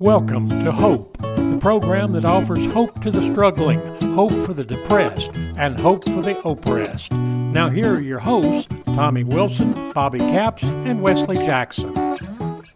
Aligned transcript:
Welcome 0.00 0.48
to 0.48 0.70
Hope, 0.70 1.18
the 1.18 1.58
program 1.60 2.12
that 2.12 2.24
offers 2.24 2.72
hope 2.72 3.02
to 3.02 3.10
the 3.10 3.32
struggling, 3.32 3.80
hope 4.14 4.30
for 4.46 4.54
the 4.54 4.62
depressed, 4.62 5.36
and 5.56 5.76
hope 5.80 6.04
for 6.04 6.22
the 6.22 6.38
oppressed. 6.44 7.10
Now, 7.10 7.68
here 7.68 7.96
are 7.96 8.00
your 8.00 8.20
hosts, 8.20 8.72
Tommy 8.84 9.24
Wilson, 9.24 9.72
Bobby 9.92 10.20
Capps, 10.20 10.62
and 10.62 11.02
Wesley 11.02 11.34
Jackson. 11.38 11.92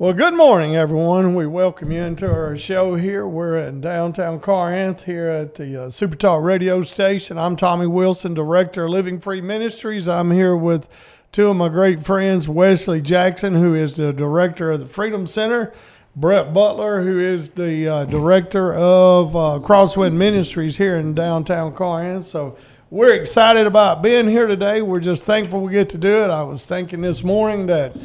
Well, 0.01 0.15
good 0.15 0.35
morning, 0.35 0.75
everyone. 0.75 1.37
We 1.37 1.47
welcome 1.47 1.93
you 1.93 2.03
into 2.03 2.29
our 2.29 2.57
show 2.57 2.97
here. 2.97 3.25
We're 3.25 3.57
in 3.57 3.81
downtown 3.81 4.41
Corinth 4.41 5.05
here 5.05 5.29
at 5.29 5.55
the 5.55 5.85
uh, 5.85 5.91
Super 5.91 6.17
Talk 6.17 6.43
radio 6.43 6.83
station. 6.83 7.39
I'm 7.39 7.55
Tommy 7.55 7.87
Wilson, 7.87 8.35
Director 8.35 8.87
of 8.87 8.91
Living 8.91 9.21
Free 9.21 9.41
Ministries. 9.41 10.09
I'm 10.09 10.33
here 10.33 10.57
with 10.57 10.89
two 11.31 11.51
of 11.51 11.57
my 11.57 11.69
great 11.69 12.01
friends, 12.01 12.49
Wesley 12.49 13.01
Jackson, 13.01 13.55
who 13.55 13.77
is 13.77 13.95
the 13.95 14.13
Director 14.13 14.73
of 14.73 14.81
the 14.81 14.87
Freedom 14.87 15.25
Center, 15.29 15.73
Brett 16.15 16.53
Butler, 16.53 17.01
who 17.01 17.19
is 17.19 17.51
the 17.51 17.89
uh, 17.89 18.05
Director 18.05 18.75
of 18.75 19.35
uh, 19.35 19.59
Crosswind 19.61 20.13
Ministries 20.13 20.77
here 20.77 20.97
in 20.97 21.15
downtown 21.15 21.73
Corinth. 21.73 22.27
So 22.27 22.55
we're 22.91 23.15
excited 23.15 23.67
about 23.67 24.03
being 24.03 24.29
here 24.29 24.47
today. 24.47 24.83
We're 24.83 25.01
just 25.01 25.25
thankful 25.25 25.63
we 25.63 25.73
get 25.73 25.89
to 25.89 25.99
do 25.99 26.23
it. 26.23 26.29
I 26.29 26.43
was 26.43 26.67
thinking 26.67 27.01
this 27.01 27.25
morning 27.25 27.67
that 27.69 27.97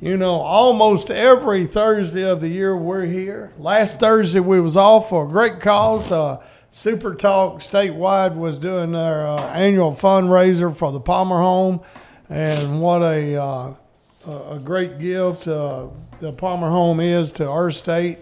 you 0.00 0.16
know, 0.16 0.36
almost 0.36 1.10
every 1.10 1.66
Thursday 1.66 2.22
of 2.22 2.40
the 2.40 2.48
year 2.48 2.74
we're 2.74 3.04
here. 3.04 3.52
Last 3.58 4.00
Thursday 4.00 4.40
we 4.40 4.58
was 4.58 4.74
off 4.74 5.10
for 5.10 5.26
a 5.26 5.28
great 5.28 5.60
cause. 5.60 6.10
Uh, 6.10 6.42
Super 6.70 7.14
Talk 7.14 7.60
statewide 7.60 8.36
was 8.36 8.58
doing 8.58 8.92
their 8.92 9.26
uh, 9.26 9.52
annual 9.52 9.92
fundraiser 9.92 10.74
for 10.74 10.92
the 10.92 11.00
Palmer 11.00 11.40
Home, 11.40 11.80
and 12.30 12.80
what 12.80 13.02
a 13.02 13.76
a 14.26 14.60
great 14.62 14.98
gift 14.98 15.48
uh, 15.48 15.88
the 16.20 16.32
Palmer 16.32 16.68
Home 16.70 17.00
is 17.00 17.32
to 17.32 17.48
our 17.48 17.70
state 17.70 18.18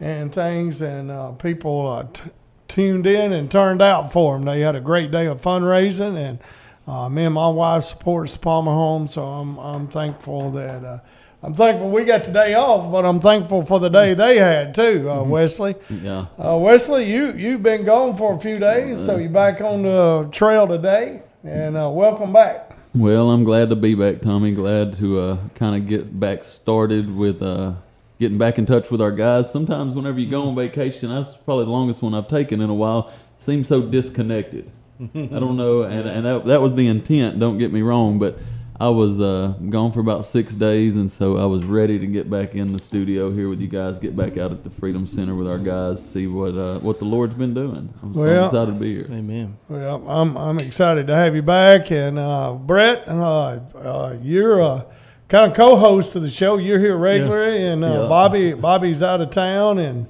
and 0.00 0.32
things. 0.32 0.80
And 0.82 1.10
uh, 1.10 1.32
people 1.32 1.86
uh, 1.86 2.06
t- 2.12 2.30
tuned 2.68 3.06
in 3.06 3.32
and 3.32 3.50
turned 3.50 3.82
out 3.82 4.12
for 4.12 4.34
them. 4.34 4.44
They 4.44 4.60
had 4.60 4.74
a 4.74 4.80
great 4.80 5.10
day 5.10 5.26
of 5.26 5.40
fundraising 5.40 6.16
and. 6.16 6.38
Uh, 6.86 7.08
me 7.08 7.24
and 7.24 7.32
my 7.32 7.48
wife 7.48 7.82
supports 7.82 8.34
the 8.34 8.38
Palmer 8.38 8.70
Home, 8.70 9.08
so 9.08 9.24
I'm 9.24 9.56
I'm 9.56 9.88
thankful 9.88 10.50
that 10.50 10.84
uh, 10.84 10.98
I'm 11.42 11.54
thankful 11.54 11.88
we 11.88 12.04
got 12.04 12.24
the 12.24 12.30
day 12.30 12.52
off, 12.52 12.92
but 12.92 13.06
I'm 13.06 13.20
thankful 13.20 13.64
for 13.64 13.80
the 13.80 13.88
day 13.88 14.12
they 14.12 14.38
had 14.38 14.74
too, 14.74 15.10
uh, 15.10 15.22
Wesley. 15.22 15.76
Yeah. 15.88 16.26
Uh, 16.38 16.58
Wesley, 16.58 17.10
you 17.10 17.32
you've 17.32 17.62
been 17.62 17.86
gone 17.86 18.14
for 18.18 18.34
a 18.34 18.38
few 18.38 18.58
days, 18.58 19.02
so 19.02 19.16
you're 19.16 19.30
back 19.30 19.62
on 19.62 19.84
the 19.84 20.28
trail 20.30 20.68
today, 20.68 21.22
and 21.42 21.74
uh, 21.74 21.88
welcome 21.88 22.34
back. 22.34 22.73
Well, 22.94 23.32
I'm 23.32 23.42
glad 23.42 23.70
to 23.70 23.76
be 23.76 23.96
back, 23.96 24.20
Tommy. 24.20 24.52
Glad 24.52 24.92
to 24.98 25.18
uh, 25.18 25.38
kind 25.56 25.74
of 25.74 25.88
get 25.88 26.20
back 26.20 26.44
started 26.44 27.12
with 27.12 27.42
uh, 27.42 27.74
getting 28.20 28.38
back 28.38 28.56
in 28.56 28.66
touch 28.66 28.88
with 28.88 29.00
our 29.00 29.10
guys. 29.10 29.50
Sometimes, 29.50 29.94
whenever 29.94 30.20
you 30.20 30.30
go 30.30 30.46
on 30.46 30.54
vacation, 30.54 31.08
that's 31.08 31.36
probably 31.38 31.64
the 31.64 31.72
longest 31.72 32.02
one 32.02 32.14
I've 32.14 32.28
taken 32.28 32.60
in 32.60 32.70
a 32.70 32.74
while. 32.74 33.12
Seems 33.36 33.66
so 33.66 33.82
disconnected. 33.82 34.70
I 35.00 35.06
don't 35.40 35.56
know, 35.56 35.82
and 35.82 36.08
and 36.08 36.24
that, 36.24 36.44
that 36.44 36.60
was 36.60 36.76
the 36.76 36.86
intent. 36.86 37.40
Don't 37.40 37.58
get 37.58 37.72
me 37.72 37.82
wrong, 37.82 38.20
but 38.20 38.38
I 38.78 38.88
was 38.88 39.20
uh, 39.20 39.54
gone 39.68 39.92
for 39.92 40.00
about 40.00 40.26
six 40.26 40.52
days, 40.54 40.96
and 40.96 41.08
so 41.10 41.36
I 41.36 41.44
was 41.44 41.64
ready 41.64 41.96
to 41.96 42.06
get 42.08 42.28
back 42.28 42.56
in 42.56 42.72
the 42.72 42.80
studio 42.80 43.30
here 43.30 43.48
with 43.48 43.60
you 43.60 43.68
guys. 43.68 44.00
Get 44.00 44.16
back 44.16 44.36
out 44.36 44.50
at 44.50 44.64
the 44.64 44.70
Freedom 44.70 45.06
Center 45.06 45.36
with 45.36 45.46
our 45.46 45.58
guys, 45.58 46.04
see 46.04 46.26
what 46.26 46.56
uh, 46.56 46.80
what 46.80 46.98
the 46.98 47.04
Lord's 47.04 47.34
been 47.36 47.54
doing. 47.54 47.94
I'm 48.02 48.12
so 48.12 48.42
excited 48.42 48.72
to 48.74 48.80
be 48.80 48.94
here. 48.96 49.06
Amen. 49.10 49.56
Well, 49.68 50.02
I'm 50.08 50.36
I'm 50.36 50.58
excited 50.58 51.06
to 51.06 51.14
have 51.14 51.36
you 51.36 51.42
back, 51.42 51.92
and 51.92 52.18
uh, 52.18 52.54
Brett, 52.54 53.06
uh, 53.06 53.60
uh, 53.76 54.16
you're 54.20 54.60
uh, 54.60 54.82
kind 55.28 55.50
of 55.52 55.56
co-host 55.56 56.16
of 56.16 56.22
the 56.22 56.30
show. 56.30 56.56
You're 56.56 56.80
here 56.80 56.96
regularly, 56.96 57.64
and 57.64 57.84
uh, 57.84 58.02
Yeah. 58.02 58.08
Bobby 58.08 58.54
Bobby's 58.54 59.04
out 59.04 59.20
of 59.20 59.30
town, 59.30 59.78
and 59.78 60.08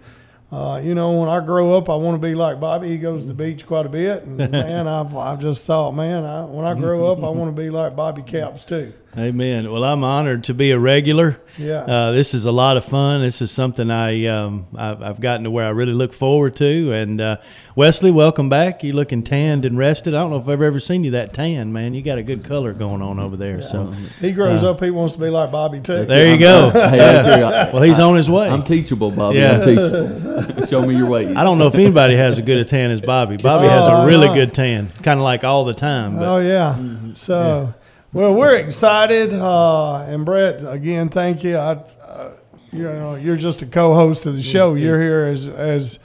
uh, 0.54 0.78
you 0.78 0.94
know 0.94 1.12
when 1.18 1.28
I 1.28 1.44
grow 1.44 1.76
up, 1.76 1.90
I 1.90 1.96
want 1.96 2.14
to 2.20 2.24
be 2.24 2.36
like 2.36 2.60
Bobby. 2.60 2.88
He 2.88 2.96
goes 2.96 3.22
to 3.22 3.28
the 3.28 3.34
beach 3.34 3.66
quite 3.66 3.86
a 3.86 3.88
bit, 3.88 4.22
and 4.22 4.36
man, 4.52 4.86
I've 4.86 5.16
I've 5.16 5.40
just 5.40 5.66
thought, 5.66 5.96
man, 5.96 6.24
I, 6.24 6.44
when 6.44 6.64
I 6.64 6.74
grow 6.74 7.10
up, 7.10 7.18
I 7.24 7.28
want 7.28 7.54
to 7.54 7.60
be 7.60 7.70
like 7.70 7.96
Bobby 7.96 8.22
Capps 8.22 8.64
too. 8.64 8.92
Amen. 9.16 9.70
Well, 9.70 9.84
I'm 9.84 10.02
honored 10.02 10.42
to 10.44 10.54
be 10.54 10.72
a 10.72 10.78
regular. 10.78 11.40
Yeah. 11.56 11.82
Uh, 11.82 12.10
this 12.10 12.34
is 12.34 12.46
a 12.46 12.50
lot 12.50 12.76
of 12.76 12.84
fun. 12.84 13.20
This 13.20 13.40
is 13.42 13.52
something 13.52 13.88
I 13.88 14.26
um, 14.26 14.66
I've, 14.76 15.00
I've 15.02 15.20
gotten 15.20 15.44
to 15.44 15.52
where 15.52 15.64
I 15.64 15.68
really 15.68 15.92
look 15.92 16.12
forward 16.12 16.56
to. 16.56 16.92
And 16.92 17.20
uh, 17.20 17.36
Wesley, 17.76 18.10
welcome 18.10 18.48
back. 18.48 18.82
You 18.82 18.92
looking 18.92 19.22
tanned 19.22 19.64
and 19.64 19.78
rested. 19.78 20.14
I 20.14 20.18
don't 20.18 20.30
know 20.30 20.38
if 20.38 20.48
I've 20.48 20.60
ever 20.60 20.80
seen 20.80 21.04
you 21.04 21.12
that 21.12 21.32
tan, 21.32 21.72
man. 21.72 21.94
You 21.94 22.02
got 22.02 22.18
a 22.18 22.24
good 22.24 22.42
color 22.42 22.72
going 22.72 23.02
on 23.02 23.20
over 23.20 23.36
there. 23.36 23.62
So 23.62 23.92
He 24.20 24.32
grows 24.32 24.64
up, 24.64 24.82
he 24.82 24.90
wants 24.90 25.14
to 25.14 25.20
be 25.20 25.28
like 25.30 25.52
Bobby 25.52 25.78
too. 25.78 25.92
Uh, 25.92 26.04
there 26.04 26.26
you 26.32 26.38
go. 26.38 26.72
Yeah. 26.74 26.80
I 26.80 26.96
agree. 26.96 27.44
I- 27.44 27.70
Well, 27.72 27.82
he's 27.82 28.00
on 28.00 28.16
his 28.16 28.28
way. 28.28 28.48
I'm 28.48 28.64
teachable, 28.64 29.12
Bobby. 29.12 29.38
Yeah. 29.38 29.58
I'm 29.60 29.64
teachable. 29.64 30.66
Show 30.66 30.84
me 30.84 30.96
your 30.96 31.08
ways. 31.08 31.36
I 31.36 31.44
don't 31.44 31.58
know 31.58 31.68
if 31.68 31.74
anybody 31.76 32.16
has 32.16 32.38
a 32.38 32.42
good 32.42 32.58
a 32.58 32.64
tan 32.64 32.90
as 32.90 33.00
Bobby. 33.00 33.36
Bobby 33.36 33.68
has 33.68 33.84
Oh, 33.84 34.02
a 34.02 34.06
really 34.06 34.26
know. 34.26 34.34
good 34.34 34.54
tan, 34.54 34.90
kind 35.04 35.20
of 35.20 35.24
like 35.24 35.44
all 35.44 35.64
the 35.64 35.74
time. 35.74 36.16
But 36.16 36.24
Oh 36.28 36.38
yeah. 36.38 36.76
So, 37.14 37.72
well, 38.14 38.32
we're 38.32 38.54
excited, 38.54 39.32
uh, 39.32 39.96
and 40.02 40.24
Brett, 40.24 40.62
again, 40.64 41.08
thank 41.08 41.42
you. 41.42 41.56
I, 41.56 41.72
uh, 41.72 42.30
you 42.70 42.84
know, 42.84 43.16
you're 43.16 43.36
just 43.36 43.60
a 43.60 43.66
co-host 43.66 44.24
of 44.24 44.36
the 44.36 44.42
show. 44.42 44.74
You're 44.74 45.02
here 45.02 45.24
as 45.24 45.48
as 45.48 45.98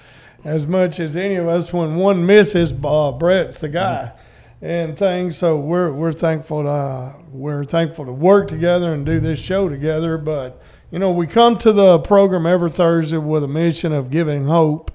as 0.44 0.66
much 0.66 1.00
as 1.00 1.16
any 1.16 1.36
of 1.36 1.48
us. 1.48 1.72
When 1.72 1.98
one 1.98 2.26
misses, 2.26 2.74
uh, 2.84 3.12
Brett's 3.12 3.60
the 3.60 3.70
guy, 3.70 4.14
and 4.60 4.98
things. 4.98 5.38
So 5.38 5.58
we're 5.58 5.92
we're 5.92 6.12
thankful 6.12 6.64
to 6.64 6.70
uh, 6.70 7.14
we're 7.32 7.64
thankful 7.64 8.06
to 8.06 8.12
work 8.12 8.48
together 8.48 8.92
and 8.92 9.06
do 9.06 9.20
this 9.20 9.40
show 9.40 9.70
together. 9.70 10.18
But 10.18 10.60
you 10.90 10.98
know, 10.98 11.12
we 11.12 11.28
come 11.28 11.60
to 11.60 11.72
the 11.72 12.00
program 12.00 12.48
every 12.48 12.72
Thursday 12.72 13.18
with 13.18 13.44
a 13.44 13.48
mission 13.48 13.94
of 13.94 14.10
giving 14.10 14.46
hope. 14.46 14.90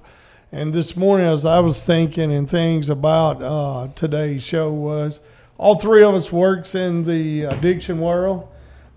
And 0.51 0.73
this 0.73 0.97
morning, 0.97 1.27
as 1.27 1.45
I 1.45 1.61
was 1.61 1.81
thinking 1.81 2.33
and 2.33 2.49
things 2.49 2.89
about 2.89 3.41
uh, 3.41 3.87
today's 3.95 4.43
show, 4.43 4.69
was 4.69 5.21
all 5.57 5.79
three 5.79 6.03
of 6.03 6.13
us 6.13 6.31
works 6.31 6.75
in 6.75 7.05
the 7.05 7.43
addiction 7.43 7.99
world, 7.99 8.47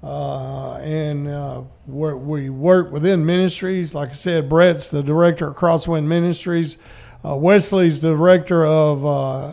uh, 0.02 0.74
and 0.76 1.28
uh, 1.28 1.62
we 1.86 2.50
work 2.50 2.91
within 2.91 3.24
ministries. 3.24 3.94
Like 3.94 4.10
I 4.10 4.14
said, 4.14 4.48
Brett's 4.48 4.91
the 4.91 5.02
director 5.02 5.48
of 5.48 5.56
Crosswind 5.56 6.06
Ministries. 6.06 6.78
Uh, 7.24 7.36
Wesley's 7.36 8.00
the 8.00 8.10
director 8.10 8.64
of 8.64 9.04
uh, 9.04 9.52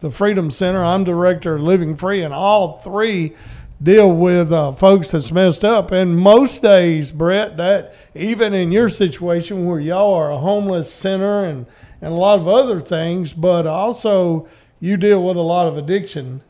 the 0.00 0.10
Freedom 0.10 0.50
Center. 0.50 0.82
I'm 0.82 1.04
director 1.04 1.56
of 1.56 1.62
Living 1.62 1.96
Free, 1.96 2.22
and 2.22 2.34
all 2.34 2.74
three 2.74 3.34
deal 3.82 4.12
with 4.14 4.52
uh, 4.52 4.72
folks 4.72 5.10
that's 5.10 5.32
messed 5.32 5.64
up. 5.64 5.90
And 5.90 6.16
most 6.16 6.62
days, 6.62 7.12
Brett, 7.12 7.56
that 7.56 7.94
even 8.14 8.54
in 8.54 8.72
your 8.72 8.88
situation 8.88 9.66
where 9.66 9.80
y'all 9.80 10.14
are 10.14 10.30
a 10.30 10.38
homeless 10.38 10.92
center 10.92 11.44
and, 11.44 11.66
and 12.00 12.12
a 12.12 12.16
lot 12.16 12.38
of 12.38 12.46
other 12.46 12.78
things, 12.78 13.32
but 13.32 13.66
also 13.66 14.48
you 14.82 14.96
deal 14.98 15.22
with 15.24 15.36
a 15.36 15.42
lot 15.42 15.66
of 15.68 15.78
addiction 15.78 16.42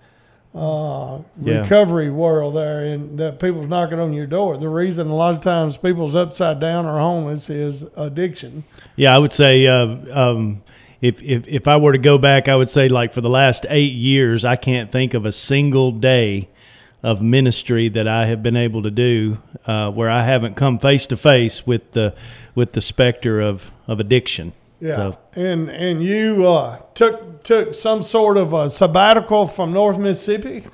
uh, 0.54 1.18
Yeah. 1.42 1.62
recovery 1.62 2.10
world 2.10 2.56
there, 2.56 2.80
and 2.84 3.18
that 3.18 3.38
people's 3.40 3.68
knocking 3.68 3.98
on 4.00 4.12
your 4.12 4.26
door. 4.26 4.56
The 4.58 4.68
reason 4.68 5.08
a 5.08 5.14
lot 5.14 5.34
of 5.34 5.40
times 5.40 5.76
people's 5.76 6.14
upside 6.16 6.60
down 6.60 6.84
or 6.86 6.98
homeless 6.98 7.48
is 7.48 7.84
addiction. 7.96 8.64
Yeah, 8.96 9.14
I 9.14 9.18
would 9.18 9.32
say 9.32 9.66
uh, 9.66 9.96
um, 10.12 10.62
if, 11.00 11.22
if 11.22 11.46
if 11.48 11.66
I 11.68 11.76
were 11.78 11.92
to 11.92 11.98
go 11.98 12.18
back, 12.18 12.48
I 12.48 12.56
would 12.56 12.68
say 12.68 12.88
like 12.88 13.12
for 13.12 13.20
the 13.22 13.30
last 13.30 13.64
eight 13.70 13.92
years, 13.94 14.44
I 14.44 14.56
can't 14.56 14.90
think 14.92 15.14
of 15.14 15.24
a 15.24 15.32
single 15.32 15.90
day 15.92 16.48
of 17.02 17.20
ministry 17.22 17.88
that 17.88 18.06
I 18.06 18.26
have 18.26 18.42
been 18.42 18.56
able 18.56 18.82
to 18.82 18.90
do 18.90 19.38
uh, 19.66 19.90
where 19.90 20.08
I 20.10 20.22
haven't 20.24 20.54
come 20.54 20.78
face 20.78 21.06
to 21.08 21.16
face 21.16 21.66
with 21.66 21.92
the 21.92 22.14
with 22.54 22.72
the 22.72 22.80
specter 22.82 23.40
of 23.40 23.70
of 23.88 24.00
addiction. 24.00 24.52
Yeah, 24.82 24.96
So- 24.96 25.18
and 25.36 25.68
and 25.70 26.02
you 26.02 26.44
uh, 26.46 26.76
took 26.94 27.42
took 27.44 27.74
some 27.74 28.02
sort 28.02 28.36
of 28.36 28.52
a 28.52 28.68
sabbatical 28.68 29.46
from 29.46 29.72
North 29.72 29.96
Mississippi. 29.98 30.64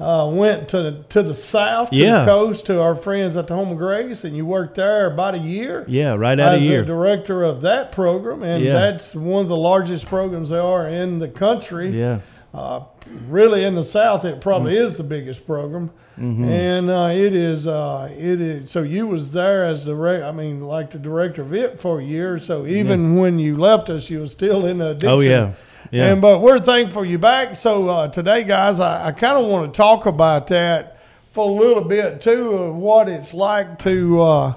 uh, 0.00 0.28
went 0.30 0.66
to 0.68 0.96
to 1.08 1.22
the 1.22 1.32
south, 1.34 1.88
to 1.90 1.96
Yeah. 1.96 2.20
the 2.20 2.26
coast, 2.26 2.66
to 2.66 2.80
our 2.82 2.96
friends 2.96 3.36
at 3.36 3.46
the 3.46 3.54
Home 3.54 3.70
of 3.70 3.78
Grace, 3.78 4.24
and 4.24 4.36
you 4.36 4.44
worked 4.44 4.74
there 4.74 5.06
about 5.06 5.34
a 5.34 5.38
year. 5.38 5.84
Yeah, 5.86 6.14
right 6.16 6.38
out 6.40 6.54
as 6.54 6.60
the 6.60 6.66
year. 6.66 6.84
director 6.84 7.44
of 7.44 7.60
that 7.60 7.92
program, 7.92 8.42
and 8.42 8.62
Yeah. 8.62 8.72
that's 8.72 9.14
one 9.14 9.42
of 9.42 9.48
the 9.48 9.56
largest 9.56 10.06
programs 10.06 10.48
there 10.50 10.60
are 10.62 10.88
in 10.88 11.20
the 11.20 11.28
country. 11.28 11.96
Yeah. 11.96 12.18
Uh, 12.54 12.84
really, 13.28 13.64
in 13.64 13.74
the 13.74 13.82
South, 13.84 14.24
it 14.24 14.40
probably 14.40 14.76
is 14.76 14.96
the 14.96 15.02
biggest 15.02 15.46
program, 15.46 15.90
Mm-hmm. 16.16 16.44
and 16.44 16.90
uh, 16.90 17.10
it 17.12 17.34
is. 17.34 17.66
Uh, 17.66 18.08
it 18.16 18.40
is. 18.40 18.70
So 18.70 18.82
you 18.82 19.08
was 19.08 19.32
there 19.32 19.64
as 19.64 19.84
direct. 19.84 20.22
I 20.22 20.30
mean, 20.30 20.60
like 20.60 20.92
the 20.92 20.98
director 21.00 21.42
of 21.42 21.52
it 21.52 21.80
for 21.80 21.98
a 21.98 22.04
year. 22.04 22.38
So 22.38 22.66
even 22.66 23.16
when 23.16 23.40
you 23.40 23.56
left 23.56 23.90
us, 23.90 24.08
you 24.10 24.20
was 24.20 24.30
still 24.30 24.64
in 24.64 24.78
the 24.78 24.90
addiction. 24.90 25.08
Oh 25.10 25.18
yeah. 25.18 25.54
Yeah. 25.90 26.12
And 26.12 26.22
but 26.22 26.38
we're 26.38 26.60
thankful 26.60 27.04
you 27.04 27.18
back. 27.18 27.56
So 27.56 27.88
uh, 27.88 28.06
today, 28.08 28.44
guys, 28.44 28.78
I, 28.78 29.08
I 29.08 29.10
kind 29.12 29.36
of 29.36 29.50
want 29.50 29.74
to 29.74 29.76
talk 29.76 30.06
about 30.06 30.46
that 30.46 31.00
for 31.32 31.48
a 31.48 31.52
little 31.52 31.82
bit 31.82 32.22
too 32.22 32.50
of 32.52 32.76
what 32.76 33.08
it's 33.08 33.34
like 33.34 33.80
to 33.80 34.22
uh, 34.22 34.54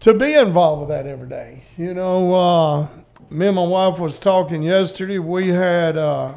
to 0.00 0.14
be 0.14 0.32
involved 0.32 0.80
with 0.80 0.88
that 0.88 1.06
every 1.06 1.28
day. 1.28 1.64
You 1.76 1.92
know, 1.92 2.32
uh, 2.34 2.88
me 3.28 3.48
and 3.48 3.56
my 3.56 3.66
wife 3.66 3.98
was 4.00 4.18
talking 4.18 4.62
yesterday. 4.62 5.18
We 5.18 5.48
had 5.48 5.98
uh, 5.98 6.34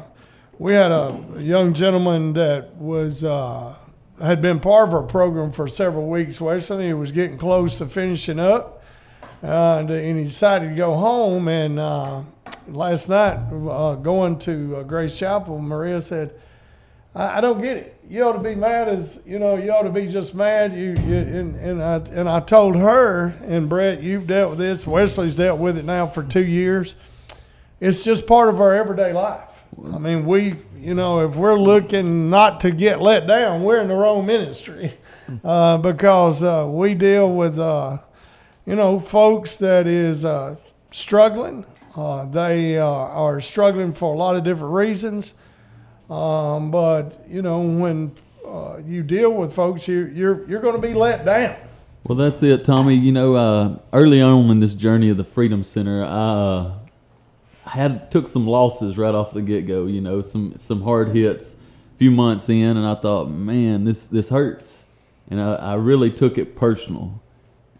we 0.58 0.72
had 0.72 0.90
a 0.90 1.22
young 1.38 1.74
gentleman 1.74 2.32
that 2.34 2.74
was 2.76 3.24
uh, 3.24 3.74
had 4.20 4.40
been 4.40 4.60
part 4.60 4.88
of 4.88 4.94
our 4.94 5.02
program 5.02 5.52
for 5.52 5.68
several 5.68 6.08
weeks. 6.08 6.40
Wesley, 6.40 6.86
he 6.86 6.94
was 6.94 7.12
getting 7.12 7.36
close 7.36 7.76
to 7.76 7.86
finishing 7.86 8.40
up, 8.40 8.82
uh, 9.42 9.78
and, 9.80 9.90
and 9.90 10.18
he 10.18 10.24
decided 10.24 10.70
to 10.70 10.74
go 10.74 10.94
home. 10.94 11.48
And 11.48 11.78
uh, 11.78 12.22
last 12.68 13.08
night, 13.08 13.38
uh, 13.52 13.96
going 13.96 14.38
to 14.40 14.76
uh, 14.76 14.82
Grace 14.82 15.18
Chapel, 15.18 15.58
Maria 15.58 16.00
said. 16.00 16.34
I, 17.14 17.38
I 17.38 17.40
don't 17.40 17.60
get 17.60 17.76
it. 17.76 18.00
You 18.08 18.22
ought 18.22 18.32
to 18.32 18.38
be 18.38 18.54
mad 18.54 18.88
as 18.88 19.20
you 19.26 19.38
know. 19.38 19.56
You 19.56 19.72
ought 19.72 19.82
to 19.82 19.90
be 19.90 20.06
just 20.06 20.34
mad. 20.34 20.72
You, 20.72 20.90
you 21.06 21.16
and, 21.16 21.56
and 21.56 21.82
I 21.82 21.96
and 22.12 22.28
I 22.28 22.40
told 22.40 22.76
her 22.76 23.34
and 23.42 23.68
Brett, 23.68 24.02
you've 24.02 24.26
dealt 24.26 24.50
with 24.50 24.58
this. 24.58 24.86
Wesley's 24.86 25.36
dealt 25.36 25.58
with 25.58 25.76
it 25.76 25.84
now 25.84 26.06
for 26.06 26.22
two 26.22 26.44
years. 26.44 26.94
It's 27.80 28.04
just 28.04 28.26
part 28.26 28.48
of 28.48 28.60
our 28.60 28.74
everyday 28.74 29.12
life. 29.12 29.55
I 29.92 29.98
mean, 29.98 30.24
we, 30.24 30.56
you 30.78 30.94
know, 30.94 31.24
if 31.24 31.36
we're 31.36 31.58
looking 31.58 32.30
not 32.30 32.60
to 32.62 32.70
get 32.70 33.00
let 33.00 33.26
down, 33.26 33.62
we're 33.62 33.80
in 33.80 33.88
the 33.88 33.94
wrong 33.94 34.24
ministry 34.26 34.94
uh, 35.44 35.78
because 35.78 36.42
uh, 36.42 36.66
we 36.68 36.94
deal 36.94 37.32
with, 37.32 37.58
uh, 37.58 37.98
you 38.64 38.74
know, 38.74 38.98
folks 38.98 39.56
that 39.56 39.86
is 39.86 40.24
uh, 40.24 40.56
struggling. 40.90 41.64
Uh, 41.94 42.26
they 42.26 42.78
uh, 42.78 42.86
are 42.86 43.40
struggling 43.40 43.92
for 43.92 44.14
a 44.14 44.16
lot 44.16 44.36
of 44.36 44.44
different 44.44 44.74
reasons. 44.74 45.34
Um, 46.10 46.70
but 46.70 47.24
you 47.28 47.42
know, 47.42 47.60
when 47.60 48.12
uh, 48.46 48.78
you 48.84 49.02
deal 49.02 49.32
with 49.32 49.52
folks, 49.52 49.88
you, 49.88 50.06
you're 50.14 50.48
you're 50.48 50.60
going 50.60 50.80
to 50.80 50.86
be 50.86 50.94
let 50.94 51.24
down. 51.24 51.56
Well, 52.04 52.16
that's 52.16 52.42
it, 52.42 52.64
Tommy. 52.64 52.94
You 52.94 53.12
know, 53.12 53.34
uh, 53.34 53.78
early 53.92 54.20
on 54.20 54.50
in 54.50 54.60
this 54.60 54.74
journey 54.74 55.10
of 55.10 55.16
the 55.16 55.24
Freedom 55.24 55.64
Center, 55.64 56.04
I 56.04 56.06
uh, 56.06 56.78
had 57.66 58.10
took 58.10 58.28
some 58.28 58.46
losses 58.46 58.96
right 58.96 59.14
off 59.14 59.32
the 59.32 59.42
get 59.42 59.66
go. 59.66 59.86
You 59.86 60.00
know, 60.00 60.22
some 60.22 60.56
some 60.56 60.82
hard 60.82 61.08
hits. 61.10 61.54
A 61.54 61.98
few 61.98 62.10
months 62.10 62.50
in, 62.50 62.76
and 62.76 62.86
I 62.86 62.94
thought, 62.94 63.30
man, 63.30 63.84
this 63.84 64.06
this 64.06 64.28
hurts, 64.28 64.84
and 65.30 65.40
I, 65.40 65.54
I 65.54 65.74
really 65.76 66.10
took 66.10 66.36
it 66.36 66.54
personal. 66.54 67.22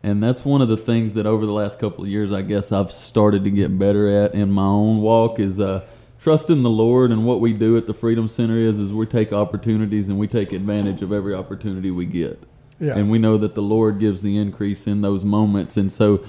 And 0.03 0.23
that's 0.23 0.43
one 0.45 0.63
of 0.63 0.69
the 0.69 0.77
things 0.79 1.13
that 1.15 1.27
over 1.27 1.45
the 1.45 1.53
last 1.53 1.79
couple 1.79 2.05
of 2.05 2.09
years, 2.11 2.33
I 2.33 2.41
guess 2.41 2.73
I've 2.73 2.91
started 2.93 3.45
to 3.45 3.51
get 3.51 3.79
better 3.79 4.09
at 4.09 4.35
in 4.35 4.51
my 4.53 4.65
own 4.65 5.03
walk 5.03 5.39
is 5.41 5.61
uh, 5.61 5.85
trusting 6.19 6.63
the 6.63 6.71
Lord. 6.71 7.11
And 7.11 7.27
what 7.27 7.41
we 7.41 7.53
do 7.53 7.77
at 7.77 7.87
the 7.87 7.93
Freedom 7.95 8.27
Center 8.29 8.57
is 8.57 8.79
is 8.81 8.91
we 8.93 9.05
take 9.05 9.33
opportunities 9.35 10.09
and 10.09 10.19
we 10.19 10.29
take 10.29 10.53
advantage 10.53 11.03
of 11.03 11.13
every 11.13 11.35
opportunity 11.35 11.91
we 11.91 12.07
get 12.07 12.43
Yeah. 12.79 12.97
and 12.97 13.11
we 13.11 13.19
know 13.19 13.37
that 13.37 13.55
the 13.55 13.63
Lord 13.63 13.99
gives 13.99 14.23
the 14.23 14.39
increase 14.39 14.87
in 14.87 15.03
those 15.03 15.25
moments. 15.27 15.77
And 15.77 15.91
so 15.93 16.25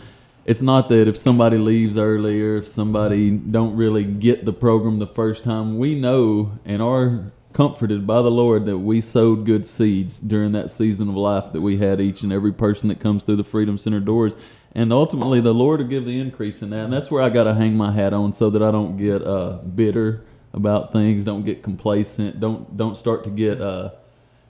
it's 0.48 0.62
not 0.62 0.88
that 0.88 1.10
if 1.10 1.18
somebody 1.18 1.58
leaves 1.58 1.98
early 1.98 2.42
or 2.42 2.56
if 2.56 2.68
somebody 2.68 3.32
don't 3.32 3.76
really 3.76 4.06
get 4.06 4.46
the 4.46 4.54
program 4.54 4.98
the 4.98 5.06
first 5.06 5.44
time, 5.44 5.78
we 5.78 6.00
know 6.00 6.58
and 6.64 6.82
are 6.82 7.34
comforted 7.52 8.08
by 8.08 8.22
the 8.22 8.32
Lord 8.32 8.66
that 8.66 8.78
we 8.78 9.02
sowed 9.02 9.46
good 9.46 9.66
seeds 9.66 10.20
during 10.20 10.54
that 10.54 10.72
season 10.72 11.10
of 11.10 11.16
life 11.16 11.52
that 11.52 11.60
we 11.60 11.78
had 11.78 12.00
each 12.00 12.24
and 12.24 12.32
every 12.32 12.54
person 12.54 12.88
that 12.88 13.02
comes 13.02 13.26
through 13.26 13.36
the 13.36 13.44
Freedom 13.44 13.78
Center 13.78 14.00
doors. 14.00 14.38
And 14.74 14.94
ultimately, 14.94 15.42
the 15.42 15.54
Lord 15.54 15.82
will 15.82 15.88
give 15.88 16.06
the 16.06 16.18
increase 16.18 16.62
in 16.62 16.70
that. 16.70 16.86
And 16.86 16.94
that's 16.94 17.12
where 17.12 17.22
I 17.22 17.30
got 17.30 17.44
to 17.44 17.54
hang 17.54 17.76
my 17.76 17.92
hat 17.92 18.14
on 18.14 18.32
so 18.32 18.50
that 18.50 18.64
I 18.64 18.72
don't 18.72 18.96
get 18.96 19.22
uh, 19.28 19.58
bitter 19.64 20.24
about 20.54 20.94
things, 20.94 21.26
don't 21.26 21.44
get 21.44 21.62
complacent, 21.62 22.40
don't 22.40 22.78
don't 22.78 22.98
start 22.98 23.26
to 23.26 23.30
get 23.30 23.60
uh, 23.60 23.90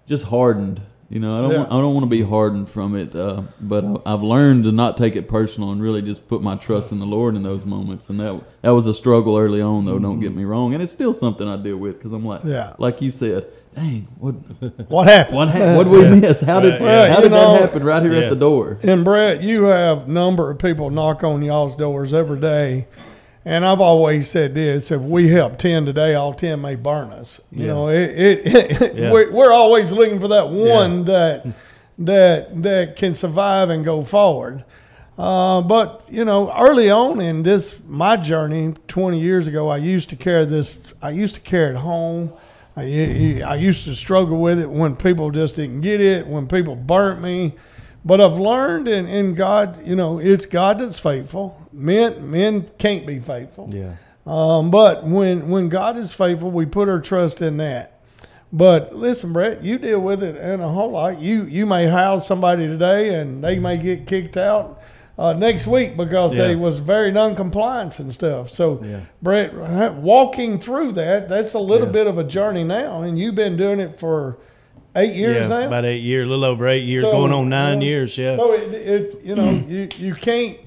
just 0.05 0.25
hardened. 0.25 0.79
You 1.09 1.21
know, 1.21 1.37
I 1.37 1.41
don't 1.41 1.51
Yeah. 1.51 1.57
want, 1.59 1.71
I 1.71 1.75
don't 1.79 1.93
want 1.93 2.03
to 2.03 2.09
be 2.09 2.21
hardened 2.21 2.67
from 2.67 2.93
it, 2.93 3.15
uh, 3.15 3.43
but 3.61 3.85
I- 4.05 4.13
I've 4.13 4.23
learned 4.23 4.65
to 4.65 4.73
not 4.73 4.97
take 4.97 5.15
it 5.15 5.29
personal 5.29 5.71
and 5.71 5.81
really 5.81 6.01
just 6.01 6.27
put 6.27 6.41
my 6.43 6.55
trust 6.55 6.91
in 6.91 6.99
the 6.99 7.05
Lord 7.05 7.35
in 7.37 7.43
those 7.43 7.65
moments. 7.65 8.09
And 8.09 8.19
that 8.19 8.35
that 8.61 8.71
was 8.71 8.87
a 8.87 8.93
struggle 8.93 9.37
early 9.37 9.61
on, 9.61 9.85
though. 9.85 9.99
Don't 9.99 10.19
get 10.19 10.35
me 10.35 10.43
wrong, 10.43 10.73
and 10.73 10.83
it's 10.83 10.91
still 10.91 11.13
something 11.13 11.47
I 11.47 11.55
deal 11.55 11.77
with 11.77 11.97
because 11.97 12.11
I'm 12.11 12.25
like, 12.25 12.41
Yeah. 12.43 12.73
like 12.77 13.01
you 13.01 13.09
said, 13.09 13.45
dang, 13.73 14.07
what 14.19 14.35
What 14.89 15.07
happened? 15.07 15.37
what 15.37 15.47
hap- 15.47 15.77
what 15.77 15.83
did 15.85 15.91
we 15.93 16.19
miss? 16.19 16.41
How 16.41 16.59
did 16.59 16.81
Well, 16.81 17.09
how 17.09 17.15
you 17.17 17.21
did 17.23 17.31
know- 17.31 17.53
that 17.53 17.61
happen 17.61 17.83
right 17.85 18.03
here 18.03 18.11
Yeah. 18.13 18.19
at 18.23 18.29
the 18.29 18.35
door? 18.35 18.77
And 18.83 19.05
Brett, 19.05 19.41
you 19.41 19.63
have 19.63 20.09
number 20.09 20.49
of 20.51 20.57
people 20.59 20.89
knock 20.89 21.23
on 21.23 21.41
y'all's 21.41 21.75
doors 21.77 22.13
every 22.13 22.39
day. 22.41 22.87
And 23.47 23.65
I've 23.65 23.79
always 23.79 24.29
said 24.29 24.53
this: 24.55 24.91
if 24.91 24.99
we 25.01 25.29
help 25.29 25.57
ten 25.57 25.85
today, 25.85 26.15
all 26.15 26.33
ten 26.33 26.59
may 26.59 26.75
burn 26.75 27.11
us. 27.11 27.39
You 27.49 27.61
Yeah. 27.67 27.73
know, 27.73 27.87
it, 27.87 28.45
it, 28.45 28.95
Yeah. 28.95 29.09
we're, 29.11 29.31
we're 29.31 29.53
always 29.53 29.93
looking 29.93 30.19
for 30.19 30.27
that 30.27 30.49
one 30.49 31.05
that 31.05 31.45
that 31.97 32.61
that 32.63 32.95
can 32.97 33.15
survive 33.15 33.69
and 33.69 33.85
go 33.85 34.03
forward. 34.03 34.65
Uh, 35.17 35.61
but 35.61 36.03
you 36.09 36.25
know, 36.25 36.53
early 36.59 36.89
on 36.89 37.21
in 37.21 37.43
this 37.43 37.75
my 37.87 38.17
journey, 38.17 38.73
twenty 38.89 39.21
years 39.21 39.47
ago, 39.47 39.69
I 39.69 39.77
used 39.77 40.09
to 40.09 40.17
carry 40.17 40.45
this. 40.45 40.93
I 41.01 41.11
used 41.11 41.35
to 41.35 41.41
carry 41.41 41.69
it 41.69 41.77
home. 41.77 42.33
I, 42.75 43.41
I 43.45 43.55
used 43.55 43.85
to 43.85 43.95
struggle 43.95 44.39
with 44.41 44.59
it 44.59 44.69
when 44.69 44.95
people 44.97 45.31
just 45.31 45.55
didn't 45.55 45.81
get 45.81 46.01
it, 46.01 46.27
when 46.27 46.47
people 46.47 46.75
burnt 46.75 47.21
me. 47.21 47.53
But 48.05 48.21
I've 48.21 48.39
learned 48.39 48.87
in, 48.87 49.05
in 49.07 49.33
God, 49.35 49.85
you 49.85 49.95
know, 49.95 50.19
it's 50.19 50.45
God 50.45 50.79
that's 50.79 50.99
faithful. 50.99 51.61
Men 51.73 52.31
men 52.31 52.69
can't 52.77 53.05
be 53.05 53.19
faithful. 53.19 53.69
Yeah. 53.73 53.95
Um, 54.25 54.71
but 54.71 55.03
when 55.05 55.49
when 55.49 55.69
God 55.69 55.97
is 55.97 56.13
faithful, 56.13 56.51
we 56.51 56.65
put 56.65 56.87
our 56.89 56.99
trust 57.01 57.41
in 57.41 57.57
that. 57.57 57.93
But 58.53 58.95
listen, 58.95 59.33
Brett, 59.33 59.61
you 59.63 59.77
deal 59.77 59.99
with 59.99 60.23
it 60.23 60.37
in 60.37 60.61
a 60.61 60.69
whole 60.69 60.91
lot. 60.91 61.19
You 61.19 61.43
you 61.43 61.65
may 61.65 61.87
house 61.87 62.25
somebody 62.27 62.65
today, 62.67 63.15
and 63.15 63.43
they 63.43 63.59
may 63.59 63.77
get 63.77 64.07
kicked 64.07 64.37
out 64.37 64.81
uh, 65.17 65.33
next 65.33 65.67
week 65.67 65.97
because 65.97 66.31
they 66.33 66.55
was 66.55 66.77
very 66.79 67.11
non-compliance 67.11 67.99
and 67.99 68.13
stuff. 68.13 68.49
So, 68.51 68.79
Yeah. 68.83 68.99
Brett, 69.21 69.53
walking 69.95 70.59
through 70.59 70.91
that, 70.93 71.27
that's 71.27 71.55
a 71.55 71.59
little 71.59 71.87
Yeah. 71.87 71.93
bit 71.93 72.07
of 72.07 72.17
a 72.17 72.23
journey 72.23 72.63
now, 72.63 73.01
and 73.01 73.17
you've 73.19 73.35
been 73.35 73.57
doing 73.57 73.79
it 73.79 73.99
for 73.99 74.37
eight 74.97 75.15
years 75.15 75.37
yeah, 75.37 75.47
now. 75.47 75.67
about 75.67 75.85
eight 75.85 76.01
years, 76.01 76.25
a 76.25 76.29
little 76.29 76.45
over 76.45 76.67
eight 76.67 76.83
years, 76.83 77.03
So, 77.03 77.11
going 77.11 77.31
on 77.31 77.49
nine 77.49 77.75
you 77.75 77.79
know, 77.79 77.85
years. 77.85 78.17
Yeah. 78.17 78.35
So 78.35 78.53
it, 78.53 78.73
it 78.73 79.21
you 79.23 79.35
know 79.35 79.49
you 79.67 79.89
you 79.97 80.13
can't 80.15 80.57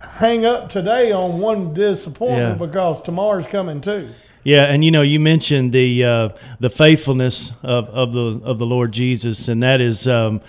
hang 0.00 0.44
up 0.46 0.70
today 0.70 1.12
on 1.12 1.40
one 1.40 1.74
disappointment 1.74 2.60
Yeah. 2.60 2.66
because 2.66 3.02
tomorrow's 3.02 3.46
coming 3.46 3.80
too. 3.80 4.08
Yeah, 4.44 4.66
and 4.66 4.84
you 4.84 4.92
know, 4.92 5.02
you 5.02 5.18
mentioned 5.18 5.72
the 5.72 6.04
uh, 6.04 6.28
the 6.60 6.70
faithfulness 6.70 7.52
of, 7.64 7.88
of 7.88 8.12
the 8.12 8.40
of 8.44 8.58
the 8.58 8.66
Lord 8.66 8.92
Jesus, 8.92 9.48
and 9.48 9.60
that 9.64 9.80
is 9.80 10.06
um, 10.06 10.40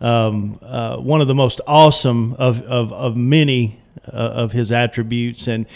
um, 0.00 0.60
uh, 0.62 0.98
one 0.98 1.20
of 1.20 1.26
the 1.26 1.34
most 1.34 1.60
awesome 1.66 2.34
of 2.34 2.60
of, 2.62 2.92
of 2.92 3.16
many 3.16 3.80
uh, 4.06 4.10
of 4.10 4.52
His 4.52 4.70
attributes. 4.70 5.48
And 5.48 5.66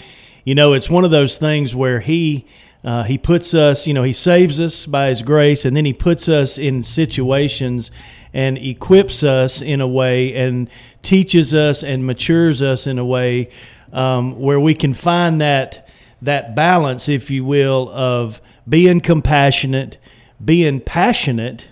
you 0.44 0.54
know, 0.54 0.72
it's 0.74 0.88
one 0.88 1.04
of 1.04 1.10
those 1.10 1.36
things 1.36 1.74
where 1.74 1.98
He 1.98 2.46
uh, 2.84 3.02
He 3.04 3.18
puts 3.18 3.54
us, 3.54 3.86
you 3.86 3.94
know, 3.94 4.02
He 4.02 4.12
saves 4.12 4.60
us 4.60 4.86
by 4.86 5.08
His 5.08 5.22
grace, 5.22 5.64
and 5.64 5.76
then 5.76 5.84
He 5.84 5.92
puts 5.92 6.28
us 6.28 6.58
in 6.58 6.82
situations 6.82 7.90
and 8.32 8.58
equips 8.58 9.22
us 9.22 9.62
in 9.62 9.80
a 9.80 9.88
way, 9.88 10.34
and 10.34 10.68
teaches 11.02 11.54
us 11.54 11.82
and 11.82 12.06
matures 12.06 12.60
us 12.60 12.86
in 12.86 12.98
a 12.98 13.04
way 13.04 13.48
um, 13.92 14.38
where 14.38 14.60
we 14.60 14.74
can 14.74 14.92
find 14.92 15.40
that 15.40 15.88
that 16.20 16.54
balance, 16.54 17.08
if 17.08 17.30
you 17.30 17.44
will, 17.44 17.90
of 17.90 18.40
being 18.68 19.00
compassionate, 19.00 19.98
being 20.42 20.80
passionate, 20.80 21.68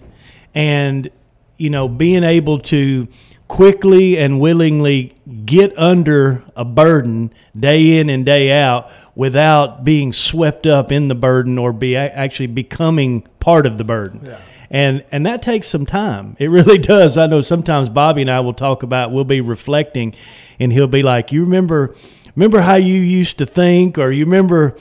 and 0.54 1.10
you 1.56 1.70
know, 1.70 1.88
being 1.88 2.24
able 2.24 2.58
to 2.58 3.08
quickly 3.48 4.16
and 4.16 4.40
willingly 4.40 5.14
get 5.44 5.76
under 5.78 6.42
a 6.56 6.64
burden 6.64 7.30
day 7.58 7.98
in 7.98 8.08
and 8.08 8.24
day 8.24 8.50
out 8.50 8.90
without 9.14 9.84
being 9.84 10.12
swept 10.12 10.66
up 10.66 10.90
in 10.90 11.08
the 11.08 11.14
burden 11.14 11.58
or 11.58 11.72
be 11.72 11.96
actually 11.96 12.46
becoming 12.46 13.22
part 13.40 13.66
of 13.66 13.78
the 13.78 13.84
burden. 13.84 14.20
Yeah. 14.24 14.40
And 14.70 15.04
and 15.12 15.26
that 15.26 15.42
takes 15.42 15.66
some 15.66 15.84
time. 15.84 16.36
It 16.38 16.48
really 16.48 16.78
does. 16.94 17.18
I 17.18 17.26
know 17.26 17.42
sometimes 17.42 17.90
Bobby 17.90 18.22
and 18.22 18.30
I 18.30 18.40
will 18.40 18.54
talk 18.54 18.82
about 18.82 19.12
we'll 19.12 19.24
be 19.24 19.40
reflecting 19.40 20.14
and 20.58 20.72
he'll 20.72 20.86
be 20.86 21.02
like, 21.02 21.30
"You 21.30 21.42
remember 21.44 21.94
remember 22.34 22.60
how 22.60 22.76
you 22.76 22.94
used 22.94 23.38
to 23.38 23.46
think, 23.46 23.98
or 23.98 24.10
you 24.10 24.24
remember 24.24 24.76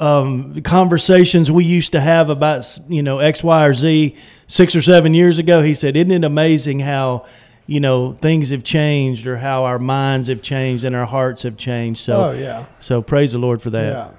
um, 0.00 0.60
conversations 0.62 1.50
we 1.50 1.64
used 1.64 1.92
to 1.92 2.00
have 2.00 2.30
about 2.30 2.78
you 2.88 3.02
know 3.02 3.18
X, 3.20 3.44
Y, 3.44 3.64
or 3.64 3.74
Z 3.74 4.16
six 4.48 4.74
or 4.74 4.82
seven 4.82 5.14
years 5.14 5.38
ago. 5.38 5.62
He 5.62 5.74
said, 5.74 5.96
"Isn't 5.96 6.10
it 6.10 6.24
amazing 6.24 6.80
how?" 6.80 7.24
You 7.70 7.80
know 7.80 8.14
things 8.14 8.48
have 8.48 8.64
changed, 8.64 9.26
or 9.26 9.36
how 9.36 9.64
our 9.66 9.78
minds 9.78 10.28
have 10.28 10.40
changed 10.40 10.84
and 10.86 10.96
our 10.96 11.04
hearts 11.06 11.42
have 11.42 11.58
changed. 11.58 12.00
So, 12.00 12.28
Oh, 12.28 12.30
yeah. 12.32 12.64
So 12.80 13.02
praise 13.02 13.32
the 13.32 13.38
Lord 13.38 13.60
for 13.60 13.68
that. 13.70 13.92
Yeah. 13.92 14.10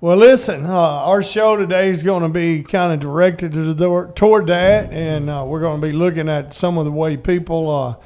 Well, 0.00 0.16
listen, 0.16 0.64
uh, 0.64 0.70
our 0.70 1.20
show 1.22 1.56
today 1.56 1.90
is 1.90 2.02
going 2.04 2.22
to 2.22 2.28
be 2.28 2.62
kind 2.62 2.92
of 2.92 3.00
directed 3.00 3.52
to 3.54 3.74
the, 3.74 4.12
toward 4.14 4.46
that, 4.46 4.92
and 4.92 5.28
uh, 5.28 5.44
we're 5.46 5.60
going 5.60 5.80
to 5.80 5.86
be 5.86 5.92
looking 5.92 6.28
at 6.28 6.54
some 6.54 6.78
of 6.78 6.84
the 6.84 6.92
way 6.92 7.16
people 7.16 7.68
uh, 7.70 7.96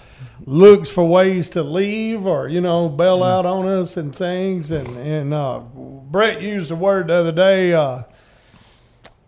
looks 0.46 0.88
for 0.88 1.04
ways 1.06 1.50
to 1.50 1.62
leave 1.62 2.24
or 2.24 2.48
you 2.48 2.60
know 2.60 2.88
bail 2.88 3.22
out 3.22 3.44
on 3.44 3.66
us 3.68 3.96
and 3.98 4.14
things. 4.14 4.70
And 4.70 4.88
and 4.96 5.34
uh, 5.34 5.58
Brett 5.58 6.40
used 6.40 6.70
a 6.70 6.76
word 6.76 7.08
the 7.08 7.14
other 7.14 7.32
day, 7.32 7.74
uh, 7.74 8.04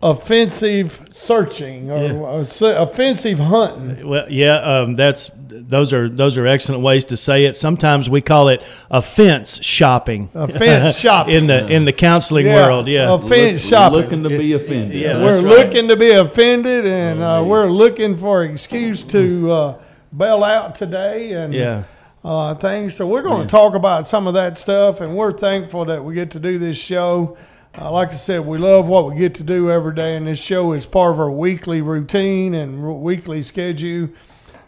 offensive 0.03 1.01
searching 1.11 1.91
or 1.91 2.03
Yeah. 2.03 2.81
offensive 2.81 3.39
hunting. 3.39 4.07
Well, 4.07 4.25
yeah, 4.29 4.57
um, 4.57 4.95
that's 4.95 5.29
those 5.49 5.93
are 5.93 6.09
those 6.09 6.37
are 6.37 6.47
excellent 6.47 6.81
ways 6.81 7.05
to 7.05 7.17
say 7.17 7.45
it. 7.45 7.55
Sometimes 7.55 8.09
we 8.09 8.21
call 8.21 8.49
it 8.49 8.63
offense 8.89 9.63
shopping. 9.63 10.29
Offense 10.33 10.97
shopping. 10.99 11.35
in 11.35 11.47
the 11.47 11.67
in 11.67 11.85
the 11.85 11.93
counseling 11.93 12.47
world. 12.47 12.87
Yeah, 12.87 13.13
offense 13.13 13.63
Look- 13.63 13.69
shopping. 13.69 13.99
Looking 13.99 14.23
to 14.23 14.29
be 14.29 14.53
offended. 14.53 14.97
Yeah, 14.97 15.23
we're 15.23 15.35
right. 15.35 15.43
looking 15.43 15.87
to 15.89 15.95
be 15.95 16.11
offended, 16.11 16.85
and 16.85 17.21
uh, 17.21 17.43
we're 17.45 17.67
looking 17.69 18.17
for 18.17 18.43
excuse 18.43 19.03
to 19.03 19.51
uh, 19.51 19.77
bail 20.15 20.43
out 20.43 20.75
today, 20.75 21.31
and 21.33 21.53
yeah. 21.53 21.83
uh, 22.23 22.55
things. 22.55 22.95
So 22.95 23.05
we're 23.05 23.21
going 23.21 23.43
to 23.43 23.47
talk 23.47 23.75
about 23.75 24.07
some 24.07 24.27
of 24.27 24.33
that 24.33 24.57
stuff, 24.57 24.99
and 25.01 25.15
we're 25.15 25.31
thankful 25.31 25.85
that 25.85 26.03
we 26.03 26.15
get 26.15 26.31
to 26.31 26.39
do 26.39 26.57
this 26.57 26.77
show. 26.77 27.37
Uh, 27.79 27.89
like 27.89 28.09
I 28.09 28.15
said, 28.15 28.45
we 28.45 28.57
love 28.57 28.89
what 28.89 29.07
we 29.09 29.15
get 29.17 29.33
to 29.35 29.43
do 29.43 29.71
every 29.71 29.95
day, 29.95 30.17
and 30.17 30.27
this 30.27 30.43
show 30.43 30.73
is 30.73 30.85
part 30.85 31.13
of 31.13 31.19
our 31.21 31.31
weekly 31.31 31.81
routine 31.81 32.53
and 32.53 32.83
r- 32.83 32.91
weekly 32.91 33.41
schedule. 33.43 34.09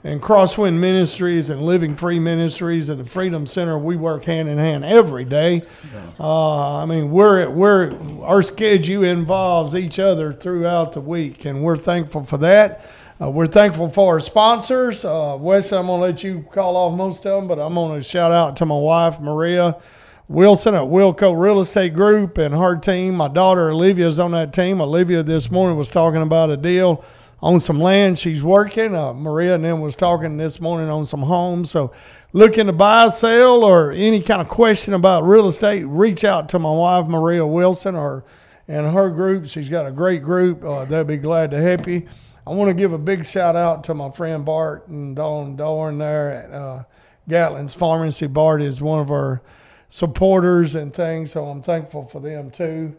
And 0.05 0.21
Crosswind 0.21 0.79
Ministries 0.79 1.49
and 1.49 1.61
Living 1.61 1.95
Free 1.95 2.19
Ministries 2.19 2.89
and 2.89 2.99
the 2.99 3.05
Freedom 3.05 3.45
Center, 3.45 3.77
we 3.77 3.95
work 3.97 4.25
hand 4.25 4.47
in 4.49 4.57
hand 4.57 4.85
every 4.85 5.25
day. 5.25 5.63
Uh, 6.19 6.77
I 6.81 6.85
mean, 6.85 7.11
we're 7.11 7.49
we're 7.49 7.93
our 8.21 8.41
schedule 8.41 9.03
involves 9.03 9.75
each 9.75 9.99
other 9.99 10.33
throughout 10.33 10.93
the 10.93 11.01
week, 11.01 11.45
and 11.45 11.61
we're 11.61 11.77
thankful 11.77 12.23
for 12.23 12.37
that. 12.39 12.85
Uh, 13.21 13.29
we're 13.29 13.47
thankful 13.47 13.89
for 13.89 14.13
our 14.13 14.19
sponsors. 14.19 15.03
Uh, 15.05 15.37
Wes, 15.39 15.71
I'm 15.71 15.87
gonna 15.87 16.01
let 16.01 16.23
you 16.23 16.45
call 16.51 16.75
off 16.75 16.95
most 16.97 17.25
of 17.25 17.41
them, 17.41 17.47
but 17.47 17.59
I'm 17.59 17.73
gonna 17.75 18.03
shout 18.03 18.31
out 18.31 18.57
to 18.57 18.65
my 18.65 18.77
wife 18.77 19.19
Maria 19.21 19.77
Wilson 20.29 20.73
at 20.73 20.83
Wilco 20.83 21.37
Real 21.37 21.59
Estate 21.59 21.93
Group 21.93 22.37
and 22.37 22.55
her 22.55 22.77
team. 22.77 23.15
My 23.15 23.27
daughter 23.27 23.69
Olivia 23.69 24.07
is 24.07 24.19
on 24.19 24.31
that 24.31 24.53
team. 24.53 24.79
Olivia 24.79 25.21
this 25.21 25.51
morning 25.51 25.77
was 25.77 25.89
talking 25.89 26.21
about 26.21 26.49
a 26.49 26.55
deal 26.55 27.03
on 27.41 27.59
some 27.59 27.81
land 27.81 28.17
she's 28.17 28.41
working. 28.41 28.95
Uh, 28.95 29.13
Maria 29.13 29.55
and 29.55 29.65
them 29.65 29.81
was 29.81 29.97
talking 29.97 30.37
this 30.37 30.61
morning 30.61 30.89
on 30.89 31.03
some 31.03 31.23
homes. 31.23 31.71
So, 31.71 31.91
looking 32.31 32.67
to 32.67 32.73
buy, 32.73 33.09
sell, 33.09 33.65
or 33.65 33.91
any 33.91 34.21
kind 34.21 34.41
of 34.41 34.47
question 34.47 34.93
about 34.93 35.25
real 35.25 35.45
estate, 35.45 35.83
reach 35.83 36.23
out 36.23 36.47
to 36.49 36.59
my 36.59 36.71
wife 36.71 37.05
Maria 37.07 37.45
Wilson 37.45 37.95
or 37.95 38.23
and 38.65 38.93
her 38.93 39.09
group. 39.09 39.45
She's 39.45 39.67
got 39.67 39.85
a 39.85 39.91
great 39.91 40.23
group. 40.23 40.63
Uh, 40.63 40.85
they'll 40.85 41.03
be 41.03 41.17
glad 41.17 41.51
to 41.51 41.59
help 41.59 41.85
you. 41.85 42.07
I 42.47 42.51
want 42.51 42.69
to 42.69 42.73
give 42.73 42.93
a 42.93 42.97
big 42.97 43.25
shout 43.25 43.57
out 43.57 43.83
to 43.85 43.93
my 43.93 44.09
friend 44.09 44.45
Bart 44.45 44.87
and 44.87 45.17
Don 45.17 45.57
Dorn 45.57 45.97
there 45.97 46.31
at 46.31 46.51
uh, 46.51 46.83
Gatlin's 47.29 47.73
Pharmacy. 47.73 48.27
Bart 48.27 48.61
is 48.61 48.81
one 48.81 49.01
of 49.01 49.11
our 49.11 49.41
supporters 49.97 50.73
and 50.73 50.91
things, 50.91 51.31
so 51.31 51.45
I'm 51.45 51.61
thankful 51.61 52.03
for 52.03 52.19
them 52.19 52.49
too. 52.49 52.95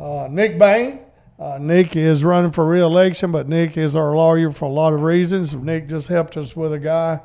Uh, 0.00 0.28
Nick 0.30 0.58
Bain. 0.58 1.00
Uh, 1.38 1.58
Nick 1.60 1.94
is 1.94 2.24
running 2.24 2.50
for 2.52 2.66
reelection, 2.66 3.30
but 3.30 3.46
Nick 3.48 3.76
is 3.76 3.94
our 3.94 4.16
lawyer 4.16 4.50
for 4.50 4.64
a 4.64 4.72
lot 4.72 4.94
of 4.94 5.02
reasons. 5.02 5.54
Nick 5.54 5.88
just 5.90 6.08
helped 6.08 6.38
us 6.38 6.56
with 6.56 6.72
a 6.72 6.78
guy 6.78 7.20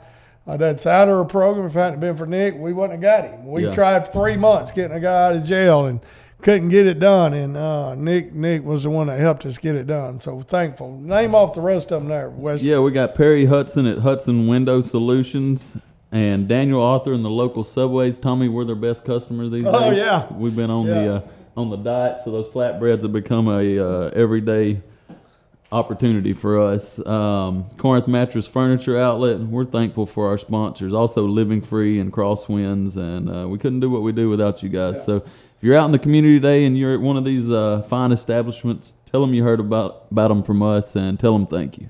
uh, 0.45 0.57
that's 0.57 0.85
out 0.85 1.07
of 1.07 1.15
our 1.17 1.23
program. 1.25 1.65
If 1.67 1.75
it 1.75 1.79
hadn't 1.79 1.99
been 2.01 2.17
for 2.17 2.25
Nick, 2.27 2.55
we 2.57 2.73
wouldn't 2.73 3.01
have 3.01 3.01
got 3.01 3.23
him. 3.31 3.47
We 3.47 3.63
Yeah. 3.65 3.71
tried 3.71 4.11
three 4.11 4.35
months 4.35 4.71
getting 4.71 4.95
a 4.95 4.99
guy 4.99 5.27
out 5.29 5.35
of 5.37 5.45
jail 5.45 5.85
and 5.85 6.01
couldn't 6.41 6.67
get 6.69 6.85
it 6.85 6.99
done. 6.99 7.33
And 7.33 7.55
uh, 7.55 7.95
Nick 7.95 8.33
Nick 8.33 8.63
was 8.65 8.83
the 8.83 8.89
one 8.89 9.07
that 9.07 9.19
helped 9.21 9.45
us 9.45 9.57
get 9.57 9.75
it 9.75 9.87
done. 9.87 10.19
So 10.19 10.41
thankful. 10.41 10.99
Name 10.99 11.33
off 11.33 11.53
the 11.53 11.61
rest 11.61 11.93
of 11.93 12.01
them 12.01 12.09
there, 12.09 12.29
Wes. 12.29 12.61
Yeah, 12.63 12.79
we 12.79 12.91
got 12.91 13.15
Perry 13.15 13.45
Hudson 13.45 13.85
at 13.87 13.99
Hudson 13.99 14.47
Window 14.47 14.81
Solutions 14.81 15.77
and 16.13 16.47
Daniel 16.47 16.81
Arthur 16.81 17.11
and 17.13 17.25
the 17.25 17.29
local 17.29 17.63
subways. 17.63 18.17
Tommy, 18.17 18.47
we're 18.47 18.63
their 18.65 18.75
best 18.75 19.03
customer 19.03 19.49
these 19.49 19.65
Oh, 19.67 19.89
days. 19.89 19.97
yeah. 19.97 20.25
we've 20.33 20.55
been 20.55 20.69
on 20.69 20.85
Yeah. 20.87 20.93
the 20.93 21.13
uh, 21.15 21.21
on 21.57 21.69
the 21.69 21.75
diet, 21.77 22.19
so 22.23 22.31
those 22.31 22.47
flatbreads 22.47 23.01
have 23.03 23.11
become 23.13 23.47
a 23.47 23.79
uh, 23.79 24.09
everyday 24.15 24.81
opportunity 25.71 26.33
for 26.33 26.59
us. 26.59 27.03
Um, 27.05 27.65
Corinth 27.77 28.07
Mattress 28.07 28.45
Furniture 28.47 28.99
Outlet. 28.99 29.39
We're 29.39 29.65
thankful 29.65 30.05
for 30.05 30.27
our 30.29 30.37
sponsors. 30.37 30.93
Also, 30.93 31.25
Living 31.27 31.61
Free 31.61 31.99
and 31.99 32.11
Crosswinds, 32.13 32.95
and 32.97 33.29
uh, 33.29 33.47
we 33.47 33.57
couldn't 33.57 33.79
do 33.81 33.89
what 33.89 34.01
we 34.03 34.11
do 34.11 34.29
without 34.29 34.61
you 34.63 34.69
guys. 34.69 35.03
So, 35.03 35.17
if 35.17 35.57
you're 35.61 35.75
out 35.75 35.85
in 35.85 35.91
the 35.91 35.99
community 35.99 36.35
today 36.39 36.65
and 36.65 36.77
you're 36.77 36.93
at 36.95 37.01
one 37.01 37.17
of 37.17 37.23
these 37.25 37.49
uh, 37.51 37.81
fine 37.83 38.11
establishments, 38.11 38.93
tell 39.11 39.21
them 39.21 39.33
you 39.33 39.43
heard 39.43 39.59
about 39.59 40.05
about 40.11 40.29
them 40.29 40.41
from 40.43 40.61
us, 40.63 40.95
and 40.95 41.19
tell 41.19 41.33
them 41.37 41.45
thank 41.47 41.77
you. 41.79 41.89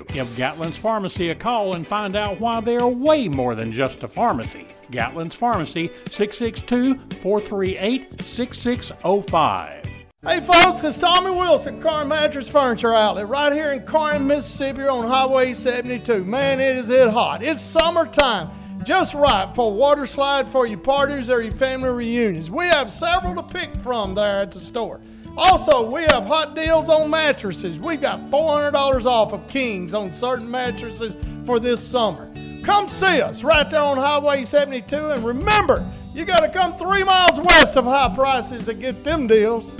Give 0.07 0.27
Gatlin's 0.35 0.77
Pharmacy 0.77 1.29
a 1.29 1.35
call 1.35 1.75
and 1.75 1.85
find 1.85 2.15
out 2.15 2.39
why 2.39 2.61
they 2.61 2.77
are 2.77 2.87
way 2.87 3.27
more 3.27 3.55
than 3.55 3.71
just 3.71 4.03
a 4.03 4.07
pharmacy. 4.07 4.67
Gatlin's 4.91 5.35
Pharmacy, 5.35 5.89
662 6.09 6.95
438 7.21 8.21
6605. 8.21 9.85
Hey 10.23 10.39
folks, 10.39 10.83
it's 10.83 10.97
Tommy 10.97 11.31
Wilson, 11.31 11.81
Corinth 11.81 12.09
Mattress 12.09 12.47
Furniture 12.47 12.93
Outlet, 12.93 13.27
right 13.27 13.51
here 13.51 13.71
in 13.71 13.81
Corinth, 13.81 14.23
Mississippi 14.25 14.83
on 14.83 15.07
Highway 15.07 15.53
72. 15.53 16.23
Man, 16.25 16.59
it 16.59 16.75
is 16.75 16.89
it 16.91 17.09
hot. 17.09 17.41
It's 17.41 17.61
summertime. 17.61 18.51
just 18.83 19.13
right 19.13 19.53
for 19.55 19.71
a 19.71 19.73
water 19.73 20.05
slide 20.05 20.49
for 20.49 20.67
your 20.67 20.77
parties 20.79 21.29
or 21.29 21.41
your 21.41 21.55
family 21.55 21.89
reunions. 21.89 22.51
We 22.51 22.65
have 22.65 22.91
several 22.91 23.35
to 23.35 23.43
pick 23.43 23.75
from 23.77 24.13
there 24.13 24.41
at 24.41 24.51
the 24.51 24.59
store. 24.59 25.01
Also, 25.37 25.89
we 25.89 26.01
have 26.03 26.25
hot 26.25 26.55
deals 26.55 26.89
on 26.89 27.09
mattresses. 27.09 27.79
We've 27.79 28.01
got 28.01 28.19
$400 28.29 29.05
off 29.05 29.33
of 29.33 29.47
Kings 29.47 29.93
on 29.93 30.11
certain 30.11 30.49
mattresses 30.49 31.15
for 31.45 31.59
this 31.59 31.85
summer. 31.85 32.29
Come 32.63 32.87
see 32.87 33.21
us 33.21 33.43
right 33.43 33.67
there 33.69 33.81
on 33.81 33.97
Highway 33.97 34.43
72, 34.43 34.95
and 34.95 35.23
remember, 35.23 35.89
you 36.13 36.25
got 36.25 36.41
to 36.41 36.49
come 36.49 36.75
three 36.75 37.03
miles 37.03 37.39
west 37.39 37.77
of 37.77 37.85
high 37.85 38.13
prices 38.13 38.65
to 38.65 38.73
get 38.73 39.03
them 39.03 39.25
deals. 39.25 39.71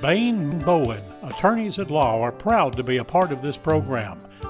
Bain 0.00 0.58
Bowen, 0.58 1.00
attorneys 1.22 1.78
at 1.78 1.90
law, 1.90 2.20
are 2.20 2.32
proud 2.32 2.74
to 2.74 2.82
be 2.82 2.96
a 2.96 3.04
part 3.04 3.30
of 3.30 3.40
this 3.40 3.56
program. 3.56 4.18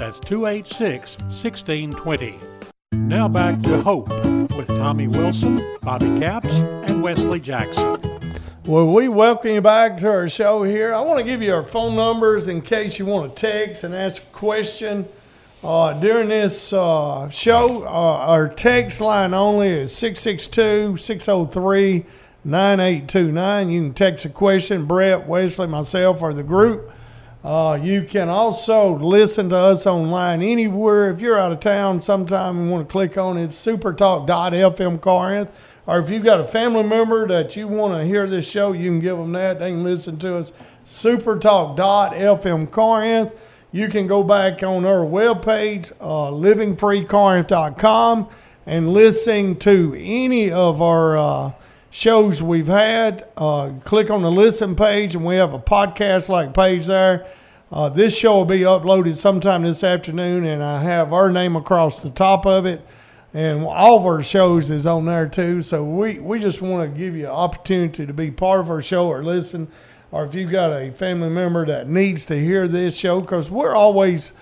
That's 0.00 0.18
286 0.20 1.18
1620. 1.18 2.34
Now 2.92 3.28
back 3.28 3.60
to 3.64 3.82
Hope 3.82 4.08
with 4.56 4.66
Tommy 4.66 5.08
Wilson, 5.08 5.60
Bobby 5.82 6.18
Capps, 6.18 6.48
and 6.48 7.02
Wesley 7.02 7.38
Jackson. 7.38 7.98
Well, 8.64 8.86
we 8.94 9.08
welcome 9.08 9.50
you 9.50 9.60
back 9.60 9.98
to 9.98 10.08
our 10.08 10.26
show 10.30 10.62
here. 10.62 10.94
I 10.94 11.00
want 11.00 11.18
to 11.18 11.24
give 11.26 11.42
you 11.42 11.52
our 11.52 11.62
phone 11.62 11.96
numbers 11.96 12.48
in 12.48 12.62
case 12.62 12.98
you 12.98 13.04
want 13.04 13.36
to 13.36 13.40
text 13.42 13.84
and 13.84 13.94
ask 13.94 14.22
a 14.22 14.26
question. 14.28 15.06
Uh, 15.62 15.92
during 16.00 16.30
this 16.30 16.72
uh, 16.72 17.28
show, 17.28 17.84
uh, 17.84 17.90
our 17.90 18.48
text 18.48 19.02
line 19.02 19.34
only 19.34 19.68
is 19.68 19.94
662 19.94 20.96
603 20.96 22.06
9829. 22.42 23.68
You 23.68 23.82
can 23.82 23.92
text 23.92 24.24
a 24.24 24.30
question, 24.30 24.86
Brett, 24.86 25.28
Wesley, 25.28 25.66
myself, 25.66 26.22
or 26.22 26.32
the 26.32 26.42
group. 26.42 26.90
Uh, 27.42 27.78
you 27.80 28.02
can 28.02 28.28
also 28.28 28.98
listen 28.98 29.48
to 29.48 29.56
us 29.56 29.86
online 29.86 30.42
anywhere. 30.42 31.10
If 31.10 31.20
you're 31.22 31.38
out 31.38 31.52
of 31.52 31.60
town 31.60 32.02
sometime 32.02 32.58
and 32.58 32.70
want 32.70 32.86
to 32.86 32.92
click 32.92 33.16
on 33.16 33.38
it, 33.38 33.50
supertalk.fm 33.50 35.00
Corinth. 35.00 35.50
Or 35.86 35.98
if 35.98 36.10
you've 36.10 36.24
got 36.24 36.40
a 36.40 36.44
family 36.44 36.82
member 36.82 37.26
that 37.28 37.56
you 37.56 37.66
want 37.66 37.94
to 37.94 38.04
hear 38.04 38.28
this 38.28 38.48
show, 38.48 38.72
you 38.72 38.90
can 38.90 39.00
give 39.00 39.16
them 39.16 39.32
that. 39.32 39.58
They 39.58 39.70
can 39.70 39.82
listen 39.82 40.18
to 40.18 40.36
us. 40.36 40.52
Supertalk.fm 40.84 42.70
Corinth. 42.70 43.34
You 43.72 43.88
can 43.88 44.06
go 44.06 44.22
back 44.22 44.62
on 44.62 44.84
our 44.84 45.06
webpage, 45.06 45.92
uh, 46.00 46.30
livingfreecorinth.com, 46.32 48.28
and 48.66 48.92
listen 48.92 49.56
to 49.60 49.94
any 49.96 50.50
of 50.50 50.82
our 50.82 51.16
uh, 51.16 51.52
shows 51.90 52.40
we've 52.40 52.68
had. 52.68 53.28
Uh, 53.36 53.72
click 53.84 54.10
on 54.10 54.22
the 54.22 54.30
listen 54.30 54.76
page, 54.76 55.14
and 55.14 55.24
we 55.24 55.36
have 55.36 55.52
a 55.52 55.58
podcast 55.58 56.28
like 56.28 56.54
page 56.54 56.86
there. 56.86 57.26
Uh, 57.72 57.88
this 57.88 58.16
show 58.18 58.38
will 58.38 58.44
be 58.44 58.60
uploaded 58.60 59.14
sometime 59.16 59.62
this 59.62 59.84
afternoon, 59.84 60.44
and 60.44 60.62
I 60.62 60.82
have 60.82 61.12
our 61.12 61.30
name 61.30 61.54
across 61.56 61.98
the 61.98 62.10
top 62.10 62.46
of 62.46 62.66
it. 62.66 62.84
And 63.32 63.64
all 63.64 63.98
of 63.98 64.06
our 64.06 64.24
shows 64.24 64.70
is 64.70 64.86
on 64.86 65.04
there 65.04 65.28
too. 65.28 65.60
So 65.60 65.84
we, 65.84 66.18
we 66.18 66.40
just 66.40 66.60
want 66.60 66.92
to 66.92 66.98
give 66.98 67.14
you 67.14 67.26
an 67.26 67.30
opportunity 67.30 68.04
to 68.04 68.12
be 68.12 68.30
part 68.32 68.58
of 68.58 68.70
our 68.70 68.82
show 68.82 69.06
or 69.06 69.22
listen. 69.22 69.68
Or 70.10 70.24
if 70.24 70.34
you've 70.34 70.50
got 70.50 70.72
a 70.72 70.90
family 70.90 71.30
member 71.30 71.64
that 71.66 71.88
needs 71.88 72.24
to 72.26 72.40
hear 72.40 72.66
this 72.66 72.96
show, 72.96 73.20
because 73.20 73.48
we're 73.48 73.74
always 73.74 74.32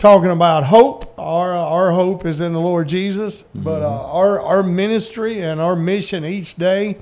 talking 0.00 0.30
about 0.30 0.64
hope. 0.64 1.14
Our 1.18 1.54
our 1.54 1.92
hope 1.92 2.26
is 2.26 2.40
in 2.40 2.54
the 2.54 2.60
Lord 2.60 2.88
Jesus, 2.88 3.42
mm-hmm. 3.42 3.62
but 3.62 3.82
uh, 3.82 4.06
our 4.10 4.40
our 4.40 4.62
ministry 4.64 5.40
and 5.40 5.60
our 5.60 5.76
mission 5.76 6.24
each 6.24 6.56
day 6.56 6.96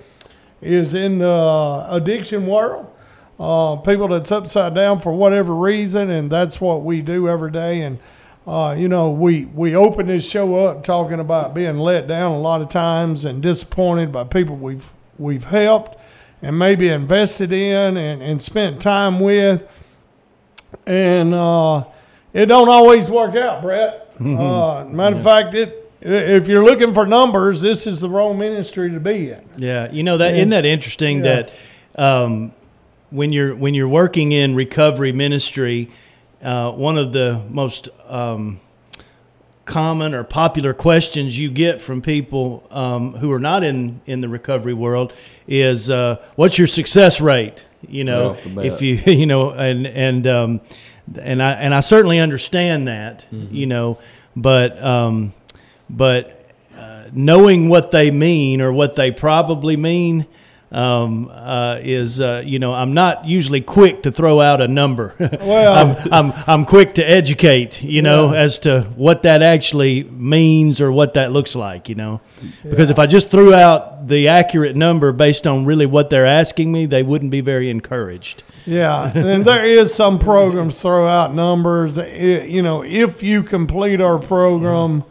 is 0.61 0.93
in 0.93 1.19
the 1.19 1.87
addiction 1.88 2.47
world. 2.47 2.93
Uh, 3.40 3.76
people 3.76 4.09
that's 4.09 4.33
upside 4.33 4.75
down 4.75 4.99
for 4.99 5.12
whatever 5.12 5.55
reason, 5.55 6.11
and 6.11 6.29
that's 6.29 6.61
what 6.61 6.83
we 6.83 7.01
do 7.01 7.29
every 7.29 7.53
day. 7.53 7.81
And 7.83 8.01
uh, 8.46 8.75
you 8.77 8.88
know, 8.88 9.11
we 9.11 9.44
we 9.46 9.77
open 9.77 10.09
this 10.09 10.29
show 10.29 10.57
up 10.57 10.83
talking 10.83 11.20
about 11.20 11.55
being 11.55 11.79
let 11.79 12.09
down 12.09 12.33
a 12.33 12.40
lot 12.40 12.61
of 12.61 12.68
times 12.68 13.25
and 13.25 13.40
disappointed 13.40 14.11
by 14.11 14.25
people 14.25 14.57
we've 14.57 14.92
we've 15.16 15.44
helped 15.44 15.96
and 16.42 16.59
maybe 16.59 16.88
invested 16.88 17.53
in 17.53 17.96
and, 17.96 18.22
and 18.22 18.40
spent 18.40 18.81
time 18.81 19.18
with, 19.18 19.66
and 20.87 21.35
uh, 21.35 21.85
it 22.33 22.47
don't 22.47 22.69
always 22.69 23.11
work 23.11 23.35
out, 23.37 23.62
Brett. 23.62 24.17
Mm-hmm. 24.17 24.41
Uh, 24.41 24.85
matter 24.85 25.17
of 25.17 25.23
fact, 25.23 25.55
it 25.55 25.88
if 26.01 26.47
you're 26.49 26.64
looking 26.64 26.95
for 26.95 27.07
numbers, 27.07 27.61
this 27.61 27.87
is 27.87 28.01
the 28.01 28.09
wrong 28.09 28.38
ministry 28.38 28.91
to 28.91 29.01
be 29.01 29.31
in. 29.31 29.45
Yeah, 29.57 29.91
you 29.91 30.03
know 30.03 30.19
that 30.19 30.35
isn't 30.35 30.51
that 30.51 30.64
interesting 30.64 31.25
yeah. 31.25 31.43
that 31.43 31.53
um, 31.97 32.53
when 33.11 33.33
you're 33.33 33.55
when 33.55 33.75
you're 33.75 33.88
working 33.88 34.33
in 34.33 34.55
recovery 34.55 35.12
ministry, 35.12 35.91
uh, 36.43 36.71
one 36.73 36.99
of 36.99 37.12
the 37.12 37.43
most 37.49 37.88
um, 38.07 38.61
common 39.64 40.14
or 40.14 40.25
popular 40.25 40.73
questions 40.73 41.38
you 41.38 41.51
get 41.51 41.83
from 41.83 42.01
people 42.01 42.67
um, 42.71 43.14
who 43.14 43.33
are 43.33 43.41
not 43.41 43.64
in 43.64 44.01
in 44.07 44.21
the 44.21 44.29
recovery 44.29 44.75
world 44.75 45.12
is, 45.49 45.91
uh, 45.91 46.25
"What's 46.37 46.59
your 46.59 46.69
success 46.69 47.21
rate?" 47.21 47.64
You 47.88 48.05
know, 48.05 48.37
right 48.55 48.67
if 48.67 48.83
you 48.83 48.95
you 49.12 49.27
know, 49.27 49.51
and 49.51 49.87
and 49.87 50.27
um, 50.29 50.61
and 51.21 51.42
I 51.42 51.53
and 51.53 51.75
I 51.75 51.81
certainly 51.81 52.18
understand 52.18 52.88
that, 52.88 53.25
mm-hmm. 53.33 53.55
you 53.55 53.66
know, 53.66 53.99
but 54.37 54.83
um, 54.83 55.33
but 55.88 56.51
uh, 56.77 57.05
knowing 57.12 57.68
what 57.68 57.90
they 57.90 58.11
mean 58.11 58.61
or 58.61 58.73
what 58.73 58.97
they 58.97 59.11
probably 59.11 59.77
mean 59.77 60.27
um, 60.70 61.31
uh, 61.33 61.78
is 61.83 62.20
uh, 62.20 62.42
you 62.44 62.59
know 62.59 62.74
I'm 62.74 62.92
not 62.92 63.24
usually 63.24 63.61
quick 63.61 64.02
to 64.02 64.12
throw 64.12 64.40
out 64.40 64.61
a 64.61 64.68
number. 64.68 65.14
Well, 65.48 66.02
I'm, 66.02 66.12
I'm, 66.12 66.44
I'm 66.46 66.64
quick 66.64 66.94
to 66.94 67.09
educate 67.09 67.83
you 67.83 68.02
know 68.02 68.33
yeah. 68.33 68.40
as 68.40 68.59
to 68.61 68.83
what 68.96 69.22
that 69.22 69.40
actually 69.40 70.04
means 70.04 70.81
or 70.81 70.90
what 70.90 71.14
that 71.14 71.33
looks 71.33 71.54
like 71.54 71.88
you 71.88 71.94
know 71.94 72.20
because 72.62 72.88
yeah. 72.88 72.94
if 72.94 72.98
I 72.98 73.07
just 73.07 73.31
threw 73.31 73.54
out 73.54 74.09
the 74.09 74.28
accurate 74.28 74.76
number 74.76 75.12
based 75.12 75.46
on 75.46 75.64
really 75.64 75.87
what 75.87 76.11
they're 76.11 76.26
asking 76.26 76.72
me, 76.72 76.87
they 76.87 77.02
wouldn't 77.02 77.31
be 77.31 77.40
very 77.40 77.70
encouraged. 77.70 78.42
Yeah, 78.66 79.12
and 79.14 79.44
there 79.44 79.64
is 79.64 79.94
some 79.94 80.18
programs 80.18 80.83
throw 80.83 81.07
out 81.07 81.33
numbers. 81.35 81.96
You 81.96 82.62
know, 82.62 82.83
if 82.83 83.22
you 83.22 83.42
complete 83.42 84.00
our 84.00 84.18
program, 84.18 85.04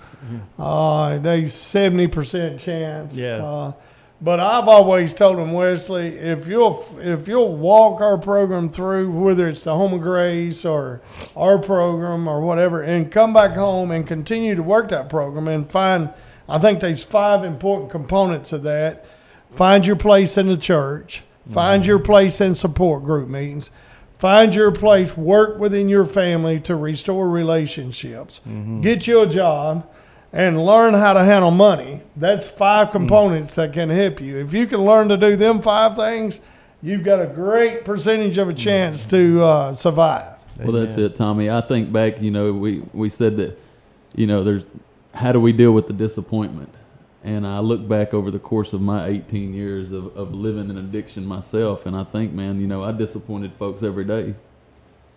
uh, 0.59 1.17
they 1.17 1.47
seventy 1.47 2.07
percent 2.07 2.59
chance. 2.59 3.15
Yeah. 3.15 3.43
Uh, 3.43 3.73
but 4.19 4.39
I've 4.39 4.67
always 4.67 5.13
told 5.13 5.37
them, 5.37 5.51
Wesley, 5.51 6.07
if 6.07 6.47
you'll 6.47 6.83
if 6.99 7.27
you'll 7.27 7.55
walk 7.55 8.01
our 8.01 8.17
program 8.17 8.69
through, 8.69 9.11
whether 9.11 9.47
it's 9.47 9.63
the 9.63 9.75
Home 9.75 9.93
of 9.93 10.01
Grace 10.01 10.65
or 10.65 11.01
our 11.35 11.59
program 11.59 12.27
or 12.27 12.41
whatever, 12.41 12.81
and 12.81 13.11
come 13.11 13.33
back 13.33 13.51
home 13.51 13.91
and 13.91 14.07
continue 14.07 14.55
to 14.55 14.63
work 14.63 14.89
that 14.89 15.09
program 15.09 15.47
and 15.47 15.69
find, 15.69 16.09
I 16.49 16.57
think 16.57 16.79
there's 16.79 17.03
five 17.03 17.43
important 17.43 17.91
components 17.91 18.51
of 18.51 18.63
that. 18.63 19.05
Find 19.51 19.85
your 19.85 19.95
place 19.95 20.37
in 20.37 20.47
the 20.47 20.57
church. 20.57 21.23
Find 21.49 21.85
your 21.85 21.99
place 21.99 22.41
in 22.41 22.55
support 22.55 23.03
group 23.03 23.29
meetings. 23.29 23.71
Find 24.17 24.53
your 24.53 24.71
place. 24.71 25.15
Work 25.15 25.59
within 25.59 25.87
your 25.87 26.05
family 26.05 26.59
to 26.61 26.75
restore 26.75 27.29
relationships. 27.29 28.41
Mm-hmm. 28.47 28.81
Get 28.81 29.07
you 29.07 29.21
a 29.21 29.27
job 29.27 29.87
and 30.37 30.63
learn 30.63 30.93
how 30.93 31.13
to 31.13 31.23
handle 31.23 31.49
money. 31.49 31.99
That's 32.15 32.47
five 32.47 32.91
components 32.91 33.55
that 33.55 33.73
can 33.73 33.89
help 33.89 34.21
you. 34.21 34.37
If 34.37 34.53
you 34.53 34.67
can 34.67 34.85
learn 34.85 35.09
to 35.09 35.17
do 35.17 35.35
them 35.35 35.63
five 35.63 35.95
things, 35.95 36.39
you've 36.79 37.03
got 37.03 37.19
a 37.19 37.25
great 37.25 37.83
percentage 37.83 38.37
of 38.37 38.47
a 38.47 38.53
chance 38.53 39.03
to 39.05 39.43
uh, 39.43 39.73
survive. 39.73 40.37
Well, 40.59 40.73
that's 40.73 40.95
it, 40.95 41.15
Tommy. 41.15 41.49
I 41.49 41.61
think 41.61 41.91
back, 41.91 42.21
you 42.21 42.29
know, 42.29 42.53
we, 42.53 42.83
we 42.93 43.09
said 43.09 43.37
that, 43.37 43.59
you 44.15 44.27
know, 44.27 44.43
there's 44.43 44.67
how 45.15 45.31
do 45.31 45.39
we 45.39 45.51
deal 45.51 45.71
with 45.71 45.87
the 45.87 45.93
disappointment? 45.93 46.69
And 47.23 47.45
I 47.45 47.57
look 47.59 47.87
back 47.87 48.13
over 48.13 48.29
the 48.29 48.39
course 48.39 48.73
of 48.73 48.81
my 48.81 49.07
18 49.07 49.55
years 49.55 49.91
of, 49.91 50.15
of 50.15 50.35
living 50.35 50.69
in 50.69 50.77
addiction 50.77 51.25
myself, 51.25 51.87
and 51.87 51.95
I 51.95 52.03
think, 52.03 52.31
man, 52.31 52.61
you 52.61 52.67
know, 52.67 52.83
I 52.83 52.91
disappointed 52.91 53.53
folks 53.53 53.81
every 53.81 54.05
day. 54.05 54.35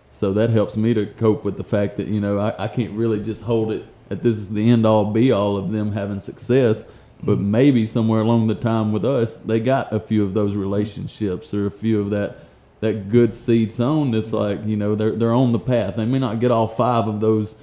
So 0.09 0.33
that 0.33 0.49
helps 0.49 0.75
me 0.75 0.95
to 0.95 1.05
cope 1.05 1.43
with 1.43 1.57
the 1.57 1.63
fact 1.63 1.97
that, 1.97 2.07
you 2.07 2.19
know, 2.19 2.39
I, 2.39 2.63
I 2.63 2.67
can't 2.67 2.93
really 2.93 3.23
just 3.23 3.43
hold 3.43 3.71
it 3.71 3.85
that 4.11 4.21
this 4.21 4.35
is 4.37 4.49
the 4.49 4.69
end 4.69 4.85
all 4.85 5.05
be 5.05 5.31
all 5.31 5.55
of 5.55 5.71
them 5.71 5.93
having 5.93 6.19
success. 6.19 6.85
But 7.23 7.39
maybe 7.39 7.87
somewhere 7.87 8.19
along 8.19 8.47
the 8.47 8.55
time 8.55 8.91
with 8.91 9.05
us, 9.05 9.37
they 9.37 9.61
got 9.61 9.93
a 9.93 10.01
few 10.01 10.21
of 10.25 10.33
those 10.33 10.55
relationships 10.55 11.53
or 11.53 11.65
a 11.65 11.71
few 11.71 12.01
of 12.01 12.09
that 12.09 12.39
that 12.81 13.09
good 13.09 13.33
seed 13.33 13.71
sown. 13.71 14.11
That's 14.11 14.33
like 14.33 14.65
you 14.65 14.75
know 14.75 14.95
they're 14.95 15.11
they're 15.11 15.33
on 15.33 15.53
the 15.53 15.59
path. 15.59 15.95
They 15.95 16.05
may 16.05 16.19
not 16.19 16.41
get 16.41 16.51
all 16.51 16.67
five 16.67 17.07
of 17.07 17.21
those 17.21 17.55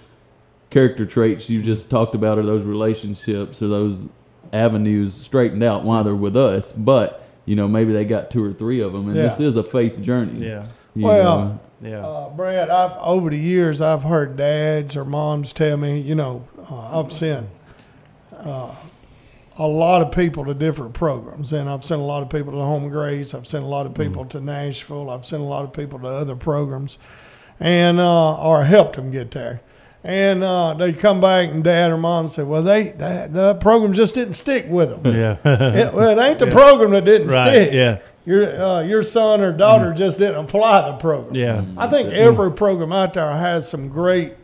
character 0.71 1.05
traits 1.05 1.51
you 1.51 1.61
just 1.61 1.91
talked 1.91 2.15
about, 2.15 2.39
or 2.39 2.43
those 2.47 2.65
relationships, 2.65 3.61
or 3.61 3.69
those 3.69 4.09
avenues 4.55 5.13
straightened 5.13 5.63
out 5.63 5.85
while 5.85 6.03
they're 6.03 6.15
with 6.15 6.37
us. 6.37 6.73
But 6.73 7.27
you 7.45 7.57
know, 7.57 7.69
maybe 7.69 7.93
they 7.93 8.05
got 8.07 8.31
two 8.31 8.43
or 8.43 8.55
three 8.55 8.81
of 8.81 8.93
them, 8.95 9.09
and 9.09 9.17
Yeah. 9.17 9.25
this 9.25 9.39
is 9.41 9.57
a 9.57 9.65
faith 9.65 10.01
journey. 10.01 10.47
Yeah. 10.47 10.67
you 10.95 11.05
Well, 11.05 11.39
know. 11.41 11.61
Yeah. 11.81 12.05
Uh, 12.05 12.31
Brad, 12.31 12.71
I've, 12.71 12.97
over 12.99 13.31
the 13.31 13.39
years, 13.39 13.81
I've 13.81 14.03
heard 14.03 14.37
dads 14.37 14.97
or 14.97 15.05
moms 15.05 15.53
tell 15.53 15.77
me, 15.77 16.01
you 16.01 16.15
know, 16.15 16.49
uh, 16.71 17.01
I've 17.01 17.13
sent 17.13 17.49
uh, 18.37 18.75
a 19.57 19.67
lot 19.67 20.03
of 20.03 20.13
people 20.13 20.45
to 20.47 20.55
different 20.55 20.95
programs, 20.95 21.53
and 21.53 21.69
I've 21.69 21.85
sent 21.85 22.01
a 22.01 22.05
lot 22.05 22.23
of 22.23 22.31
people 22.31 22.53
to 22.53 22.59
Home 22.59 22.89
Grace. 22.89 23.35
I've 23.35 23.47
sent 23.47 23.65
a 23.65 23.69
lot 23.69 23.87
of 23.87 23.95
people 23.95 24.25
to 24.27 24.41
Nashville. 24.41 25.11
I've 25.11 25.25
sent 25.25 25.43
a 25.43 25.45
lot 25.45 25.65
of 25.65 25.73
people 25.73 25.99
to 26.01 26.07
other 26.07 26.37
programs, 26.37 26.99
and 27.61 28.01
uh, 28.01 28.41
or 28.43 28.65
helped 28.65 28.97
them 28.97 29.11
get 29.11 29.31
there. 29.31 29.61
And 30.05 30.45
uh, 30.45 30.75
they 30.75 30.93
come 30.93 31.21
back, 31.21 31.51
and 31.51 31.63
dad 31.65 31.91
or 31.91 31.97
mom 31.99 32.29
say, 32.29 32.45
"Well, 32.45 32.63
they 32.63 32.91
that, 32.99 33.33
the 33.33 33.55
program 33.57 33.93
just 33.93 34.15
didn't 34.15 34.35
stick 34.35 34.67
with 34.69 34.91
them. 35.03 35.15
Yeah. 35.15 35.37
It- 35.45 35.93
well, 35.93 36.17
it 36.17 36.23
ain't 36.23 36.39
the 36.39 36.47
program 36.51 36.91
that 36.93 37.05
didn't 37.05 37.29
right. 37.29 37.49
stick. 37.49 37.73
Yeah. 37.73 37.99
Your 38.25 38.63
uh, 38.63 38.83
your 38.83 39.03
son 39.03 39.41
or 39.41 39.53
daughter 39.53 39.93
just 39.93 40.19
didn't 40.19 40.45
apply 40.45 40.89
the 40.91 40.97
program. 40.99 41.35
Yeah. 41.35 41.65
I 41.77 41.89
think 41.89 42.13
every 42.13 42.53
program 42.53 42.93
out 42.93 43.15
there 43.15 43.31
has 43.33 43.69
some 43.69 43.89
great 43.89 44.35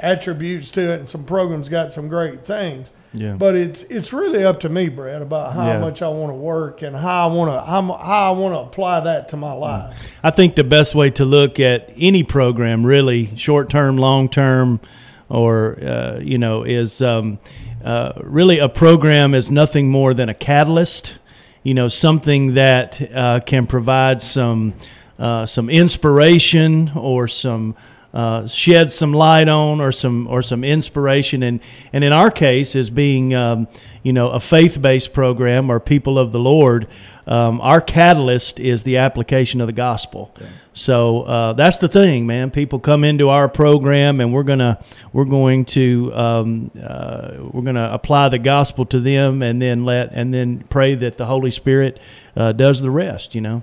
attributes 0.00 0.70
to 0.72 0.80
it, 0.92 0.98
and 1.00 1.08
some 1.08 1.24
programs 1.24 1.68
got 1.68 1.92
some 1.92 2.08
great 2.08 2.44
things. 2.44 2.90
Yeah. 3.14 3.34
But 3.34 3.54
it's 3.54 3.82
it's 3.84 4.12
really 4.12 4.44
up 4.44 4.60
to 4.60 4.68
me, 4.68 4.88
Brad, 4.88 5.22
about 5.22 5.54
how 5.54 5.66
Yeah. 5.68 5.78
much 5.80 6.02
I 6.02 6.08
want 6.08 6.30
to 6.30 6.36
work 6.36 6.82
and 6.82 6.96
how 6.96 7.28
I 7.28 7.32
want 7.32 7.50
to 7.52 7.60
how, 7.60 7.92
I 7.92 8.30
want 8.32 8.54
to 8.54 8.58
apply 8.60 9.00
that 9.00 9.28
to 9.28 9.36
my 9.36 9.52
life. 9.52 10.18
I 10.22 10.30
think 10.30 10.56
the 10.56 10.64
best 10.64 10.94
way 10.94 11.10
to 11.10 11.24
look 11.24 11.60
at 11.60 11.92
any 11.96 12.24
program, 12.24 12.84
really 12.84 13.30
short 13.36 13.70
term, 13.70 13.96
long 13.96 14.28
term, 14.28 14.80
or 15.28 15.78
uh, 15.80 16.18
you 16.20 16.38
know, 16.38 16.64
is 16.64 17.00
um, 17.00 17.38
uh, 17.84 18.12
really 18.22 18.58
a 18.58 18.68
program 18.68 19.32
is 19.32 19.48
nothing 19.50 19.90
more 19.90 20.12
than 20.12 20.28
a 20.28 20.34
catalyst. 20.34 21.14
You 21.62 21.72
know, 21.74 21.88
something 21.88 22.54
that 22.54 23.00
uh, 23.14 23.40
can 23.46 23.66
provide 23.66 24.20
some 24.22 24.74
uh, 25.20 25.46
some 25.46 25.70
inspiration 25.70 26.90
or 26.96 27.28
some 27.28 27.76
uh, 28.14 28.46
shed 28.46 28.90
some 28.90 29.12
light 29.12 29.48
on 29.48 29.80
or 29.80 29.92
some 29.92 30.26
or 30.28 30.40
some 30.40 30.64
inspiration. 30.64 31.42
And 31.42 31.60
and 31.92 32.04
in 32.04 32.12
our 32.12 32.30
case 32.30 32.74
as 32.74 32.88
being 32.88 33.34
um, 33.34 33.68
you 34.02 34.12
know 34.12 34.30
a 34.30 34.40
faith-based 34.40 35.12
program 35.12 35.68
or 35.68 35.80
people 35.80 36.18
of 36.18 36.32
the 36.32 36.38
Lord 36.38 36.86
um, 37.26 37.60
our 37.62 37.80
catalyst 37.80 38.60
is 38.60 38.82
the 38.82 38.98
application 38.98 39.60
of 39.60 39.66
the 39.66 39.72
gospel. 39.72 40.34
So 40.74 41.22
uh, 41.22 41.52
that's 41.54 41.78
the 41.78 41.88
thing 41.88 42.26
man. 42.26 42.50
People 42.50 42.78
come 42.78 43.02
into 43.02 43.30
our 43.30 43.48
program 43.48 44.20
and 44.20 44.32
we're 44.32 44.42
gonna 44.42 44.82
we're 45.12 45.24
going 45.24 45.64
to 45.66 46.12
um, 46.14 46.70
uh, 46.80 47.32
we're 47.50 47.62
gonna 47.62 47.90
apply 47.92 48.28
the 48.28 48.38
gospel 48.38 48.84
to 48.86 49.00
them 49.00 49.42
and 49.42 49.60
then 49.60 49.84
let 49.84 50.10
and 50.12 50.32
then 50.32 50.64
pray 50.68 50.94
that 50.94 51.16
the 51.16 51.26
Holy 51.26 51.50
Spirit 51.50 51.98
uh, 52.36 52.52
does 52.52 52.80
the 52.80 52.90
rest 52.90 53.34
you 53.34 53.40
know? 53.40 53.62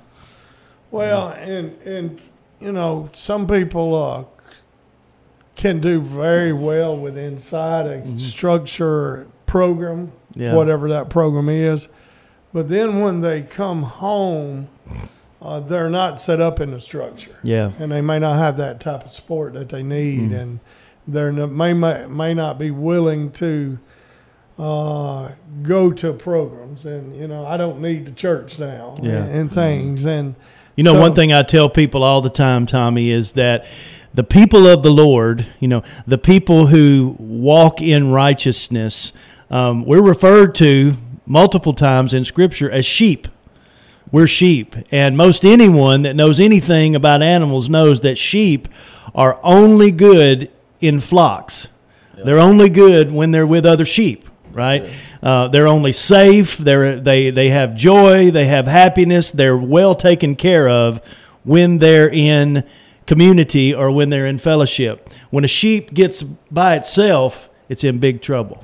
Well, 0.89 1.29
and 1.29 1.79
and 1.83 2.21
you 2.59 2.71
know, 2.71 3.09
some 3.13 3.47
people 3.47 3.95
uh, 3.95 4.40
can 5.61 5.79
do 5.79 6.01
very 6.01 6.51
well 6.51 6.97
with 6.97 7.15
inside 7.17 7.85
a 7.85 8.19
structure 8.19 9.27
program, 9.45 10.11
Yeah. 10.33 10.55
whatever 10.55 10.89
that 10.89 11.09
program 11.09 11.49
is. 11.49 11.87
But 12.51 12.67
then 12.67 12.99
when 13.01 13.21
they 13.21 13.43
come 13.43 13.83
home, 13.83 14.69
uh, 15.41 15.59
they're 15.59 15.89
not 15.89 16.19
set 16.19 16.41
up 16.41 16.59
in 16.59 16.71
the 16.71 16.81
structure, 16.81 17.35
yeah 17.43 17.71
and 17.79 17.91
they 17.91 18.01
may 18.01 18.17
not 18.19 18.37
have 18.37 18.57
that 18.57 18.79
type 18.81 19.05
of 19.05 19.11
support 19.11 19.53
that 19.53 19.69
they 19.69 19.83
need, 19.83 20.31
and 20.31 20.59
they're 21.07 21.31
may 21.31 21.73
may 21.73 22.05
may 22.07 22.33
not 22.33 22.57
be 22.59 22.71
willing 22.71 23.31
to 23.31 23.77
uh, 24.59 25.29
go 25.63 25.91
to 25.91 26.13
programs. 26.13 26.85
And 26.85 27.15
you 27.15 27.27
know, 27.27 27.45
I 27.45 27.57
don't 27.57 27.81
need 27.81 28.05
the 28.05 28.11
church 28.11 28.59
now, 28.59 28.97
Yeah. 29.01 29.11
and, 29.23 29.31
and 29.31 29.51
things, 29.53 30.05
and 30.05 30.35
You 30.75 30.83
know, 30.83 30.93
so- 30.93 30.99
one 31.01 31.13
thing 31.15 31.31
I 31.33 31.43
tell 31.43 31.69
people 31.69 32.03
all 32.03 32.21
the 32.21 32.29
time, 32.29 32.65
Tommy, 32.65 33.11
is 33.11 33.33
that 33.33 33.65
the 34.13 34.23
people 34.23 34.67
of 34.67 34.83
the 34.83 34.91
Lord, 34.91 35.47
you 35.59 35.67
know, 35.67 35.83
the 36.05 36.17
people 36.17 36.67
who 36.67 37.15
walk 37.17 37.81
in 37.81 38.11
righteousness, 38.11 39.13
um, 39.49 39.85
we're 39.85 40.01
referred 40.01 40.55
to 40.55 40.95
multiple 41.25 41.73
times 41.73 42.13
in 42.13 42.23
Scripture 42.23 42.69
as 42.69 42.85
sheep. 42.85 43.27
We're 44.11 44.27
sheep. 44.27 44.75
And 44.91 45.15
most 45.15 45.45
anyone 45.45 46.01
that 46.01 46.15
knows 46.15 46.39
anything 46.39 46.95
about 46.95 47.21
animals 47.21 47.69
knows 47.69 48.01
that 48.01 48.17
sheep 48.17 48.67
are 49.15 49.39
only 49.43 49.91
good 49.91 50.51
in 50.81 50.99
flocks. 50.99 51.69
They're 52.23 52.39
only 52.39 52.69
good 52.69 53.11
when 53.11 53.31
they're 53.31 53.47
with 53.47 53.65
other 53.65 53.85
sheep, 53.85 54.25
right? 54.51 54.91
Uh, 55.23 55.47
they're 55.47 55.67
only 55.67 55.91
safe. 55.91 56.57
They're, 56.57 56.99
they, 56.99 57.31
they 57.31 57.49
have 57.49 57.75
joy. 57.75 58.29
They 58.29 58.45
have 58.45 58.67
happiness. 58.67 59.31
They're 59.31 59.57
well 59.57 59.95
taken 59.95 60.35
care 60.35 60.69
of 60.69 61.01
when 61.43 61.79
they're 61.79 62.09
in 62.09 62.63
community 63.11 63.73
or 63.73 63.91
when 63.91 64.09
they're 64.09 64.25
in 64.33 64.37
fellowship. 64.37 64.95
When 65.31 65.43
a 65.43 65.47
sheep 65.59 65.93
gets 65.93 66.23
by 66.49 66.75
itself, 66.77 67.49
it's 67.67 67.83
in 67.83 67.99
big 67.99 68.21
trouble. 68.21 68.63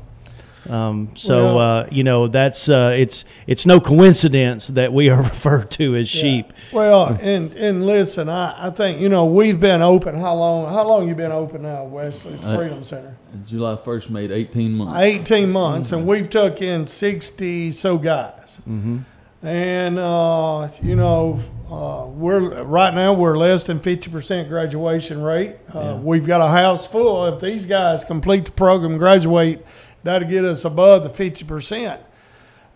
Um, 0.70 1.12
so 1.16 1.36
Well- 1.56 1.60
uh, 1.60 1.88
you 1.92 2.04
know 2.04 2.28
that's 2.28 2.68
uh, 2.68 2.94
it's 3.04 3.24
it's 3.46 3.66
no 3.66 3.80
coincidence 3.80 4.68
that 4.80 4.92
we 4.92 5.10
are 5.10 5.22
referred 5.34 5.70
to 5.80 5.96
as 5.96 6.10
sheep. 6.10 6.46
Well, 6.74 7.18
and 7.22 7.54
and 7.54 7.86
listen, 7.86 8.28
I, 8.30 8.68
I 8.68 8.70
think 8.72 9.00
you 9.00 9.10
know 9.10 9.26
we've 9.26 9.60
been 9.60 9.82
open. 9.82 10.16
How 10.16 10.36
long? 10.36 10.66
How 10.74 10.84
long 10.86 11.08
you 11.08 11.16
been 11.16 11.32
open 11.32 11.62
now, 11.62 11.86
Wesley 11.86 12.38
Uh, 12.44 12.58
Freedom 12.58 12.84
Center? 12.84 13.16
July 13.46 13.76
1st 13.76 14.10
made 14.10 14.32
18 14.32 14.72
months. 14.74 15.00
Eighteen 15.00 15.50
months, 15.52 15.92
and 15.94 16.06
we've 16.06 16.30
took 16.30 16.62
in 16.62 16.88
sixty 16.88 17.72
so 17.72 17.98
guys. 17.98 18.58
Mm-hmm. 18.68 18.98
And 19.44 19.98
uh, 20.00 20.68
you 20.82 20.96
know, 20.96 21.40
uh, 21.70 22.06
we're 22.08 22.64
right 22.64 22.94
now 22.94 23.14
we're 23.14 23.38
less 23.38 23.64
than 23.64 23.80
fifty 23.80 24.10
percent 24.10 24.48
graduation 24.50 25.22
rate. 25.22 25.58
Uh, 25.74 26.00
We've 26.02 26.26
got 26.26 26.42
a 26.42 26.48
house 26.48 26.88
full. 26.88 27.26
If 27.28 27.42
these 27.42 27.66
guys 27.66 28.04
complete 28.04 28.46
the 28.46 28.52
program, 28.52 28.98
graduate, 28.98 29.66
that'll 30.04 30.30
get 30.30 30.46
us 30.46 30.64
above 30.66 31.04
the 31.04 31.10
fifty 31.10 31.44
percent. 31.44 32.02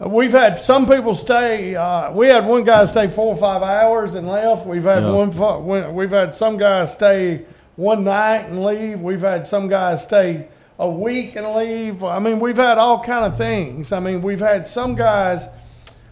Uh, 0.04 0.10
We've 0.10 0.32
had 0.34 0.62
some 0.62 0.86
people 0.88 1.15
stay. 1.15 1.75
Uh, 1.75 2.12
we 2.12 2.27
had 2.27 2.45
one 2.45 2.63
guy 2.65 2.84
stay 2.86 3.08
four 3.08 3.27
or 3.34 3.38
five 3.38 3.62
hours 3.62 4.15
and 4.15 4.27
left. 4.27 4.65
We've 4.65 4.84
had 4.84 5.04
Yeah. 5.04 5.12
one- 5.12 5.95
We've 5.95 6.10
had 6.12 6.36
some 6.36 6.58
guys 6.58 6.91
stay 6.91 7.43
one 7.77 8.04
night 8.04 8.47
and 8.49 8.63
leave. 8.63 8.99
We've 8.99 9.21
had 9.21 9.47
some 9.47 9.69
guys 9.69 10.04
stay 10.04 10.47
a 10.77 10.89
week 10.89 11.36
and 11.38 11.47
leave. 11.56 12.04
I 12.04 12.19
mean, 12.19 12.39
we've 12.41 12.58
had 12.58 12.77
all 12.77 12.99
kind 13.01 13.23
of 13.23 13.38
things. 13.38 13.91
I 13.93 13.99
mean, 14.01 14.21
we've 14.21 14.39
had 14.41 14.67
some 14.67 14.95
guys 14.95 15.47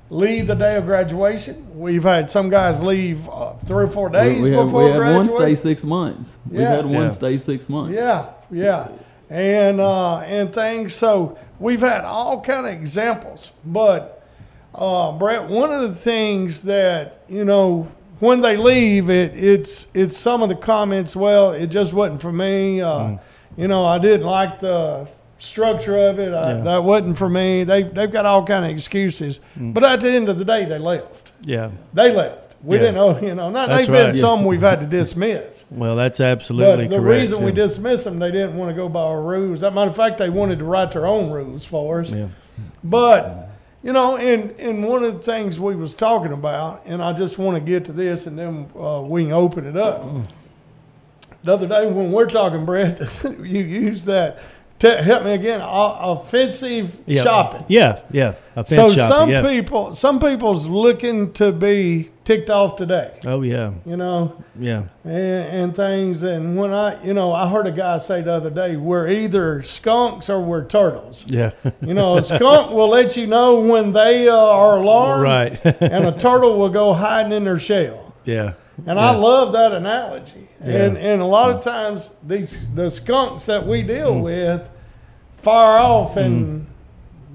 leave 0.09 0.47
the 0.47 0.55
day 0.55 0.75
of 0.75 0.85
graduation. 0.85 1.67
We've 1.79 2.03
had 2.03 2.29
some 2.29 2.49
guys 2.49 2.81
leave 2.83 3.27
uh, 3.29 3.53
three 3.65 3.85
or 3.85 3.87
four 3.89 4.09
days 4.09 4.43
we, 4.43 4.51
have, 4.55 4.65
before 4.65 4.85
we 4.85 4.91
had 4.91 5.15
one 5.15 5.29
stay 5.29 5.55
six 5.55 5.83
months. 5.83 6.37
We've 6.49 6.61
had 6.61 6.85
one 6.85 6.93
Yeah. 6.93 7.09
stay 7.09 7.37
six 7.37 7.69
months. 7.69 7.93
Yeah, 7.93 8.25
yeah, 8.51 8.87
and 9.29 9.79
uh, 9.79 10.17
and 10.19 10.53
things. 10.53 10.95
So 10.95 11.37
we've 11.59 11.81
had 11.81 12.03
all 12.05 12.41
kind 12.41 12.65
of 12.65 12.73
examples, 12.73 13.51
but 13.65 14.27
uh, 14.75 15.11
Brett, 15.13 15.47
one 15.49 15.71
of 15.71 15.81
the 15.81 15.93
things 15.95 16.61
that 16.61 17.23
you 17.27 17.45
know 17.45 17.91
when 18.19 18.41
they 18.41 18.57
leave, 18.57 19.09
it 19.09 19.33
it's 19.35 19.87
it's 19.93 20.17
some 20.17 20.41
of 20.41 20.49
the 20.49 20.55
comments. 20.55 21.15
Well, 21.15 21.51
it 21.51 21.67
just 21.67 21.93
wasn't 21.93 22.21
for 22.21 22.31
me. 22.31 22.81
Uh, 22.81 23.17
You 23.57 23.67
know, 23.67 23.83
I 23.85 23.97
didn't 23.99 24.25
like 24.25 24.59
the 24.59 25.07
structure 25.39 25.97
of 25.97 26.19
it. 26.19 26.33
I, 26.33 26.53
Yeah. 26.57 26.61
That 26.63 26.83
wasn't 26.83 27.17
for 27.17 27.29
me. 27.29 27.63
They 27.63 27.83
they've 27.83 28.11
got 28.11 28.25
all 28.25 28.45
kind 28.45 28.65
of 28.65 28.71
excuses, 28.71 29.39
but 29.55 29.83
at 29.83 30.01
the 30.01 30.11
end 30.11 30.29
of 30.29 30.37
the 30.37 30.45
day, 30.45 30.65
they 30.65 30.77
left. 30.77 31.31
Yeah. 31.43 31.71
They 31.93 32.11
left. 32.11 32.45
We 32.63 32.75
Yeah. 32.75 32.81
didn't 32.83 32.95
know. 32.95 33.19
You 33.19 33.35
know, 33.35 33.49
not 33.49 33.69
That's 33.69 33.81
they've 33.81 33.91
been 33.91 34.05
right. 34.07 34.15
some 34.15 34.43
we've 34.45 34.61
had 34.61 34.81
to 34.81 34.85
dismiss. 34.85 35.63
Well, 35.71 35.95
that's 35.95 36.19
absolutely 36.19 36.85
But 36.87 36.95
the 36.97 37.01
correct. 37.01 37.21
reason 37.21 37.43
we 37.45 37.51
dismissed 37.53 38.03
them, 38.03 38.19
they 38.19 38.31
didn't 38.31 38.57
want 38.57 38.69
to 38.69 38.75
go 38.75 38.89
by 38.89 39.01
our 39.01 39.21
rules. 39.21 39.63
A 39.63 39.71
matter 39.71 39.89
of 39.89 39.95
fact, 39.95 40.17
they 40.17 40.29
wanted 40.29 40.59
to 40.59 40.65
write 40.65 40.91
their 40.91 41.07
own 41.07 41.31
rules 41.31 41.63
for 41.63 42.01
us. 42.01 42.11
Yeah. 42.11 42.27
But 42.83 43.47
you 43.81 43.93
know, 43.93 44.17
and 44.17 44.51
and 44.59 44.85
one 44.85 45.05
of 45.05 45.13
the 45.13 45.21
things 45.21 45.57
we 45.57 45.73
was 45.73 45.93
talking 45.93 46.33
about, 46.33 46.81
and 46.85 47.01
I 47.01 47.13
just 47.13 47.37
want 47.37 47.55
to 47.57 47.61
get 47.63 47.85
to 47.85 47.93
this, 47.93 48.27
and 48.27 48.37
then 48.37 48.67
uh, 48.77 49.01
we 49.05 49.23
can 49.23 49.31
open 49.31 49.65
it 49.65 49.77
up. 49.77 50.03
The 51.43 51.53
other 51.53 51.67
day 51.67 51.89
when 51.89 52.11
we're 52.11 52.25
talking, 52.27 52.65
Brett, 52.65 52.99
you 53.23 53.63
used 53.63 54.05
that. 54.07 54.39
Te- 54.79 55.03
help 55.03 55.25
me 55.25 55.33
again. 55.33 55.61
o- 55.61 55.97
Offensive 56.13 57.01
Yeah. 57.05 57.21
shopping. 57.23 57.65
Yeah, 57.67 57.99
yeah. 58.11 58.35
A 58.55 58.65
So 58.65 58.87
shopping, 58.89 58.97
some 59.05 59.29
yeah. 59.29 59.41
people, 59.41 59.93
some 59.95 60.19
people's 60.21 60.67
looking 60.67 61.33
to 61.33 61.51
be 61.51 62.09
ticked 62.23 62.49
off 62.49 62.77
today. 62.77 63.11
Oh 63.27 63.41
yeah, 63.41 63.71
You 63.85 63.97
know, 63.97 64.41
yeah, 64.57 64.83
and, 65.03 65.13
and 65.63 65.75
things. 65.75 66.23
And 66.23 66.55
when 66.55 66.71
I, 66.73 67.03
you 67.03 67.13
know, 67.13 67.33
I 67.33 67.47
heard 67.49 67.67
a 67.67 67.71
guy 67.71 67.97
say 67.97 68.21
the 68.21 68.31
other 68.33 68.49
day, 68.49 68.77
we're 68.77 69.09
either 69.09 69.63
skunks 69.63 70.29
or 70.29 70.39
we're 70.41 70.63
turtles. 70.65 71.25
yeah. 71.27 71.51
You 71.81 71.93
know, 71.93 72.17
a 72.17 72.23
skunk 72.23 72.71
will 72.75 72.89
let 72.89 73.17
you 73.17 73.27
know 73.27 73.59
when 73.59 73.91
they 73.91 74.29
uh, 74.29 74.35
are 74.35 74.77
alarmed, 74.77 75.23
right. 75.23 75.65
and 75.81 76.05
a 76.05 76.11
turtle 76.17 76.57
will 76.57 76.69
go 76.69 76.93
hiding 76.93 77.33
in 77.33 77.43
their 77.43 77.59
shell. 77.59 78.13
yeah. 78.23 78.53
And 78.85 78.99
I 78.99 79.11
love 79.15 79.53
that 79.53 79.71
analogy. 79.71 80.47
And 80.61 80.95
Yeah. 80.95 81.01
and 81.11 81.21
a 81.21 81.25
lot 81.25 81.51
of 81.51 81.61
times 81.61 82.09
these 82.25 82.65
the 82.75 82.89
skunks 82.91 83.45
that 83.45 83.65
we 83.65 83.81
deal 83.81 84.19
with 84.19 84.69
fire 85.37 85.79
off 85.79 86.17
and 86.17 86.67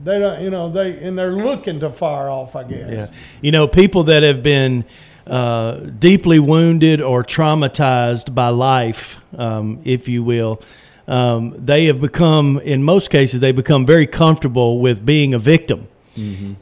they 0.05 0.19
don't, 0.19 0.43
you 0.43 0.51
know, 0.51 0.69
they 0.71 0.99
and 0.99 1.17
they're 1.19 1.33
looking 1.33 1.81
to 1.81 1.91
fire 1.91 2.29
off. 2.29 2.55
I 2.57 2.65
guess. 2.65 2.91
Yeah. 2.91 3.07
You 3.41 3.53
know, 3.53 3.67
people 3.67 4.05
that 4.05 4.23
have 4.23 4.43
been 4.43 4.85
uh, 5.27 5.77
deeply 5.99 6.39
wounded 6.39 7.01
or 7.01 7.25
traumatized 7.25 8.35
by 8.35 8.49
life, 8.51 9.21
um, 9.39 9.81
if 9.85 10.07
you 10.09 10.23
will, 10.23 10.61
um, 11.09 11.55
they 11.59 11.87
have 11.87 11.99
become, 12.01 12.59
in 12.61 12.83
most 12.83 13.09
cases, 13.09 13.41
they 13.41 13.53
become 13.53 13.87
very 13.87 14.07
comfortable 14.07 14.81
with 14.81 15.05
being 15.07 15.33
a 15.33 15.39
victim. 15.39 15.89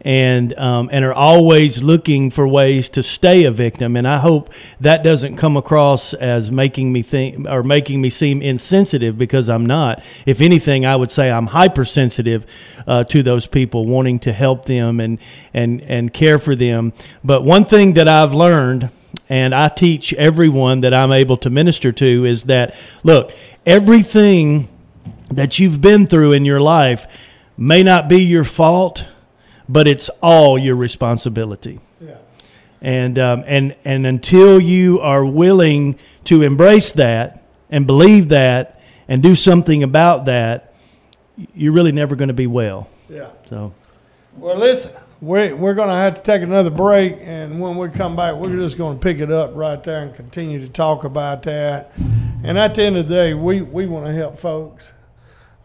And 0.03 0.59
um, 0.59 0.89
and 0.93 1.05
are 1.05 1.13
always 1.13 1.83
looking 1.83 2.31
for 2.31 2.47
ways 2.49 2.89
to 2.91 3.03
stay 3.03 3.45
a 3.45 3.51
victim, 3.51 3.97
and 3.97 4.07
I 4.09 4.19
hope 4.19 4.53
that 4.81 5.05
doesn't 5.05 5.37
come 5.37 5.57
across 5.57 6.15
as 6.15 6.51
making 6.51 6.93
me 6.93 7.03
think 7.03 7.47
or 7.49 7.63
making 7.63 8.01
me 8.01 8.11
seem 8.11 8.41
insensitive 8.43 9.19
because 9.19 9.49
I'm 9.49 9.67
not. 9.67 10.03
If 10.27 10.41
anything, 10.41 10.87
I 10.87 10.97
would 10.97 11.11
say 11.11 11.31
I'm 11.31 11.49
hypersensitive 11.49 12.47
uh, 12.87 13.05
to 13.05 13.23
those 13.23 13.47
people, 13.47 13.87
wanting 13.87 14.19
to 14.21 14.33
help 14.33 14.65
them 14.65 15.01
and 15.01 15.19
and 15.53 15.83
and 15.83 16.13
care 16.13 16.39
for 16.39 16.55
them. 16.55 16.93
But 17.23 17.45
one 17.45 17.65
thing 17.65 17.95
that 17.95 18.09
I've 18.09 18.33
learned 18.33 18.91
and 19.29 19.55
I 19.55 19.69
teach 19.69 20.13
everyone 20.15 20.81
that 20.83 20.93
I'm 20.93 21.13
able 21.13 21.37
to 21.39 21.51
minister 21.51 21.93
to 21.93 22.25
is 22.25 22.45
that 22.45 22.75
look, 23.03 23.33
everything 23.65 24.69
that 25.31 25.59
you've 25.59 25.81
been 25.81 26.07
through 26.07 26.33
in 26.33 26.45
your 26.45 26.61
life 26.61 27.07
may 27.57 27.83
not 27.83 28.09
be 28.09 28.21
your 28.21 28.45
fault, 28.45 29.07
but 29.73 29.89
it's 29.89 30.11
all 30.23 30.59
your 30.59 30.77
responsibility. 30.77 31.81
Yeah. 32.01 32.17
And 32.81 33.19
um, 33.19 33.45
and 33.47 33.75
and 33.85 34.07
until 34.07 34.61
you 34.61 35.01
are 35.01 35.25
willing 35.25 35.99
to 36.25 36.43
embrace 36.43 36.93
that 36.93 37.43
and 37.71 37.87
believe 37.87 38.29
that 38.29 38.81
and 39.09 39.23
do 39.23 39.35
something 39.35 39.83
about 39.83 40.27
that, 40.27 40.75
you're 41.55 41.73
really 41.73 41.93
never 41.93 42.17
going 42.17 42.29
to 42.29 42.35
be 42.35 42.47
well. 42.47 42.89
Yeah. 43.09 43.31
So 43.49 43.73
Well, 44.37 44.57
listen, 44.57 44.93
we, 45.21 45.53
we're 45.53 45.75
going 45.75 45.89
to 45.89 45.95
have 45.95 46.17
to 46.17 46.23
take 46.23 46.43
another 46.43 46.71
break, 46.71 47.19
and 47.21 47.61
when 47.61 47.77
we 47.77 47.89
come 47.89 48.17
back, 48.17 48.35
we're 48.35 48.57
just 48.57 48.77
going 48.77 48.99
to 48.99 49.03
pick 49.03 49.21
it 49.21 49.31
up 49.31 49.53
right 49.55 49.83
there 49.83 50.03
and 50.03 50.15
continue 50.15 50.59
to 50.61 50.69
talk 50.69 51.05
about 51.05 51.45
that. 51.45 51.93
And 52.43 52.59
at 52.59 52.75
the 52.75 52.83
end 52.83 52.97
of 52.97 53.07
the 53.07 53.15
day, 53.15 53.35
we, 53.35 53.61
we 53.61 53.87
want 53.87 54.07
to 54.07 54.13
help 54.13 54.39
folks. 54.39 54.93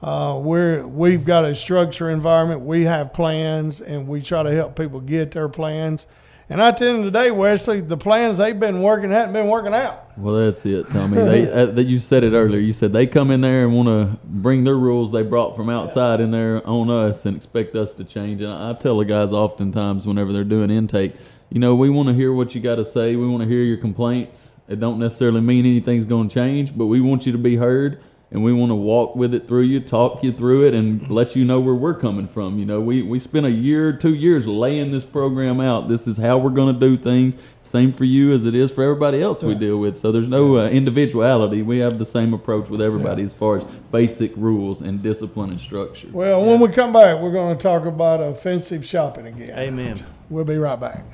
Uh, 0.02 0.40
we're 0.42 0.86
we've 0.86 1.26
got 1.26 1.44
a 1.44 1.56
structure 1.56 2.10
environment. 2.10 2.62
We 2.62 2.84
have 2.84 3.14
plans, 3.14 3.82
and 3.82 4.08
we 4.08 4.22
try 4.22 4.44
to 4.44 4.52
help 4.52 4.76
people 4.76 5.00
get 5.00 5.32
their 5.32 5.50
plans. 5.50 6.06
And 6.50 6.62
at 6.62 6.78
the 6.78 6.88
end 6.88 7.00
of 7.00 7.06
the 7.06 7.12
day, 7.12 7.30
Wesley, 7.30 7.82
the 7.82 7.98
plans 7.98 8.38
they've 8.38 8.58
been 8.58 8.82
working 8.82 9.10
hadn't 9.10 9.34
been 9.34 9.48
working 9.48 9.74
out. 9.74 10.18
Well, 10.18 10.36
that's 10.36 10.66
it, 10.66 10.90
Tommy. 10.90 11.18
They 11.18 11.52
uh, 11.52 11.66
that 11.66 11.84
you 11.84 12.00
said 12.00 12.24
it 12.24 12.34
earlier. 12.34 12.62
You 12.62 12.72
said 12.74 12.94
they 12.94 13.06
come 13.06 13.32
in 13.32 13.42
there 13.42 13.66
and 13.66 13.76
want 13.76 13.88
to 13.88 14.18
bring 14.24 14.64
their 14.64 14.78
rules 14.78 15.12
they 15.12 15.24
brought 15.24 15.56
from 15.56 15.70
outside 15.70 16.22
in 16.22 16.32
there 16.32 16.66
on 16.66 16.90
us 16.90 17.26
and 17.26 17.36
expect 17.36 17.76
us 17.76 17.94
to 17.96 18.04
change. 18.06 18.42
And 18.42 18.54
I 18.54 18.74
tell 18.74 18.98
the 18.98 19.06
guys 19.06 19.34
oftentimes 19.34 20.08
whenever 20.08 20.32
they're 20.32 20.46
doing 20.46 20.70
intake, 20.70 21.16
you 21.50 21.60
know, 21.60 21.76
we 21.76 21.90
want 21.90 22.08
to 22.08 22.14
hear 22.14 22.32
what 22.32 22.56
you 22.56 22.62
got 22.62 22.76
to 22.76 22.86
say. 22.86 23.16
We 23.16 23.28
want 23.28 23.44
to 23.44 23.50
hear 23.50 23.64
your 23.64 23.78
complaints. 23.78 24.54
It 24.70 24.80
don't 24.80 25.00
necessarily 25.00 25.42
mean 25.42 25.66
anything's 25.66 26.06
going 26.06 26.30
to 26.30 26.34
change, 26.34 26.78
but 26.78 26.86
we 26.86 27.02
want 27.02 27.26
you 27.26 27.32
to 27.32 27.38
be 27.38 27.56
heard 27.56 28.02
and 28.30 28.44
we 28.44 28.52
want 28.52 28.72
to 28.72 28.76
walk 28.76 29.16
with 29.16 29.34
it 29.34 29.48
through 29.48 29.62
you, 29.62 29.80
talk 29.80 30.22
you 30.22 30.34
through 30.34 30.68
it, 30.68 30.74
and 30.74 31.10
let 31.10 31.36
you 31.36 31.46
know 31.46 31.62
where 31.62 31.74
we're 31.74 31.94
coming 31.94 32.28
from. 32.28 32.60
You 32.60 32.66
know, 32.66 32.82
we, 32.82 33.02
we 33.02 33.20
spent 33.20 33.46
a 33.46 33.52
year, 33.52 33.94
two 33.94 34.14
years 34.14 34.46
laying 34.46 34.92
this 34.92 35.06
program 35.06 35.62
out. 35.62 35.88
This 35.88 36.08
is 36.08 36.18
how 36.18 36.38
we're 36.38 36.50
going 36.50 36.74
to 36.74 36.80
do 36.80 36.98
things. 36.98 37.38
Same 37.62 37.94
for 37.94 38.04
you 38.04 38.34
as 38.34 38.46
it 38.46 38.54
is 38.54 38.72
for 38.72 38.84
everybody 38.84 39.22
else 39.22 39.44
we 39.44 39.56
deal 39.56 39.78
with. 39.78 39.98
So 39.98 40.12
there's 40.12 40.28
no 40.28 40.58
uh, 40.58 40.70
individuality. 40.70 41.62
We 41.62 41.78
have 41.80 42.00
the 42.00 42.06
same 42.06 42.34
approach 42.34 42.70
with 42.70 42.82
everybody 42.82 43.24
as 43.24 43.34
far 43.34 43.58
as 43.58 43.64
basic 43.92 44.36
rules 44.36 44.82
and 44.82 45.02
discipline 45.02 45.52
and 45.52 45.62
structure. 45.62 46.10
Well, 46.12 46.44
when 46.46 46.60
we 46.60 46.68
come 46.68 46.92
back, 46.92 47.22
we're 47.22 47.32
going 47.32 47.58
to 47.58 47.64
talk 47.64 47.86
about 47.86 48.20
offensive 48.20 48.86
shopping 48.86 49.28
again. 49.28 49.58
Amen. 49.58 50.06
We'll 50.30 50.44
be 50.44 50.58
right 50.58 50.80
back. 50.80 51.06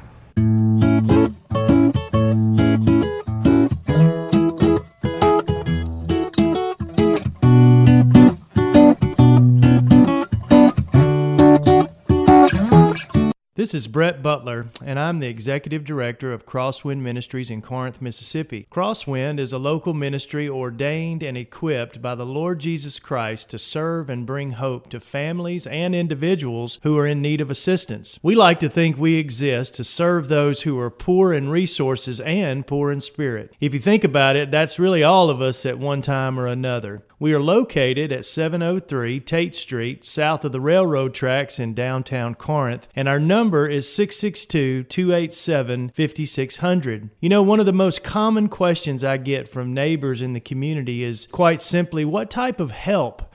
This 13.64 13.74
is 13.74 13.88
Brett 13.88 14.22
Butler, 14.22 14.66
and 14.84 15.00
I'm 15.00 15.20
the 15.20 15.30
Executive 15.30 15.86
Director 15.86 16.34
of 16.34 16.46
Crosswind 16.46 17.00
Ministries 17.00 17.50
in 17.50 17.62
Corinth, 17.62 18.02
Mississippi. 18.02 18.68
Crosswind 18.70 19.40
is 19.40 19.54
a 19.54 19.58
local 19.58 19.94
ministry 19.94 20.50
ordained 20.50 21.24
and 21.24 21.38
equipped 21.38 22.02
by 22.02 22.14
the 22.14 22.26
Lord 22.26 22.60
Jesus 22.60 23.00
Christ 23.00 23.50
to 23.52 23.58
serve 23.58 24.10
and 24.10 24.26
bring 24.26 24.52
hope 24.52 24.90
to 24.90 25.00
families 25.00 25.66
and 25.66 25.96
individuals 25.96 26.78
who 26.84 26.98
are 26.98 27.08
in 27.08 27.22
need 27.22 27.40
of 27.40 27.50
assistance. 27.50 28.20
We 28.22 28.36
like 28.36 28.60
to 28.60 28.68
think 28.68 28.98
we 28.98 29.16
exist 29.16 29.76
to 29.76 29.86
serve 29.86 30.28
those 30.28 30.64
who 30.64 30.78
are 30.78 30.90
poor 30.90 31.32
in 31.32 31.48
resources 31.48 32.20
and 32.20 32.68
poor 32.68 32.92
in 32.92 33.00
spirit. 33.00 33.56
If 33.62 33.74
you 33.74 33.80
think 33.80 34.04
about 34.04 34.36
it, 34.36 34.52
that's 34.52 34.78
really 34.78 35.04
all 35.04 35.30
of 35.30 35.42
us 35.42 35.66
at 35.66 35.80
one 35.80 36.02
time 36.02 36.38
or 36.38 36.48
another. 36.48 37.06
We 37.18 37.34
are 37.34 37.40
located 37.40 38.12
at 38.12 38.26
703 38.26 39.22
Tate 39.22 39.56
Street, 39.56 40.04
south 40.04 40.44
of 40.44 40.52
the 40.52 40.60
railroad 40.60 41.14
tracks 41.14 41.58
in 41.58 41.74
downtown 41.74 42.36
Corinth, 42.36 42.90
and 42.98 43.08
our 43.08 43.20
number 43.20 43.53
is 43.54 43.88
662 43.94 44.84
287 44.84 45.90
5600. 45.90 47.10
You 47.20 47.30
know, 47.30 47.44
one 47.44 47.60
of 47.60 47.66
the 47.66 47.74
most 47.74 48.04
common 48.04 48.50
questions 48.50 49.04
I 49.04 49.18
get 49.18 49.48
from 49.48 49.74
neighbors 49.74 50.22
in 50.22 50.34
the 50.34 50.40
community 50.40 51.04
is 51.04 51.28
quite 51.32 51.62
simply 51.62 52.06
what 52.06 52.30
type 52.30 52.60
of 52.60 52.72
help 52.72 53.33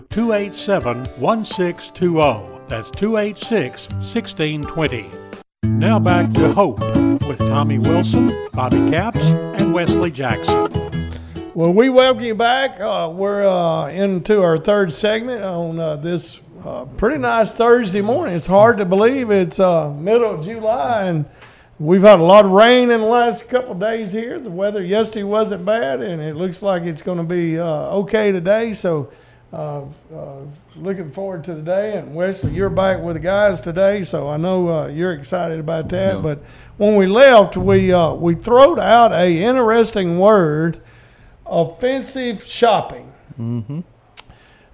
287 0.00 1.04
1620. 1.20 2.60
That's 2.68 2.90
286 2.90 3.88
1620. 3.90 5.10
Now 5.64 5.98
back 5.98 6.32
to 6.34 6.52
Hope 6.52 6.80
with 7.26 7.38
Tommy 7.38 7.78
Wilson, 7.78 8.30
Bobby 8.52 8.90
Capps, 8.90 9.20
and 9.20 9.72
Wesley 9.74 10.10
Jackson. 10.10 10.66
Well, 11.54 11.72
we 11.72 11.88
welcome 11.88 12.22
you 12.22 12.34
back. 12.34 12.80
Uh, 12.80 13.10
we're 13.14 13.46
uh, 13.46 13.88
into 13.88 14.42
our 14.42 14.58
third 14.58 14.92
segment 14.92 15.42
on 15.42 15.78
uh, 15.78 15.96
this 15.96 16.40
uh, 16.64 16.84
pretty 16.96 17.18
nice 17.18 17.52
Thursday 17.52 18.00
morning. 18.00 18.34
It's 18.34 18.46
hard 18.46 18.78
to 18.78 18.84
believe 18.84 19.30
it's 19.30 19.60
uh, 19.60 19.90
middle 19.90 20.34
of 20.34 20.44
July, 20.44 21.04
and 21.04 21.24
we've 21.78 22.02
had 22.02 22.18
a 22.18 22.22
lot 22.22 22.44
of 22.44 22.50
rain 22.50 22.90
in 22.90 23.00
the 23.00 23.06
last 23.06 23.48
couple 23.48 23.74
days 23.74 24.12
here. 24.12 24.38
The 24.38 24.50
weather 24.50 24.82
yesterday 24.82 25.22
wasn't 25.22 25.64
bad, 25.64 26.00
and 26.02 26.20
it 26.20 26.36
looks 26.36 26.60
like 26.60 26.82
it's 26.82 27.02
going 27.02 27.18
to 27.18 27.24
be 27.24 27.58
uh, 27.58 27.64
okay 27.64 28.32
today. 28.32 28.72
So, 28.72 29.10
uh, 29.52 29.82
uh, 30.14 30.40
looking 30.74 31.10
forward 31.10 31.44
to 31.44 31.54
the 31.54 31.62
day. 31.62 31.96
And 31.96 32.14
Wesley, 32.14 32.52
you're 32.52 32.68
back 32.70 33.00
with 33.00 33.16
the 33.16 33.20
guys 33.20 33.60
today, 33.60 34.04
so 34.04 34.28
I 34.28 34.36
know 34.36 34.68
uh, 34.68 34.86
you're 34.88 35.12
excited 35.12 35.60
about 35.60 35.88
that. 35.90 36.22
But 36.22 36.42
when 36.76 36.96
we 36.96 37.06
left, 37.06 37.56
we 37.56 37.92
uh, 37.92 38.14
we 38.14 38.34
throwed 38.34 38.78
out 38.78 39.12
a 39.12 39.42
interesting 39.42 40.18
word 40.18 40.80
offensive 41.46 42.44
shopping. 42.44 43.12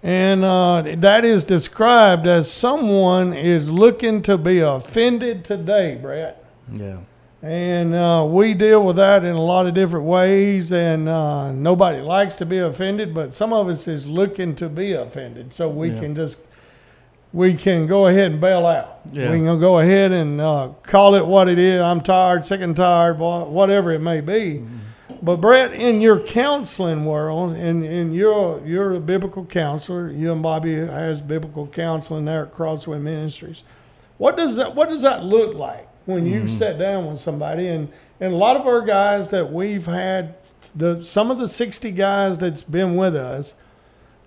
And 0.03 0.45
uh, 0.45 0.83
that 0.97 1.25
is 1.25 1.45
described 1.45 2.27
as 2.27 2.51
someone 2.51 3.33
is 3.33 3.71
looking 3.71 4.21
to 4.23 4.37
be 4.37 4.59
offended 4.59 5.45
today, 5.45 5.95
Brett. 6.01 6.45
Yeah. 6.73 6.99
And 7.43 7.93
uh, 7.93 8.25
we 8.29 8.55
deal 8.55 8.85
with 8.85 8.97
that 8.97 9.25
in 9.25 9.35
a 9.35 9.43
lot 9.43 9.67
of 9.67 9.75
different 9.75 10.07
ways. 10.07 10.73
And 10.73 11.09
uh, 11.09 11.51
nobody 11.53 12.01
likes 12.01 12.37
to 12.37 12.47
be 12.47 12.59
offended, 12.59 13.13
but 13.13 13.35
some 13.35 13.53
of 13.53 13.69
us 13.69 13.89
is 13.89 14.07
looking 14.07 14.55
to 14.57 14.69
be 14.69 14.93
offended. 14.93 15.53
So 15.53 15.69
we 15.69 15.91
Yeah. 15.91 16.01
can 16.01 16.15
just 16.15 16.39
we 17.33 17.55
can 17.55 17.87
go 17.87 18.07
ahead 18.09 18.31
and 18.31 18.41
bail 18.41 18.67
out. 18.67 19.01
Yeah. 19.11 19.31
We 19.33 19.39
can 19.39 19.59
go 19.59 19.79
ahead 19.79 20.13
and 20.13 20.39
uh, 20.41 20.69
call 20.83 21.15
it 21.15 21.27
what 21.27 21.49
it 21.49 21.59
is. 21.59 21.81
I'm 21.81 22.03
tired, 22.03 22.45
sick 22.45 22.61
and 22.61 22.77
tired, 22.77 23.19
whatever 23.19 23.91
it 23.91 24.01
may 24.01 24.21
be. 24.21 24.61
Mm-hmm. 24.61 24.77
But 25.23 25.37
Brett, 25.37 25.73
in 25.73 26.01
your 26.03 26.19
counseling 26.21 27.05
world, 27.07 27.55
and, 27.57 27.85
and 27.85 28.15
you're 28.15 28.61
you're 28.67 28.95
a 28.95 29.01
biblical 29.01 29.45
counselor. 29.47 30.11
You 30.11 30.31
and 30.33 30.43
Bobby 30.43 30.75
has 30.75 31.23
biblical 31.23 31.67
counseling 31.69 32.27
there 32.27 32.43
at 32.43 32.55
Crosswind 32.55 33.03
Ministries. 33.03 33.65
What 34.19 34.37
does 34.37 34.57
that 34.57 34.75
What 34.75 34.91
does 34.91 35.03
that 35.03 35.25
look 35.25 35.55
like 35.55 35.89
when 36.07 36.27
you 36.27 36.49
sit 36.49 36.79
down 36.79 37.07
with 37.07 37.19
somebody? 37.19 37.69
And 37.69 37.93
and 38.21 38.33
a 38.33 38.37
lot 38.37 38.57
of 38.57 38.67
our 38.67 38.83
guys 38.83 39.29
that 39.31 39.53
we've 39.53 39.87
had, 39.87 40.37
the 40.75 41.03
some 41.03 41.31
of 41.31 41.39
the 41.39 41.49
sixty 41.49 41.91
guys 41.91 42.39
that's 42.39 42.63
been 42.63 42.97
with 42.97 43.17
us, 43.17 43.55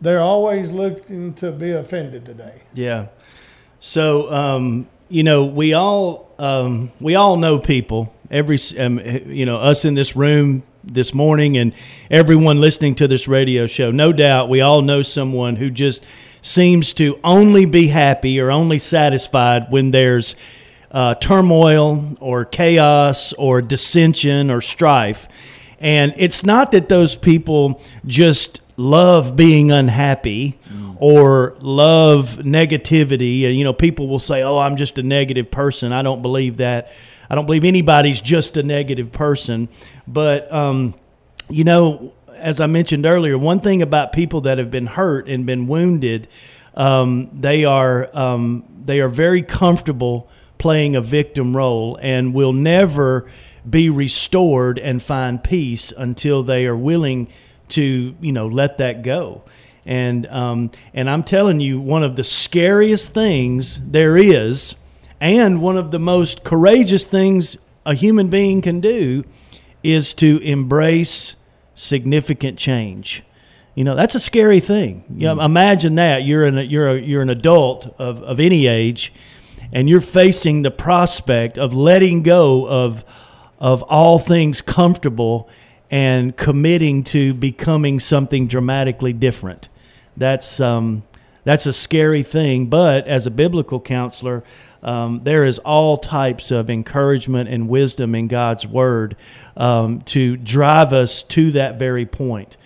they're 0.01 0.19
always 0.19 0.71
looking 0.71 1.33
to 1.35 1.51
be 1.51 1.71
offended 1.71 2.25
today. 2.25 2.61
Yeah. 2.73 3.07
So, 3.79 4.31
um, 4.31 4.87
you 5.09 5.23
know, 5.23 5.45
we 5.45 5.73
all 5.73 6.31
um, 6.39 6.91
we 6.99 7.15
all 7.15 7.37
know 7.37 7.59
people. 7.59 8.13
Every 8.31 8.57
um, 8.79 8.99
you 8.99 9.45
know, 9.45 9.57
us 9.57 9.85
in 9.85 9.93
this 9.93 10.15
room 10.15 10.63
this 10.83 11.13
morning, 11.13 11.57
and 11.57 11.73
everyone 12.09 12.59
listening 12.59 12.95
to 12.95 13.07
this 13.07 13.27
radio 13.27 13.67
show. 13.67 13.91
No 13.91 14.11
doubt, 14.11 14.49
we 14.49 14.61
all 14.61 14.81
know 14.81 15.03
someone 15.03 15.55
who 15.55 15.69
just 15.69 16.03
seems 16.41 16.93
to 16.93 17.19
only 17.23 17.65
be 17.65 17.87
happy 17.87 18.39
or 18.39 18.51
only 18.51 18.79
satisfied 18.79 19.67
when 19.69 19.91
there's 19.91 20.35
uh, 20.95 21.13
turmoil 21.15 22.15
or 22.21 22.45
chaos 22.45 23.33
or 23.33 23.61
dissension 23.61 24.49
or 24.49 24.61
strife. 24.61 25.27
And 25.77 26.13
it's 26.15 26.45
not 26.45 26.71
that 26.71 26.87
those 26.87 27.15
people 27.15 27.81
just 28.05 28.61
love 28.77 29.35
being 29.35 29.71
unhappy 29.71 30.57
or 30.97 31.57
love 31.59 32.39
negativity. 32.43 33.43
Uh, 33.43 33.49
You 33.49 33.65
know, 33.65 33.73
people 33.73 34.07
will 34.07 34.19
say, 34.19 34.41
"Oh, 34.41 34.57
I'm 34.57 34.77
just 34.77 34.97
a 34.97 35.03
negative 35.03 35.51
person." 35.51 35.91
I 35.91 36.01
don't 36.01 36.21
believe 36.21 36.57
that. 36.57 36.93
I 37.29 37.35
don't 37.35 37.45
believe 37.45 37.65
anybody's 37.65 38.21
just 38.21 38.55
a 38.55 38.63
negative 38.63 39.11
person. 39.11 39.67
But 40.07 40.49
um, 40.51 40.93
you 41.49 41.65
know, 41.65 42.13
as 42.37 42.61
I 42.61 42.67
mentioned 42.67 43.05
earlier, 43.05 43.37
one 43.37 43.59
thing 43.59 43.81
about 43.81 44.13
people 44.13 44.41
that 44.41 44.57
have 44.59 44.71
been 44.71 44.87
hurt 44.87 45.27
and 45.27 45.45
been 45.45 45.67
wounded, 45.67 46.29
um, 46.75 47.29
they 47.33 47.65
are 47.65 48.09
um, 48.17 48.63
they 48.85 49.01
are 49.01 49.09
very 49.09 49.41
comfortable 49.41 50.29
playing 50.65 50.95
a 50.95 51.01
victim 51.01 51.55
role 51.55 51.95
and 52.01 52.33
will 52.33 52.51
never 52.51 53.23
be 53.69 53.87
restored 53.87 54.79
and 54.79 54.99
find 54.99 55.43
peace 55.43 55.93
until 55.95 56.41
they 56.41 56.65
are 56.65 56.75
willing 56.75 57.27
to 57.67 58.15
you 58.19 58.31
know 58.31 58.47
let 58.47 58.79
that 58.79 59.03
go. 59.03 59.43
And 59.85 60.25
um, 60.25 60.71
and 60.91 61.07
I'm 61.07 61.21
telling 61.21 61.59
you, 61.59 61.79
one 61.79 62.01
of 62.01 62.15
the 62.15 62.23
scariest 62.23 63.13
things 63.13 63.79
there 63.79 64.17
is, 64.17 64.73
and 65.21 65.61
one 65.61 65.77
of 65.77 65.91
the 65.91 65.99
most 65.99 66.43
courageous 66.43 67.05
things 67.05 67.57
a 67.85 67.93
human 67.93 68.29
being 68.29 68.63
can 68.63 68.81
do, 68.81 69.23
is 69.83 70.15
to 70.15 70.39
embrace 70.39 71.35
significant 71.75 72.57
change. 72.57 73.21
You 73.75 73.83
know, 73.83 73.93
that's 73.93 74.15
a 74.15 74.19
scary 74.19 74.61
thing. 74.61 75.03
You 75.15 75.27
know, 75.27 75.41
imagine 75.41 75.93
that 75.95 76.23
you're 76.23 76.43
an 76.43 76.57
you're 76.67 76.89
a, 76.89 76.99
you're 76.99 77.21
an 77.21 77.29
adult 77.29 77.93
of, 77.99 78.23
of 78.23 78.39
any 78.39 78.65
age, 78.65 79.13
and 79.71 79.89
you're 79.89 80.01
facing 80.01 80.61
the 80.61 80.71
prospect 80.71 81.57
of 81.57 81.73
letting 81.73 82.23
go 82.23 82.67
of 82.67 83.03
of 83.59 83.81
all 83.83 84.19
things 84.19 84.61
comfortable 84.61 85.49
and 85.89 86.35
committing 86.35 87.03
to 87.03 87.33
becoming 87.33 87.99
something 87.99 88.47
dramatically 88.47 89.13
different. 89.13 89.69
That's 90.17 90.59
um, 90.59 91.03
that's 91.43 91.65
a 91.65 91.73
scary 91.73 92.23
thing. 92.23 92.67
But 92.67 93.07
as 93.07 93.25
a 93.25 93.31
biblical 93.31 93.79
counselor, 93.79 94.43
um, 94.83 95.21
there 95.23 95.45
is 95.45 95.59
all 95.59 95.97
types 95.97 96.51
of 96.51 96.69
encouragement 96.69 97.49
and 97.49 97.69
wisdom 97.69 98.13
in 98.15 98.27
God's 98.27 98.67
word 98.67 99.15
um, 99.55 100.01
to 100.01 100.37
drive 100.37 100.93
us 100.93 101.23
to 101.23 101.51
that 101.51 101.79
very 101.79 102.05
point. 102.05 102.57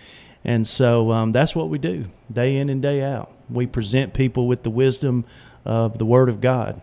And 0.44 0.66
so 0.66 1.12
um, 1.12 1.32
that's 1.32 1.56
what 1.56 1.70
we 1.70 1.78
do 1.78 2.06
day 2.32 2.58
in 2.58 2.70
and 2.70 2.82
day 2.82 3.02
out. 3.02 3.32
We 3.50 3.68
present 3.68 4.14
people 4.14 4.48
with 4.48 4.64
the 4.64 4.70
wisdom 4.70 5.26
of 5.66 5.98
the 5.98 6.06
Word 6.06 6.30
of 6.30 6.40
God. 6.42 6.82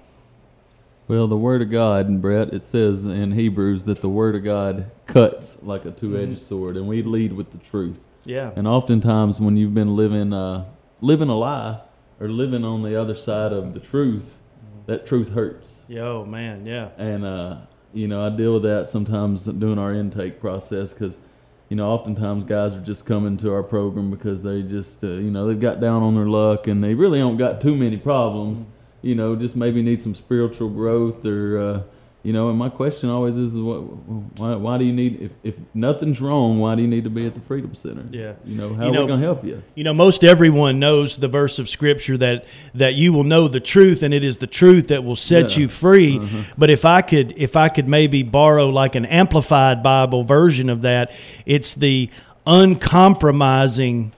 Well, 1.09 1.29
the 1.29 1.37
Word 1.37 1.63
of 1.63 1.71
God, 1.71 2.09
and 2.09 2.21
Brett, 2.21 2.53
it 2.53 2.65
says 2.65 3.07
in 3.07 3.33
Hebrews 3.33 3.85
that 3.85 4.01
the 4.01 4.09
Word 4.09 4.35
of 4.35 4.43
God 4.43 4.91
cuts 5.07 5.63
like 5.63 5.85
a 5.85 5.93
two-edged 5.93 6.41
sword, 6.41 6.77
and 6.77 6.89
we 6.89 7.03
lead 7.03 7.33
with 7.33 7.53
the 7.53 7.59
truth. 7.59 8.09
Yeah. 8.25 8.51
And 8.57 8.67
oftentimes, 8.67 9.41
when 9.41 9.57
you've 9.57 9.75
been 9.75 9.95
living 9.95 10.33
uh, 10.33 10.65
living 11.01 11.29
a 11.29 11.37
lie 11.37 11.81
or 12.19 12.29
living 12.29 12.65
on 12.65 12.83
the 12.83 13.01
other 13.01 13.15
side 13.15 13.53
of 13.53 13.73
the 13.73 13.79
truth, 13.79 14.39
that 14.87 15.07
truth 15.07 15.31
hurts. 15.31 15.83
Yo, 15.87 16.25
man, 16.25 16.67
yeah. 16.67 16.89
And 16.97 17.25
uh, 17.25 17.59
you 17.93 18.09
know, 18.09 18.27
I 18.27 18.31
deal 18.31 18.55
with 18.55 18.65
that 18.65 18.89
sometimes 18.89 19.45
doing 19.45 19.79
our 19.79 19.93
intake 19.93 20.41
process 20.41 20.93
because, 20.93 21.19
you 21.69 21.77
know, 21.77 21.89
oftentimes 21.89 22.45
guys 22.45 22.75
are 22.75 22.83
just 22.83 23.07
coming 23.07 23.37
to 23.39 23.53
our 23.53 23.63
program 23.63 24.11
because 24.11 24.43
they 24.43 24.63
just, 24.63 25.03
uh, 25.03 25.07
you 25.07 25.31
know, 25.31 25.47
they've 25.47 25.61
got 25.61 25.81
down 25.81 26.03
on 26.03 26.15
their 26.15 26.27
luck 26.27 26.67
and 26.67 26.83
they 26.83 26.95
really 26.95 27.21
don't 27.21 27.37
got 27.37 27.61
too 27.61 27.77
many 27.77 27.97
problems. 27.97 28.67
You 29.07 29.15
know, 29.15 29.37
just 29.37 29.55
maybe 29.57 29.83
need 29.83 30.03
some 30.03 30.15
spiritual 30.15 30.69
growth 30.69 31.25
or, 31.25 31.59
uh, 31.59 31.83
you 32.23 32.33
know. 32.33 32.49
And 32.51 32.59
my 32.59 32.69
question 32.69 33.09
always 33.09 33.37
is, 33.37 33.57
what, 33.57 33.79
why, 34.39 34.57
why 34.57 34.79
do 34.79 34.85
you 34.85 34.93
need 34.93 35.23
if, 35.23 35.31
if 35.45 35.55
nothing's 35.75 36.21
wrong? 36.21 36.59
Why 36.59 36.75
do 36.75 36.83
you 36.83 36.89
need 36.89 37.05
to 37.05 37.11
be 37.11 37.25
at 37.25 37.35
the 37.35 37.41
Freedom 37.41 37.73
Center? 37.75 38.05
Yeah. 38.11 38.33
You 38.45 38.57
know, 38.57 38.75
how 38.75 38.87
You 38.91 38.99
are 38.99 39.03
we 39.03 39.09
gonna 39.09 39.23
help 39.23 39.45
you? 39.45 39.63
You 39.77 39.85
know, 39.85 39.95
most 39.95 40.25
everyone 40.25 40.81
knows 40.81 41.17
the 41.17 41.29
verse 41.29 41.61
of 41.61 41.69
scripture 41.69 42.19
that 42.19 42.45
that 42.75 42.95
you 42.95 43.13
will 43.13 43.23
know 43.25 43.47
the 43.47 43.61
truth, 43.61 44.03
and 44.03 44.13
it 44.13 44.25
is 44.25 44.39
the 44.39 44.49
truth 44.49 44.89
that 44.89 45.05
will 45.05 45.15
set 45.17 45.53
Yeah. 45.57 45.63
you 45.63 45.69
free. 45.69 46.21
But 46.59 46.69
if 46.71 46.85
I 46.85 47.01
could, 47.03 47.33
if 47.37 47.55
I 47.57 47.69
could 47.69 47.87
maybe 47.87 48.25
borrow 48.25 48.69
like 48.71 48.97
an 48.97 49.05
amplified 49.05 49.83
Bible 49.85 50.25
version 50.25 50.69
of 50.69 50.83
that, 50.83 51.13
it's 51.47 51.75
the 51.75 52.11
uncompromising, 52.47 54.13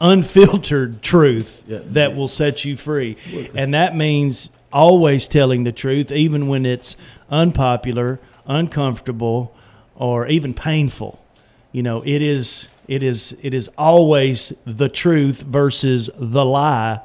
unfiltered 0.00 1.02
truth 1.02 1.62
Yeah. 1.68 1.78
that 1.92 2.16
will 2.16 2.28
set 2.28 2.64
you 2.64 2.76
free, 2.76 3.16
and 3.54 3.74
that 3.74 3.96
means 3.96 4.48
always 4.72 5.28
telling 5.28 5.64
the 5.64 5.72
truth, 5.72 6.10
even 6.12 6.46
when 6.48 6.64
it's 6.64 6.96
unpopular, 7.30 8.20
uncomfortable, 8.46 9.54
or 9.96 10.26
even 10.26 10.54
painful. 10.54 11.18
You 11.72 11.82
know 11.82 12.02
it 12.04 12.20
is 12.22 12.68
it 12.88 13.02
is 13.02 13.36
it 13.42 13.54
is 13.54 13.68
always 13.78 14.52
the 14.66 14.88
truth 14.88 15.42
versus 15.42 16.10
the 16.18 16.44
lie 16.44 17.00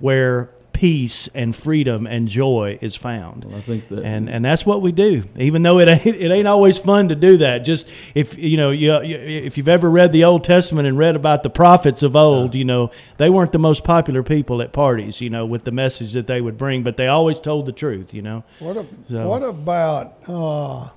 where 0.00 0.50
peace 0.72 1.28
and 1.34 1.54
freedom 1.54 2.06
and 2.06 2.28
joy 2.28 2.78
is 2.80 2.96
found. 2.96 3.46
I 3.54 3.60
think 3.60 3.88
that 3.88 4.02
and 4.04 4.28
and 4.28 4.44
that's 4.44 4.64
what 4.66 4.82
we 4.82 4.92
do. 4.92 5.24
Even 5.36 5.62
though 5.62 5.78
it 5.78 5.88
ain't, 5.88 6.06
it 6.06 6.30
ain't 6.30 6.48
always 6.48 6.78
fun 6.78 7.08
to 7.10 7.14
do 7.14 7.36
that. 7.38 7.58
Just 7.58 7.88
if 8.14 8.38
you 8.38 8.56
know 8.56 8.70
you, 8.70 9.00
you, 9.02 9.16
if 9.16 9.56
you've 9.58 9.68
ever 9.68 9.90
read 9.90 10.12
the 10.12 10.24
old 10.24 10.44
testament 10.44 10.88
and 10.88 10.98
read 10.98 11.16
about 11.16 11.42
the 11.42 11.50
prophets 11.50 12.02
of 12.02 12.16
old 12.16 12.54
you 12.54 12.64
know 12.64 12.90
they 13.18 13.30
weren't 13.30 13.52
the 13.52 13.58
most 13.58 13.84
popular 13.84 14.22
people 14.22 14.62
at 14.62 14.72
parties 14.72 15.20
you 15.20 15.30
know 15.30 15.44
with 15.46 15.64
the 15.64 15.72
message 15.72 16.12
that 16.14 16.26
they 16.26 16.40
would 16.40 16.56
bring 16.58 16.82
but 16.82 16.96
they 16.96 17.08
always 17.08 17.40
told 17.40 17.66
the 17.66 17.72
truth 17.72 18.12
you 18.14 18.22
know? 18.22 18.44
What 18.58 18.76
a, 18.76 18.86
So- 19.08 19.28
what 19.28 19.42
about 19.42 20.16
uh, 20.28 20.88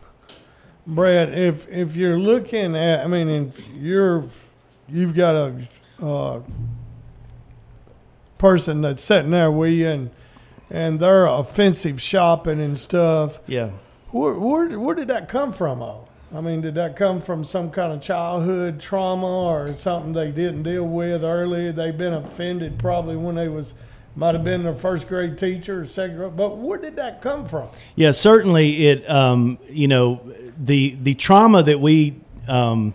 Brad? 0.87 1.29
If 1.37 1.67
if 1.69 1.95
you're 1.95 2.19
looking 2.19 2.75
at, 2.75 3.03
I 3.03 3.07
mean, 3.07 3.29
if 3.29 3.67
you're 3.75 4.25
you've 4.87 5.13
got 5.15 5.35
a 5.35 5.67
uh, 6.03 6.41
person 8.37 8.81
that's 8.81 9.03
sitting 9.03 9.31
there 9.31 9.51
with 9.51 9.73
you, 9.73 9.87
and 9.87 10.09
and 10.69 10.99
they're 10.99 11.25
offensive 11.25 12.01
shopping 12.01 12.59
and 12.59 12.77
stuff. 12.77 13.39
yeah 13.47 13.69
Where 14.11 14.33
where, 14.33 14.79
where 14.79 14.95
did 14.95 15.07
that 15.09 15.29
come 15.29 15.53
from? 15.53 15.81
Oh, 15.81 16.07
I 16.33 16.41
mean, 16.41 16.61
did 16.61 16.75
that 16.75 16.95
come 16.95 17.21
from 17.21 17.43
some 17.43 17.71
kind 17.71 17.93
of 17.93 18.01
childhood 18.01 18.79
trauma 18.79 19.45
or 19.45 19.77
something 19.77 20.13
they 20.13 20.31
didn't 20.31 20.63
deal 20.63 20.83
with 20.85 21.23
early? 21.23 21.71
They've 21.71 21.97
been 21.97 22.13
offended 22.13 22.79
probably 22.79 23.15
when 23.15 23.35
they 23.35 23.47
was 23.47 23.73
might 24.15 24.33
have 24.33 24.43
been 24.43 24.63
their 24.63 24.75
first 24.75 25.07
grade 25.07 25.37
teacher 25.37 25.81
or 25.81 25.87
second 25.87 26.17
grade. 26.17 26.35
But 26.35 26.57
where 26.57 26.79
did 26.79 26.95
that 26.95 27.21
come 27.21 27.45
from? 27.45 27.69
Yeah, 27.95 28.11
certainly 28.11 28.87
it. 28.87 29.09
Um, 29.09 29.59
you 29.69 29.87
know, 29.87 30.21
the 30.57 30.97
the 31.01 31.15
trauma 31.15 31.63
that 31.63 31.79
we 31.79 32.15
um, 32.47 32.93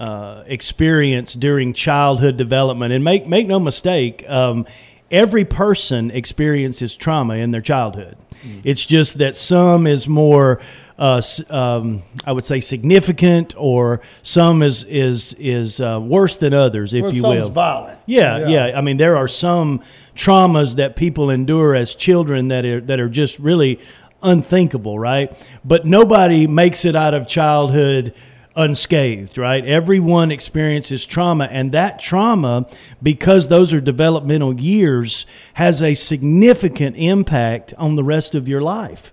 uh, 0.00 0.42
experience 0.46 1.34
during 1.34 1.74
childhood 1.74 2.36
development, 2.38 2.92
and 2.92 3.04
make 3.04 3.26
make 3.26 3.46
no 3.46 3.60
mistake, 3.60 4.28
um, 4.28 4.66
every 5.10 5.44
person 5.44 6.10
experiences 6.10 6.96
trauma 6.96 7.34
in 7.34 7.50
their 7.50 7.60
childhood. 7.60 8.16
It's 8.64 8.86
just 8.86 9.18
that 9.18 9.36
some 9.36 9.86
is 9.86 10.08
more. 10.08 10.60
Uh, 10.98 11.22
um, 11.48 12.02
I 12.26 12.32
would 12.32 12.44
say 12.44 12.60
significant, 12.60 13.54
or 13.56 14.00
some 14.22 14.62
is 14.62 14.84
is 14.84 15.34
is 15.38 15.80
uh, 15.80 15.98
worse 16.00 16.36
than 16.38 16.52
others, 16.52 16.92
if 16.92 17.02
Well, 17.02 17.14
you 17.14 17.22
will. 17.22 17.48
violent. 17.50 17.98
Yeah, 18.06 18.48
yeah, 18.48 18.78
I 18.78 18.80
mean, 18.82 18.98
there 18.98 19.16
are 19.16 19.28
some 19.28 19.80
traumas 20.14 20.76
that 20.76 20.96
people 20.96 21.30
endure 21.30 21.74
as 21.74 21.94
children 21.94 22.48
that 22.48 22.64
are 22.66 22.80
that 22.82 23.00
are 23.00 23.08
just 23.08 23.38
really 23.38 23.80
unthinkable, 24.22 24.98
right? 24.98 25.32
But 25.64 25.86
nobody 25.86 26.46
makes 26.46 26.84
it 26.84 26.94
out 26.96 27.14
of 27.14 27.26
childhood 27.26 28.12
unscathed, 28.60 29.38
right? 29.38 29.64
Everyone 29.64 30.30
experiences 30.30 31.06
trauma, 31.06 31.48
and 31.50 31.72
that 31.72 31.98
trauma, 31.98 32.66
because 33.02 33.48
those 33.48 33.72
are 33.72 33.80
developmental 33.80 34.60
years, 34.60 35.26
has 35.54 35.82
a 35.82 35.94
significant 35.94 36.96
impact 36.96 37.72
on 37.78 37.96
the 37.96 38.04
rest 38.04 38.34
of 38.34 38.48
your 38.48 38.60
life. 38.60 39.12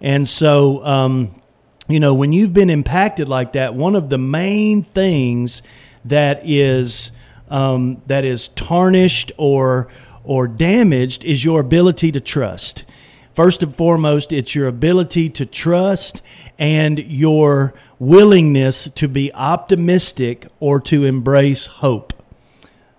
And 0.00 0.28
so, 0.28 0.84
um, 0.84 1.40
you 1.88 2.00
know, 2.00 2.12
when 2.14 2.32
you've 2.32 2.52
been 2.52 2.70
impacted 2.70 3.28
like 3.28 3.52
that, 3.52 3.74
one 3.74 3.94
of 3.94 4.08
the 4.10 4.18
main 4.18 4.82
things 4.82 5.62
that 6.04 6.40
is 6.44 7.12
um, 7.50 8.02
that 8.06 8.24
is 8.24 8.48
tarnished 8.48 9.32
or 9.38 9.88
or 10.24 10.46
damaged 10.46 11.24
is 11.24 11.44
your 11.44 11.60
ability 11.60 12.12
to 12.12 12.20
trust. 12.20 12.84
First 13.38 13.62
and 13.62 13.72
foremost, 13.72 14.32
it's 14.32 14.56
your 14.56 14.66
ability 14.66 15.30
to 15.30 15.46
trust 15.46 16.22
and 16.58 16.98
your 16.98 17.72
willingness 18.00 18.90
to 18.96 19.06
be 19.06 19.32
optimistic 19.32 20.48
or 20.58 20.80
to 20.80 21.04
embrace 21.04 21.66
hope. 21.66 22.12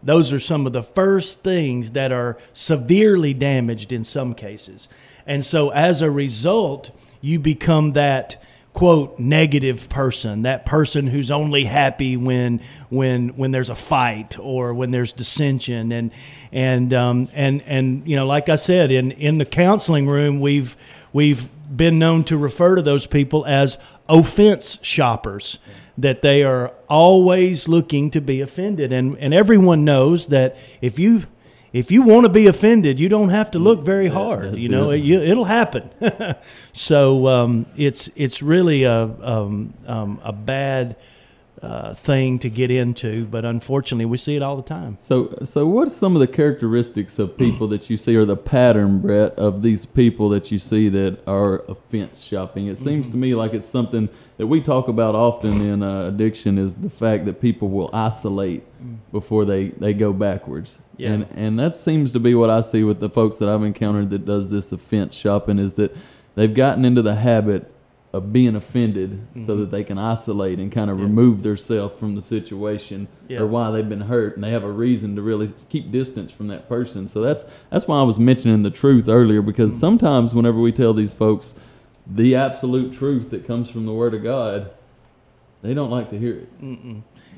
Those 0.01 0.31
are 0.31 0.39
some 0.39 0.65
of 0.65 0.71
the 0.71 0.81
first 0.81 1.39
things 1.43 1.91
that 1.91 2.13
are 2.13 2.37
severely 2.53 3.33
damaged 3.33 3.91
in 3.91 4.05
some 4.05 4.33
cases. 4.33 4.87
And 5.27 5.43
so 5.43 5.71
as 5.71 6.01
a 6.01 6.09
result, 6.09 6.91
you 7.19 7.37
become 7.37 7.91
that 7.91 8.41
quote 8.73 9.19
negative 9.19 9.89
person, 9.89 10.43
that 10.43 10.65
person 10.65 11.07
who's 11.07 11.31
only 11.31 11.65
happy 11.65 12.15
when 12.17 12.61
when 12.89 13.29
when 13.29 13.51
there's 13.51 13.69
a 13.69 13.75
fight 13.75 14.37
or 14.39 14.73
when 14.73 14.91
there's 14.91 15.13
dissension. 15.13 15.91
And 15.91 16.11
and 16.51 16.93
um, 16.93 17.29
and 17.33 17.61
and 17.63 18.07
you 18.07 18.15
know 18.15 18.25
like 18.25 18.49
I 18.49 18.55
said 18.55 18.91
in 18.91 19.11
in 19.11 19.37
the 19.37 19.45
counseling 19.45 20.07
room 20.07 20.39
we've 20.39 20.75
we've 21.13 21.49
been 21.75 21.99
known 21.99 22.23
to 22.25 22.37
refer 22.37 22.75
to 22.75 22.81
those 22.81 23.05
people 23.05 23.45
as 23.45 23.77
offense 24.07 24.79
shoppers 24.81 25.59
that 25.97 26.21
they 26.21 26.43
are 26.43 26.71
always 26.87 27.67
looking 27.67 28.09
to 28.11 28.21
be 28.21 28.41
offended. 28.41 28.93
And 28.93 29.17
and 29.17 29.33
everyone 29.33 29.83
knows 29.83 30.27
that 30.27 30.55
if 30.81 30.97
you 30.99 31.25
if 31.73 31.91
you 31.91 32.01
want 32.01 32.25
to 32.25 32.29
be 32.29 32.47
offended, 32.47 32.99
you 32.99 33.09
don't 33.09 33.29
have 33.29 33.51
to 33.51 33.59
look 33.59 33.81
very 33.81 34.07
hard. 34.07 34.45
that's 34.45 34.57
You 34.57 34.69
know, 34.69 34.91
it. 34.91 35.01
it'll 35.05 35.45
happen. 35.45 35.89
so 36.73 37.27
um, 37.27 37.65
it's 37.77 38.09
it's 38.15 38.41
really 38.41 38.83
a 38.83 39.03
um, 39.03 39.73
um, 39.85 40.19
a 40.23 40.31
bad 40.33 40.95
uh, 41.61 41.93
thing 41.93 42.39
to 42.39 42.49
get 42.49 42.71
into, 42.71 43.25
but 43.25 43.43
unfortunately, 43.43 44.05
we 44.05 44.17
see 44.17 44.35
it 44.35 44.41
all 44.41 44.55
the 44.55 44.63
time. 44.63 44.97
So, 45.01 45.33
so 45.43 45.67
what's 45.67 45.93
some 45.93 46.15
of 46.15 46.19
the 46.21 46.27
characteristics 46.27 47.19
of 47.19 47.37
people 47.37 47.67
that 47.67 47.89
you 47.89 47.97
see, 47.97 48.15
or 48.15 48.23
the 48.25 48.37
pattern, 48.37 48.99
Brett, 48.99 49.33
of 49.33 49.61
these 49.61 49.85
people 49.85 50.29
that 50.29 50.51
you 50.51 50.59
see 50.59 50.87
that 50.89 51.19
are 51.27 51.63
offense 51.67 52.21
shopping? 52.23 52.67
It 52.67 52.77
seems 52.77 53.07
Mm-hmm. 53.07 53.11
to 53.11 53.17
me 53.17 53.35
like 53.35 53.53
it's 53.53 53.67
something 53.67 54.09
that 54.37 54.47
we 54.47 54.61
talk 54.61 54.87
about 54.87 55.15
often 55.15 55.59
in 55.61 55.83
uh, 55.83 56.05
addiction 56.05 56.57
is 56.57 56.75
the 56.75 56.89
fact 56.89 57.25
that 57.25 57.41
people 57.41 57.67
will 57.69 57.89
isolate 57.93 58.63
before 59.11 59.43
they, 59.43 59.67
they 59.67 59.93
go 59.93 60.13
backwards. 60.13 60.77
Mm. 60.77 60.81
Yeah. 60.97 61.09
And 61.11 61.27
and 61.35 61.59
that 61.59 61.75
seems 61.75 62.11
to 62.13 62.19
be 62.19 62.35
what 62.35 62.49
I 62.49 62.61
see 62.61 62.83
with 62.83 62.99
the 62.99 63.09
folks 63.09 63.37
that 63.37 63.47
I've 63.49 63.63
encountered 63.63 64.09
that 64.11 64.25
does 64.25 64.49
this 64.49 64.71
offense 64.71 65.15
shopping 65.15 65.59
is 65.59 65.73
that 65.73 65.95
they've 66.35 66.53
gotten 66.53 66.83
into 66.85 67.01
the 67.01 67.15
habit 67.15 67.71
of 68.11 68.33
being 68.33 68.55
offended 68.55 69.19
so 69.35 69.39
Mm-hmm. 69.53 69.59
that 69.59 69.71
they 69.71 69.83
can 69.83 69.97
isolate 69.99 70.57
and 70.59 70.71
kind 70.71 70.89
of 70.89 70.99
remove 70.99 71.43
themselves 71.43 71.93
from 71.99 72.15
the 72.15 72.21
situation 72.23 73.07
Yeah. 73.27 73.39
or 73.41 73.45
why 73.47 73.69
they've 73.69 73.87
been 73.87 74.01
hurt 74.01 74.35
and 74.35 74.43
they 74.43 74.49
have 74.49 74.63
a 74.63 74.71
reason 74.71 75.15
to 75.15 75.21
really 75.21 75.51
keep 75.69 75.91
distance 75.91 76.33
from 76.33 76.47
that 76.47 76.67
person. 76.67 77.07
So 77.07 77.21
that's 77.21 77.45
that's 77.69 77.87
why 77.87 77.99
I 77.99 78.03
was 78.03 78.19
mentioning 78.19 78.63
the 78.63 78.71
truth 78.71 79.07
earlier 79.07 79.41
because 79.43 79.71
Mm. 79.75 79.79
sometimes 79.79 80.33
whenever 80.33 80.59
we 80.59 80.71
tell 80.71 80.93
these 80.93 81.13
folks 81.13 81.53
the 82.11 82.35
absolute 82.35 82.91
truth 82.93 83.29
that 83.29 83.45
comes 83.45 83.69
from 83.69 83.85
the 83.85 83.93
word 83.93 84.15
of 84.15 84.23
God, 84.23 84.71
they 85.61 85.75
don't 85.75 85.91
like 85.91 86.09
to 86.09 86.17
hear 86.17 86.33
it. 86.35 86.49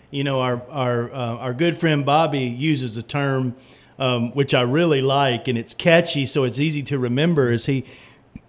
You 0.10 0.24
know, 0.24 0.40
our 0.40 0.62
our 0.70 1.12
uh, 1.12 1.36
our 1.38 1.54
good 1.54 1.76
friend 1.78 2.06
Bobby 2.06 2.42
uses 2.44 2.96
a 2.98 3.04
term 3.04 3.56
um, 4.00 4.32
which 4.32 4.54
I 4.54 4.62
really 4.62 5.02
like, 5.02 5.48
and 5.48 5.58
it's 5.58 5.74
catchy, 5.74 6.26
so 6.26 6.44
it's 6.44 6.60
easy 6.60 6.82
to 6.84 6.98
remember. 6.98 7.52
Is 7.52 7.66
he 7.68 7.84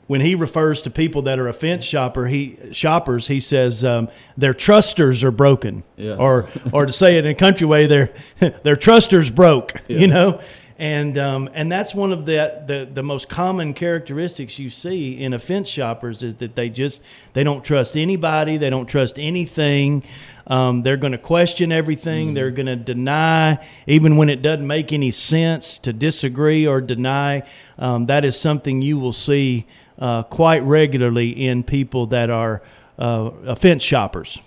when 0.07 0.21
he 0.21 0.35
refers 0.35 0.83
to 0.83 0.91
people 0.91 1.23
that 1.23 1.39
are 1.39 1.49
offense 1.49 1.85
shopper, 1.85 2.27
he 2.27 2.59
shoppers, 2.73 3.29
he 3.29 3.41
says 3.41 3.85
um, 3.85 4.09
their 4.37 4.55
trusters 4.55 5.23
are 5.25 5.31
broken, 5.31 5.83
Yeah. 5.97 6.15
or 6.17 6.49
or 6.73 6.87
to 6.87 6.93
say 6.93 7.17
it 7.19 7.25
in 7.25 7.31
a 7.31 7.35
country 7.35 7.67
way, 7.67 7.87
their 7.87 8.13
their 8.63 8.77
trusters 8.77 9.31
broke. 9.31 9.75
You 9.89 10.07
know. 10.09 10.41
And 10.79 11.17
um, 11.17 11.49
and 11.53 11.71
that's 11.71 11.95
one 11.95 12.11
of 12.11 12.27
the, 12.27 12.65
the 12.67 12.89
the 12.93 13.03
most 13.05 13.29
common 13.29 13.73
characteristics 13.73 14.59
you 14.59 14.69
see 14.69 15.13
in 15.23 15.33
offense 15.33 15.69
shoppers 15.69 16.25
is 16.25 16.37
that 16.37 16.57
they 16.57 16.71
just 16.71 17.03
they 17.35 17.45
don't 17.45 17.65
trust 17.65 17.97
anybody, 17.97 18.57
they 18.57 18.71
don't 18.71 18.87
trust 18.87 19.17
anything. 19.19 20.03
Um, 20.45 20.83
they're 20.83 20.97
going 20.97 21.13
to 21.13 21.19
question 21.19 21.71
everything. 21.71 22.35
They're 22.35 22.51
going 22.51 22.67
to 22.67 22.75
deny 22.75 23.65
even 23.87 24.17
when 24.17 24.29
it 24.29 24.43
doesn't 24.43 24.67
make 24.67 24.93
any 24.93 25.13
sense 25.13 25.79
to 25.81 25.93
disagree 25.93 26.67
or 26.67 26.81
deny. 26.81 27.45
Um, 27.79 28.07
that 28.07 28.25
is 28.25 28.41
something 28.41 28.83
you 28.83 28.99
will 28.99 29.13
see 29.13 29.67
uh, 30.03 30.25
quite 30.25 30.65
regularly 30.65 31.31
in 31.31 31.63
people 31.63 32.07
that 32.07 32.29
are 32.29 32.61
uh, 32.99 33.31
offense 33.47 33.85
shoppers. 33.85 34.41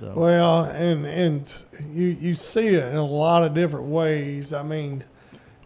So, 0.00 0.14
Well, 0.16 0.64
and 0.64 1.04
and 1.04 1.64
you 1.92 2.06
you 2.06 2.32
see 2.34 2.68
it 2.68 2.88
in 2.88 2.96
a 2.96 3.04
lot 3.04 3.42
of 3.44 3.52
different 3.52 3.86
ways. 3.86 4.54
I 4.54 4.62
mean, 4.62 5.04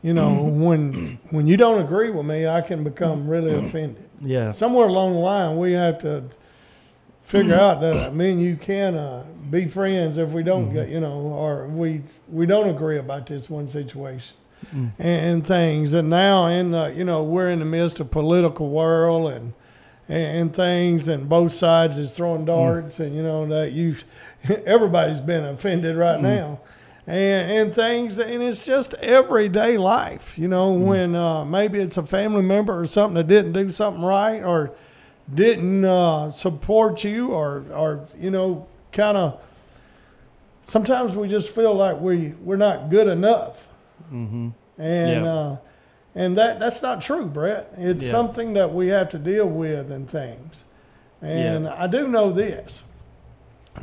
you 0.02 0.14
know, 0.14 0.42
when 0.42 1.20
when 1.30 1.46
you 1.46 1.56
don't 1.56 1.80
agree 1.80 2.10
with 2.10 2.26
me, 2.26 2.48
I 2.48 2.60
can 2.60 2.82
become 2.82 3.28
really 3.28 3.54
offended. 3.54 4.04
yeah, 4.20 4.50
Somewhere 4.50 4.88
along 4.88 5.12
the 5.12 5.20
line, 5.20 5.56
we 5.58 5.72
have 5.74 6.00
to 6.00 6.24
figure 7.22 7.54
out 7.54 7.80
that 7.82 7.96
I 7.96 8.10
mean 8.10 8.40
you 8.40 8.56
can 8.56 8.96
uh, 8.96 9.24
be 9.48 9.66
friends 9.66 10.18
if 10.18 10.30
we 10.30 10.42
don't 10.42 10.72
get, 10.72 10.88
you 10.88 10.98
know, 10.98 11.20
or 11.20 11.68
we 11.68 12.02
we 12.28 12.46
don't 12.46 12.68
agree 12.68 12.98
about 12.98 13.26
this 13.26 13.48
one 13.48 13.68
situation 13.68 14.34
Mm. 14.74 14.92
and, 14.98 15.30
and 15.30 15.46
things. 15.46 15.92
And 15.92 16.08
now, 16.08 16.46
in 16.46 16.70
the, 16.70 16.92
you 16.94 17.04
know, 17.04 17.22
we're 17.22 17.50
in 17.50 17.58
the 17.58 17.64
midst 17.64 17.98
of 18.00 18.10
political 18.10 18.68
world 18.70 19.32
and 19.32 19.52
and 20.10 20.54
things, 20.54 21.06
and 21.06 21.28
both 21.28 21.52
sides 21.52 21.96
is 21.96 22.12
throwing 22.12 22.42
mm. 22.42 22.46
darts, 22.46 22.98
and 22.98 23.14
you 23.14 23.22
know 23.22 23.46
that 23.46 23.72
you, 23.72 23.96
everybody's 24.66 25.20
been 25.20 25.44
offended 25.44 25.96
right 25.96 26.18
mm. 26.18 26.22
now, 26.22 26.60
and 27.06 27.50
and 27.50 27.74
things, 27.74 28.18
and 28.18 28.42
it's 28.42 28.66
just 28.66 28.94
everyday 28.94 29.78
life, 29.78 30.36
you 30.36 30.48
know, 30.48 30.72
when 30.72 31.14
uh, 31.14 31.44
maybe 31.44 31.78
it's 31.78 31.96
a 31.96 32.04
family 32.04 32.42
member 32.42 32.78
or 32.78 32.86
something 32.86 33.14
that 33.14 33.28
didn't 33.28 33.52
do 33.52 33.70
something 33.70 34.02
right 34.02 34.42
or 34.42 34.72
didn't 35.32 35.84
uh, 35.84 36.30
support 36.30 37.04
you, 37.04 37.28
or 37.28 37.64
or 37.72 38.08
you 38.18 38.30
know, 38.30 38.66
kind 38.92 39.16
of. 39.16 39.40
Sometimes 40.64 41.16
we 41.16 41.26
just 41.26 41.52
feel 41.52 41.74
like 41.74 42.00
we 42.00 42.28
we're 42.42 42.56
not 42.56 42.90
good 42.90 43.08
enough, 43.08 43.66
mm-hmm. 44.12 44.50
And 44.80 45.24
Yeah. 45.24 45.32
uh, 45.32 45.56
and 46.14 46.36
that 46.36 46.58
that's 46.58 46.82
not 46.82 47.00
true, 47.00 47.26
Brett. 47.26 47.72
It's 47.76 48.04
Yeah. 48.06 48.10
something 48.10 48.54
that 48.54 48.74
we 48.74 48.88
have 48.88 49.08
to 49.10 49.18
deal 49.18 49.46
with 49.46 49.90
and 49.92 50.08
things. 50.08 50.64
And 51.22 51.64
Yeah. 51.64 51.74
I 51.78 51.86
do 51.86 52.08
know 52.08 52.30
this. 52.30 52.82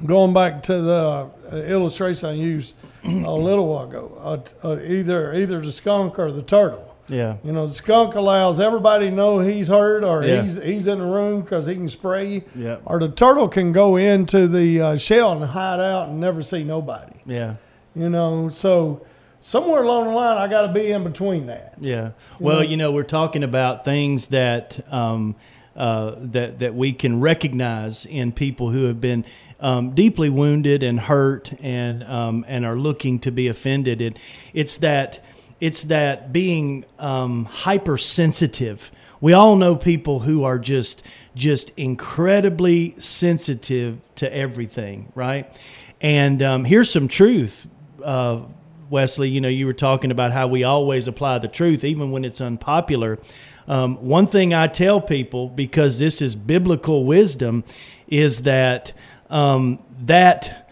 Going 0.06 0.34
back 0.34 0.64
to 0.64 0.82
the 0.82 1.28
uh, 1.52 1.56
illustration 1.56 2.30
I 2.30 2.34
used 2.34 2.74
a 3.06 3.32
little 3.34 3.68
while 3.68 3.86
ago, 3.86 4.18
uh, 4.22 4.68
uh, 4.68 4.78
either 4.86 5.34
either 5.34 5.62
the 5.62 5.72
skunk 5.72 6.20
or 6.20 6.32
the 6.32 6.42
turtle. 6.42 6.84
yeah, 7.08 7.36
You 7.42 7.54
know, 7.54 7.68
the 7.68 7.74
skunk 7.74 8.14
allows 8.16 8.60
everybody 8.60 9.10
to 9.10 9.16
know 9.16 9.40
he's 9.40 9.70
hurt 9.70 10.04
or 10.04 10.26
Yeah. 10.26 10.42
he's 10.42 10.62
he's 10.62 10.88
in 10.88 11.00
the 11.00 11.06
room 11.06 11.40
because 11.42 11.66
he 11.68 11.74
can 11.76 11.88
spray 11.88 12.28
you. 12.28 12.42
Yeah. 12.54 12.76
Or 12.86 13.00
the 13.00 13.08
turtle 13.08 13.48
can 13.48 13.72
go 13.72 13.96
into 13.96 14.46
the 14.50 14.82
uh, 14.82 14.96
shell 14.98 15.32
and 15.32 15.44
hide 15.46 15.80
out 15.80 16.10
and 16.10 16.20
never 16.20 16.42
see 16.44 16.66
nobody 16.66 17.14
yeah, 17.26 17.54
you 17.96 18.10
know 18.10 18.50
so 18.50 19.00
somewhere 19.48 19.82
along 19.82 20.08
the 20.08 20.14
line, 20.14 20.38
I 20.38 20.48
got 20.48 20.64
to 20.64 20.74
be 20.74 20.92
in 20.92 21.06
between 21.06 21.46
that. 21.46 21.76
Yeah. 21.80 22.12
Well, 22.38 22.62
you 22.66 22.76
know, 22.76 22.92
we're 22.92 23.04
talking 23.04 23.44
about 23.44 23.86
things 23.86 24.28
that 24.28 24.86
um, 24.92 25.36
uh, 25.74 26.16
that 26.18 26.60
that 26.60 26.76
we 26.76 26.92
can 26.92 27.22
recognize 27.22 28.06
in 28.06 28.34
people 28.34 28.72
who 28.72 28.86
have 28.86 29.00
been 29.00 29.24
um, 29.62 29.92
deeply 29.92 30.30
wounded 30.30 30.84
and 30.84 31.00
hurt 31.00 31.54
and 31.62 32.04
um, 32.04 32.44
and 32.48 32.66
are 32.66 32.76
looking 32.76 33.20
to 33.20 33.32
be 33.32 33.48
offended. 33.48 34.02
It, 34.02 34.20
it's 34.54 34.78
that 34.78 35.24
it's 35.62 35.84
that 35.84 36.34
being 36.34 36.84
um, 37.00 37.46
hypersensitive. 37.46 38.92
We 39.22 39.32
all 39.32 39.56
know 39.56 39.78
people 39.78 40.20
who 40.20 40.44
are 40.44 40.60
just 40.60 41.04
just 41.36 41.70
incredibly 41.78 43.00
sensitive 43.00 44.00
to 44.16 44.36
everything, 44.36 45.14
right? 45.16 45.50
And 46.02 46.44
um, 46.44 46.66
here's 46.66 46.92
some 46.92 47.08
truth. 47.08 47.66
Uh, 48.04 48.42
Wesley, 48.90 49.30
you 49.30 49.42
know, 49.42 49.50
you 49.50 49.66
were 49.66 49.74
talking 49.74 50.12
about 50.12 50.32
how 50.32 50.48
we 50.48 50.64
always 50.64 51.08
apply 51.08 51.40
the 51.40 51.48
truth, 51.48 51.84
even 51.84 52.12
when 52.12 52.26
it's 52.26 52.42
unpopular. 52.42 53.20
Um, 53.68 53.96
one 53.98 54.28
thing 54.28 54.54
I 54.54 54.68
tell 54.68 55.02
people, 55.02 55.50
because 55.50 56.00
this 56.00 56.22
is 56.22 56.36
biblical 56.36 57.06
wisdom, 57.06 57.64
is 58.08 58.44
that 58.44 58.94
um, 59.30 59.84
that 60.06 60.70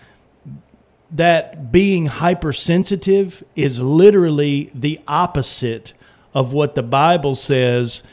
that 1.11 1.71
being 1.71 2.07
hypersensitive 2.07 3.43
is 3.55 3.79
literally 3.79 4.71
the 4.73 4.99
opposite 5.07 5.93
of 6.33 6.51
what 6.51 6.73
the 6.73 6.83
Bible 6.83 7.35
says 7.35 8.03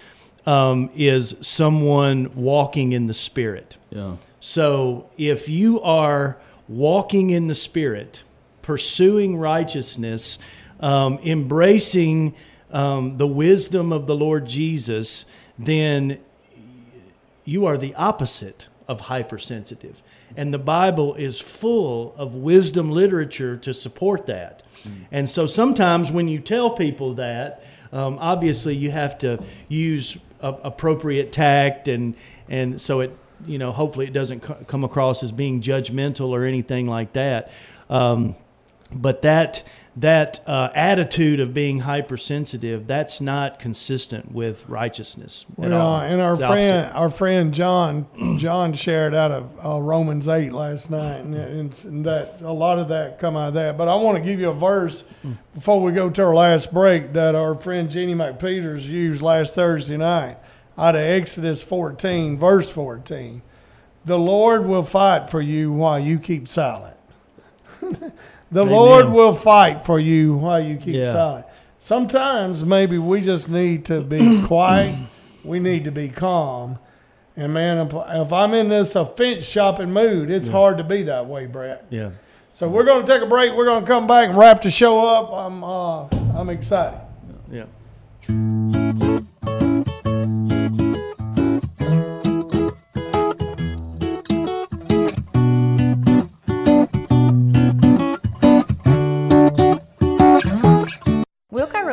um, 0.47 0.91
is 0.95 1.35
someone 1.41 2.33
walking 2.35 2.93
in 2.93 3.07
the 3.07 3.15
Spirit. 3.15 3.77
Yeah. 3.91 4.17
So 4.41 5.09
if 5.17 5.49
you 5.49 5.81
are 5.81 6.39
walking 6.69 7.31
in 7.31 7.47
the 7.47 7.55
Spirit, 7.55 8.23
pursuing 8.63 9.37
righteousness, 9.37 10.39
um, 10.81 11.19
embracing 11.25 12.35
um, 12.71 13.19
the 13.19 13.27
wisdom 13.27 13.93
of 13.93 14.07
the 14.07 14.17
Lord 14.17 14.47
Jesus, 14.47 15.27
then 15.59 16.19
you 17.45 17.67
are 17.67 17.77
the 17.77 17.95
opposite 17.95 18.69
of 18.89 19.01
hypersensitive. 19.01 20.03
And 20.37 20.53
the 20.53 20.59
Bible 20.59 21.15
is 21.15 21.41
full 21.41 22.15
of 22.17 22.35
wisdom 22.35 22.91
literature 22.91 23.57
to 23.59 23.75
support 23.75 24.27
that. 24.27 24.63
And 25.11 25.29
so 25.29 25.47
sometimes 25.47 26.11
when 26.11 26.29
you 26.29 26.41
tell 26.41 26.71
people 26.71 27.15
that, 27.15 27.65
um, 27.93 28.19
obviously 28.19 28.75
you 28.75 28.91
have 28.91 29.19
to 29.19 29.43
use 29.69 30.17
a, 30.41 30.49
appropriate 30.49 31.33
tact 31.33 31.89
and, 31.89 32.15
and 32.49 32.81
so 32.81 33.01
it, 33.01 33.17
you 33.47 33.59
know, 33.59 33.73
hopefully 33.73 34.07
it 34.07 34.13
doesn't 34.13 34.41
co- 34.41 34.59
come 34.67 34.85
across 34.85 35.23
as 35.23 35.33
being 35.33 35.61
judgmental 35.61 36.29
or 36.29 36.45
anything 36.45 36.87
like 36.87 37.13
that. 37.13 37.53
Um, 37.91 38.35
but 38.95 39.23
that 39.23 39.63
that 39.95 40.41
uh, 40.47 40.71
attitude 40.75 41.39
of 41.39 41.53
being 41.53 41.81
hypersensitive 41.81 42.87
that's 42.87 43.21
not 43.21 43.59
consistent 43.59 44.33
with 44.33 44.67
righteousness 44.67 45.45
at 45.61 45.71
all. 45.71 46.01
and 46.01 46.19
our 46.19 46.33
It's 46.33 46.47
friend, 46.47 46.87
opposite. 46.87 46.97
our 46.97 47.11
friend 47.11 47.55
John, 47.55 48.07
John 48.39 48.73
shared 48.73 49.15
out 49.15 49.31
of 49.31 49.65
uh, 49.65 49.83
Romans 49.83 50.29
eight 50.29 50.53
last 50.53 50.91
night, 50.91 51.19
and, 51.25 51.35
and, 51.85 52.07
that 52.07 52.41
a 52.41 52.53
lot 52.53 52.79
of 52.79 52.89
that 52.89 53.19
come 53.19 53.37
out 53.37 53.49
of 53.49 53.55
that. 53.55 53.77
But 53.77 53.89
I 53.89 53.95
want 53.97 54.17
to 54.17 54.25
give 54.25 54.41
you 54.41 54.49
a 54.49 54.55
verse 54.55 55.05
before 55.55 55.83
we 55.83 55.93
go 55.93 56.09
to 56.09 56.25
our 56.25 56.35
last 56.35 56.73
break 56.73 57.13
that 57.13 57.35
our 57.35 57.55
friend 57.55 57.91
Jenny 57.91 58.15
McPeters 58.15 58.85
used 58.85 59.21
last 59.21 59.55
Thursday 59.55 59.99
night 59.99 60.39
out 60.79 60.95
of 60.95 61.03
Exodus 61.03 61.63
fourteen, 61.63 62.39
verse 62.39 62.71
fourteen. 62.71 63.43
The 64.07 64.19
Lord 64.19 64.67
will 64.67 64.83
fight 64.83 65.29
for 65.29 65.43
you 65.43 65.71
while 65.71 66.01
you 66.01 66.19
keep 66.19 66.49
silent. 66.49 66.97
the 68.53 68.65
Lord 68.65 69.09
will 69.09 69.33
fight 69.35 69.85
for 69.85 69.99
you 69.99 70.35
while 70.35 70.61
you 70.63 70.77
keep 70.77 70.95
Yeah. 70.95 71.13
silent. 71.13 71.47
Sometimes 71.81 72.65
maybe 72.65 72.99
we 72.99 73.21
just 73.23 73.49
need 73.49 73.85
to 73.87 74.01
be 74.03 74.43
quiet. 74.47 74.95
We 75.45 75.59
need 75.59 75.85
to 75.87 75.91
be 75.91 76.09
calm. 76.09 76.79
And 77.37 77.53
man, 77.55 77.79
if, 77.89 78.33
I'm 78.33 78.53
in 78.55 78.69
this 78.69 78.95
offense 78.95 79.45
shopping 79.47 79.91
mood, 79.93 80.31
it's 80.31 80.49
hard 80.49 80.77
to 80.79 80.85
be 80.85 81.03
that 81.05 81.27
way, 81.27 81.47
Brett. 81.47 81.87
yeah 81.91 82.11
So 82.53 82.69
we're 82.69 82.85
going 82.85 83.05
to 83.07 83.11
take 83.13 83.23
a 83.23 83.27
break. 83.27 83.55
We're 83.55 83.65
going 83.65 83.81
to 83.81 83.87
come 83.87 84.07
back 84.07 84.29
and 84.29 84.37
wrap 84.39 84.61
the 84.63 84.71
show 84.71 85.01
up. 85.05 85.33
I'm 85.33 85.65
uh, 85.65 86.07
I'm 86.39 86.51
excited. 86.51 87.01
yeah 87.51 87.65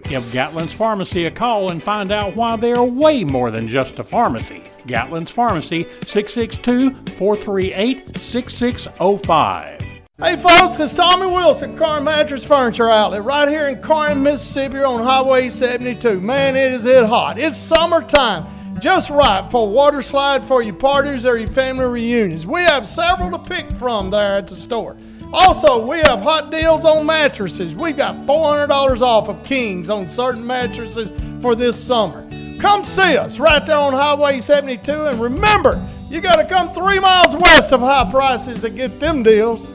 Give 0.00 0.22
Gatlin's 0.24 0.72
Pharmacy 0.72 1.26
a 1.26 1.30
call 1.30 1.70
and 1.70 1.82
find 1.82 2.10
out 2.12 2.36
why 2.36 2.56
they 2.56 2.72
are 2.72 2.84
way 2.84 3.24
more 3.24 3.50
than 3.50 3.68
just 3.68 3.98
a 3.98 4.04
pharmacy. 4.04 4.64
Gatlin's 4.86 5.30
Pharmacy, 5.30 5.86
662 6.04 6.90
438 7.16 8.18
6605. 8.18 9.80
Hey 10.16 10.36
folks, 10.36 10.78
it's 10.78 10.92
Tommy 10.92 11.26
Wilson, 11.26 11.76
Car 11.76 11.96
and 11.96 12.04
Mattress 12.04 12.44
Furniture 12.44 12.88
Outlet, 12.88 13.24
right 13.24 13.48
here 13.48 13.68
in 13.68 13.82
Corinth, 13.82 14.20
Mississippi 14.20 14.78
on 14.78 15.02
Highway 15.02 15.50
72. 15.50 16.20
Man, 16.20 16.54
it 16.54 16.72
is 16.72 16.86
it 16.86 17.04
hot. 17.04 17.38
It's 17.38 17.58
summertime. 17.58 18.46
Just 18.78 19.10
right 19.10 19.50
for 19.50 19.66
a 19.66 19.70
water 19.70 20.02
slide 20.02 20.46
for 20.46 20.62
your 20.62 20.74
parties 20.74 21.26
or 21.26 21.36
your 21.36 21.50
family 21.50 21.86
reunions. 21.86 22.46
We 22.46 22.62
have 22.62 22.86
several 22.86 23.30
to 23.32 23.38
pick 23.38 23.70
from 23.76 24.10
there 24.10 24.36
at 24.36 24.46
the 24.46 24.56
store. 24.56 24.96
Also, 25.34 25.84
we 25.84 25.98
have 25.98 26.20
hot 26.20 26.52
deals 26.52 26.84
on 26.84 27.04
mattresses. 27.04 27.74
We've 27.74 27.96
got 27.96 28.14
$400 28.24 29.02
off 29.02 29.28
of 29.28 29.42
Kings 29.42 29.90
on 29.90 30.06
certain 30.06 30.46
mattresses 30.46 31.12
for 31.42 31.56
this 31.56 31.76
summer. 31.76 32.22
Come 32.60 32.84
see 32.84 33.16
us 33.16 33.40
right 33.40 33.66
there 33.66 33.76
on 33.76 33.92
Highway 33.92 34.38
72, 34.38 34.92
and 34.92 35.20
remember, 35.20 35.84
you 36.08 36.20
got 36.20 36.36
to 36.36 36.44
come 36.44 36.72
three 36.72 37.00
miles 37.00 37.34
west 37.34 37.72
of 37.72 37.80
high 37.80 38.08
prices 38.08 38.60
to 38.60 38.70
get 38.70 39.00
them 39.00 39.24
deals. 39.24 39.66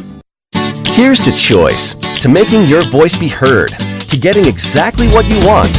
Here's 0.95 1.22
to 1.26 1.32
choice, 1.36 1.93
to 2.22 2.30
making 2.30 2.64
your 2.64 2.84
voice 2.84 3.20
be 3.20 3.28
heard, 3.28 3.72
to 4.07 4.18
getting 4.18 4.45
exactly 4.45 5.10
what 5.10 5.28
you 5.28 5.45
want, 5.45 5.72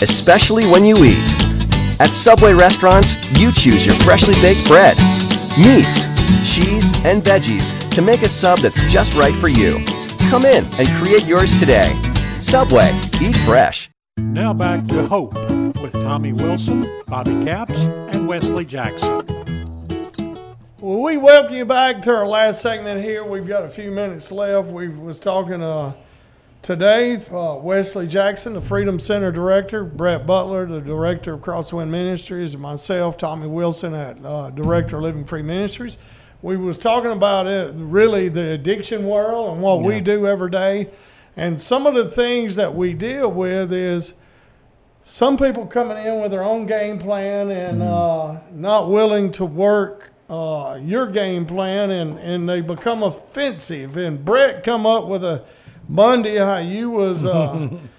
especially 0.00 0.64
when 0.68 0.86
you 0.86 0.96
eat. 1.04 2.00
At 2.00 2.08
Subway 2.08 2.54
restaurants, 2.54 3.14
you 3.38 3.52
choose 3.52 3.84
your 3.84 3.94
freshly 3.96 4.34
baked 4.40 4.66
bread, 4.66 4.96
meats, 5.58 6.06
cheese, 6.50 6.94
and 7.04 7.22
veggies 7.22 7.85
to 7.96 8.02
make 8.02 8.20
a 8.20 8.28
sub 8.28 8.58
that's 8.58 8.92
just 8.92 9.16
right 9.16 9.32
for 9.36 9.48
you. 9.48 9.78
Come 10.28 10.44
in 10.44 10.66
and 10.78 10.86
create 11.02 11.24
yours 11.26 11.58
today. 11.58 11.90
Subway, 12.36 12.92
eat 13.22 13.34
fresh. 13.38 13.88
Now 14.18 14.52
back 14.52 14.86
to 14.88 15.06
Hope 15.06 15.32
with 15.80 15.92
Tommy 15.92 16.34
Wilson, 16.34 16.84
Bobby 17.06 17.42
Capps, 17.46 17.72
and 17.72 18.28
Wesley 18.28 18.66
Jackson. 18.66 19.22
Well, 20.78 21.00
we 21.00 21.16
welcome 21.16 21.54
you 21.54 21.64
back 21.64 22.02
to 22.02 22.14
our 22.14 22.26
last 22.26 22.60
segment 22.60 23.02
here. 23.02 23.24
We've 23.24 23.48
got 23.48 23.64
a 23.64 23.68
few 23.70 23.90
minutes 23.90 24.30
left. 24.30 24.68
We 24.68 24.88
was 24.88 25.18
talking 25.18 25.62
uh, 25.62 25.94
today, 26.60 27.24
uh, 27.32 27.54
Wesley 27.54 28.06
Jackson, 28.06 28.52
the 28.52 28.60
Freedom 28.60 29.00
Center 29.00 29.32
director, 29.32 29.84
Brett 29.84 30.26
Butler, 30.26 30.66
the 30.66 30.82
director 30.82 31.32
of 31.32 31.40
Crosswind 31.40 31.88
Ministries, 31.88 32.52
and 32.52 32.62
myself, 32.62 33.16
Tommy 33.16 33.46
Wilson, 33.46 33.94
at 33.94 34.22
uh, 34.22 34.50
director 34.50 34.98
of 34.98 35.04
Living 35.04 35.24
Free 35.24 35.40
Ministries. 35.40 35.96
We 36.42 36.56
was 36.56 36.78
talking 36.78 37.12
about 37.12 37.46
it, 37.46 37.72
really 37.74 38.28
the 38.28 38.50
addiction 38.50 39.06
world 39.06 39.54
and 39.54 39.62
what 39.62 39.82
we 39.82 40.00
do 40.00 40.26
every 40.26 40.50
day, 40.50 40.90
and 41.36 41.60
some 41.60 41.86
of 41.86 41.94
the 41.94 42.10
things 42.10 42.56
that 42.56 42.74
we 42.74 42.94
deal 42.94 43.30
with 43.30 43.72
is 43.72 44.14
some 45.02 45.36
people 45.36 45.66
coming 45.66 45.98
in 46.04 46.20
with 46.20 46.30
their 46.30 46.42
own 46.42 46.66
game 46.66 46.98
plan 46.98 47.50
and 47.50 47.82
uh, 47.82 48.40
not 48.52 48.88
willing 48.88 49.30
to 49.32 49.44
work 49.44 50.12
uh, 50.28 50.78
your 50.82 51.06
game 51.06 51.46
plan 51.46 51.90
and, 51.90 52.18
and 52.18 52.48
they 52.48 52.60
become 52.60 53.02
offensive. 53.02 53.96
And 53.96 54.24
Brett 54.24 54.64
come 54.64 54.84
up 54.84 55.06
with 55.06 55.22
a 55.22 55.44
Monday 55.88 56.38
how 56.38 56.58
you 56.58 56.90
was 56.90 57.24
uh, 57.24 57.68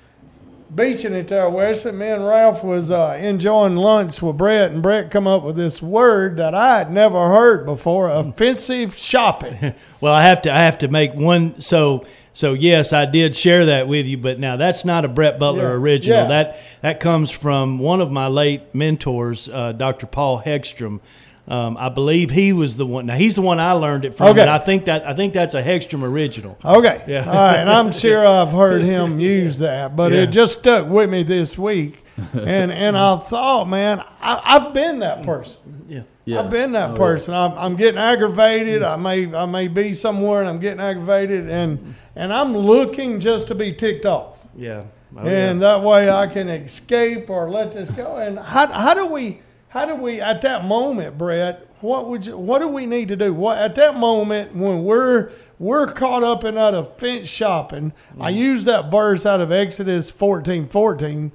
beaching 0.74 1.14
it 1.14 1.28
there, 1.28 1.50
Wesley. 1.50 1.92
Me 1.92 2.08
and 2.08 2.26
Ralph 2.26 2.64
was 2.64 2.92
uh, 2.92 3.18
enjoying 3.20 3.76
lunch 3.76 4.22
with 4.22 4.38
Brett, 4.38 4.72
and 4.72 4.82
Brett 4.82 5.10
come 5.12 5.28
up 5.28 5.44
with 5.44 5.56
this 5.56 5.82
word 5.82 6.38
that 6.38 6.54
I 6.54 6.80
had 6.80 6.92
never 6.92 7.30
heard 7.30 7.66
before: 7.66 8.10
offensive 8.10 8.96
shopping. 8.98 9.74
Well, 10.00 10.14
I 10.14 10.26
have 10.26 10.44
to 10.44 10.54
I 10.54 10.60
have 10.60 10.78
to 10.80 10.88
make 10.90 11.16
one 11.16 11.60
so 11.60 12.06
so 12.32 12.54
yes, 12.54 12.94
I 12.94 13.06
did 13.06 13.36
share 13.36 13.66
that 13.66 13.88
with 13.88 14.06
you, 14.06 14.16
but 14.20 14.40
now 14.40 14.56
that's 14.56 14.86
not 14.86 15.06
a 15.06 15.08
Brett 15.08 15.40
Butler 15.40 15.64
Yeah, 15.64 15.70
original. 15.72 16.18
yeah. 16.20 16.28
That 16.28 16.60
that 16.82 17.00
comes 17.00 17.32
from 17.32 17.80
one 17.80 18.00
of 18.00 18.12
my 18.12 18.28
late 18.28 18.76
mentors, 18.76 19.50
uh, 19.50 19.72
Dr. 19.72 20.06
Paul 20.06 20.44
Hegstrom. 20.44 21.00
Um, 21.48 21.78
I 21.80 21.88
believe 21.90 22.30
he 22.32 22.52
was 22.52 22.76
the 22.76 22.86
one. 22.86 23.06
Now 23.06 23.16
he's 23.16 23.36
the 23.36 23.42
one 23.42 23.58
I 23.60 23.72
learned 23.72 24.04
it 24.04 24.16
from, 24.18 24.28
Okay. 24.28 24.42
and 24.42 24.50
I 24.50 24.58
think 24.58 24.86
that 24.86 25.08
I 25.08 25.14
think 25.14 25.34
that's 25.34 25.54
a 25.54 25.64
Hegstrom 25.64 26.04
original. 26.04 26.58
Okay. 26.66 27.02
Yeah. 27.08 27.24
All 27.26 27.34
right. 27.34 27.56
And 27.56 27.70
I'm 27.70 27.92
sure 27.94 28.26
I've 28.28 28.52
heard 28.52 28.82
him 28.82 29.20
use 29.20 29.58
that, 29.60 29.96
but 29.96 30.12
Yeah. 30.12 30.24
it 30.24 30.28
just 30.28 30.60
stuck 30.60 30.90
with 30.90 31.10
me 31.10 31.24
this 31.24 31.58
week. 31.58 32.04
And 32.34 32.72
and 32.72 32.98
I 32.98 33.16
thought, 33.18 33.70
man, 33.70 34.04
I, 34.20 34.42
I've 34.44 34.74
been 34.74 35.00
that 35.00 35.24
person. 35.24 35.58
Yeah. 35.88 36.02
Yeah. 36.26 36.40
I've 36.42 36.50
been 36.50 36.74
that 36.74 36.90
Oh, 36.90 36.94
yeah. 36.94 36.98
person. 36.98 37.34
I'm, 37.34 37.54
I'm 37.54 37.76
getting 37.78 38.00
aggravated. 38.00 38.84
I 38.84 38.96
may 38.98 39.34
I 39.34 39.46
may 39.46 39.68
be 39.70 39.94
somewhere 39.94 40.42
and 40.42 40.50
I'm 40.50 40.60
getting 40.60 40.82
aggravated, 40.82 41.48
and 41.50 41.96
and 42.16 42.34
I'm 42.34 42.58
looking 42.58 43.20
just 43.22 43.48
to 43.48 43.56
be 43.56 43.72
ticked 43.72 44.06
off, 44.06 44.40
Yeah. 44.58 44.84
Oh, 45.16 45.22
and 45.26 45.62
that 45.62 45.82
way 45.84 46.10
I 46.10 46.28
can 46.28 46.50
escape 46.50 47.30
or 47.30 47.50
let 47.50 47.72
this 47.72 47.90
go. 47.92 48.18
And 48.18 48.38
how 48.38 48.68
how 48.72 48.94
do 48.94 49.06
we 49.06 49.40
how 49.70 49.86
do 49.86 49.96
we 49.96 50.22
at 50.22 50.42
that 50.42 50.66
moment, 50.66 51.18
Brett? 51.18 51.68
What 51.82 52.08
would 52.08 52.26
you, 52.26 52.38
what 52.38 52.60
do 52.60 52.68
we 52.68 52.86
need 52.86 53.08
to 53.10 53.16
do? 53.16 53.34
What 53.34 53.58
at 53.58 53.76
that 53.76 53.96
moment 53.96 54.56
when 54.56 54.84
we're 54.84 55.32
we're 55.60 55.88
caught 55.88 56.24
up 56.24 56.44
in 56.44 56.56
that 56.56 56.74
offense 56.74 57.28
shopping? 57.28 57.94
I 58.20 58.30
use 58.30 58.64
that 58.64 58.90
verse 58.90 59.26
out 59.26 59.42
of 59.42 59.52
Exodus 59.52 60.10
fourteen 60.10 60.68
fourteen. 60.68 61.32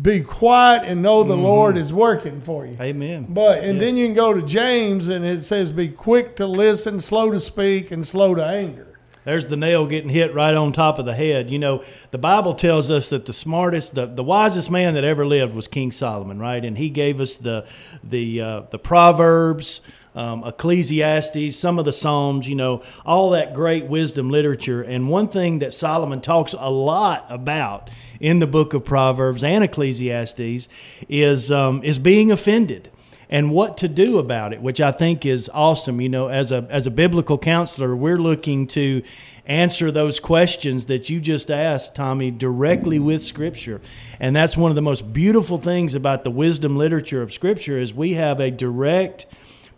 Be 0.00 0.20
quiet 0.20 0.84
and 0.84 1.02
know 1.02 1.22
the 1.22 1.34
mm-hmm. 1.34 1.42
Lord 1.42 1.76
is 1.76 1.92
working 1.92 2.40
for 2.40 2.64
you. 2.64 2.76
Amen. 2.80 3.26
But 3.28 3.64
and 3.64 3.80
then 3.80 3.96
you 3.96 4.06
can 4.06 4.14
go 4.14 4.32
to 4.32 4.42
James 4.42 5.08
and 5.08 5.24
it 5.24 5.42
says, 5.42 5.72
"Be 5.72 5.88
quick 5.88 6.36
to 6.36 6.46
listen, 6.46 7.00
slow 7.00 7.30
to 7.30 7.40
speak, 7.40 7.90
and 7.90 8.06
slow 8.06 8.34
to 8.34 8.44
anger." 8.44 8.91
There's 9.24 9.46
the 9.46 9.56
nail 9.56 9.86
getting 9.86 10.10
hit 10.10 10.34
right 10.34 10.54
on 10.54 10.72
top 10.72 10.98
of 10.98 11.06
the 11.06 11.14
head. 11.14 11.48
You 11.48 11.58
know, 11.58 11.84
the 12.10 12.18
Bible 12.18 12.54
tells 12.54 12.90
us 12.90 13.10
that 13.10 13.24
the 13.24 13.32
smartest, 13.32 13.94
the, 13.94 14.06
the 14.06 14.24
wisest 14.24 14.70
man 14.70 14.94
that 14.94 15.04
ever 15.04 15.24
lived 15.24 15.54
was 15.54 15.68
King 15.68 15.92
Solomon, 15.92 16.38
right? 16.40 16.64
And 16.64 16.76
he 16.76 16.90
gave 16.90 17.20
us 17.20 17.36
the 17.36 17.68
the 18.02 18.40
uh, 18.40 18.60
the 18.70 18.78
Proverbs, 18.78 19.80
um, 20.14 20.44
Ecclesiastes, 20.44 21.56
some 21.56 21.78
of 21.78 21.84
the 21.84 21.92
Psalms, 21.92 22.48
you 22.48 22.56
know, 22.56 22.82
all 23.06 23.30
that 23.30 23.54
great 23.54 23.86
wisdom 23.86 24.28
literature. 24.28 24.82
And 24.82 25.08
one 25.08 25.28
thing 25.28 25.60
that 25.60 25.72
Solomon 25.72 26.20
talks 26.20 26.52
a 26.52 26.70
lot 26.70 27.26
about 27.28 27.90
in 28.18 28.40
the 28.40 28.46
book 28.46 28.74
of 28.74 28.84
Proverbs 28.84 29.44
and 29.44 29.62
Ecclesiastes 29.62 30.68
is 31.08 31.50
um, 31.52 31.82
is 31.84 31.98
being 31.98 32.30
offended 32.32 32.90
and 33.32 33.50
what 33.50 33.78
to 33.78 33.88
do 33.88 34.18
about 34.18 34.52
it, 34.52 34.60
which 34.60 34.78
I 34.78 34.92
think 34.92 35.24
is 35.24 35.50
awesome. 35.54 36.02
You 36.02 36.10
know, 36.10 36.28
as 36.28 36.52
a 36.52 36.66
as 36.68 36.86
a 36.86 36.90
biblical 36.90 37.38
counselor, 37.38 37.96
we're 37.96 38.18
looking 38.18 38.66
to 38.68 39.02
answer 39.46 39.90
those 39.90 40.20
questions 40.20 40.86
that 40.86 41.08
you 41.08 41.18
just 41.18 41.50
asked, 41.50 41.94
Tommy, 41.94 42.30
directly 42.30 42.98
with 42.98 43.22
Scripture, 43.22 43.80
and 44.20 44.36
that's 44.36 44.54
one 44.54 44.70
of 44.70 44.74
the 44.74 44.82
most 44.82 45.14
beautiful 45.14 45.56
things 45.56 45.94
about 45.94 46.24
the 46.24 46.30
wisdom 46.30 46.76
literature 46.76 47.22
of 47.22 47.32
Scripture 47.32 47.78
is 47.78 47.94
we 47.94 48.12
have 48.12 48.38
a 48.38 48.50
direct 48.50 49.24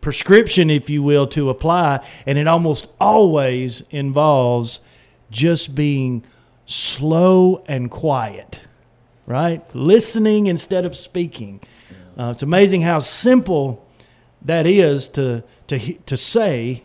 prescription, 0.01 0.69
if 0.69 0.91
you 0.91 1.05
will, 1.05 1.29
to 1.29 1.49
apply, 1.49 2.05
and 2.27 2.39
it 2.39 2.49
almost 2.49 2.89
always 3.01 3.85
involves 3.91 4.81
just 5.31 5.77
being 5.77 6.25
slow 6.67 7.63
and 7.67 7.89
quiet 7.89 8.61
right? 9.27 9.75
Listening 9.75 10.49
instead 10.49 10.85
of 10.85 10.95
speaking. 10.95 11.59
Uh, 12.19 12.31
it's 12.31 12.43
amazing 12.43 12.83
how 12.83 12.99
simple 13.01 13.85
that 14.43 14.67
is 14.67 15.09
to 15.11 15.43
to 15.67 15.79
to 16.07 16.17
say, 16.17 16.85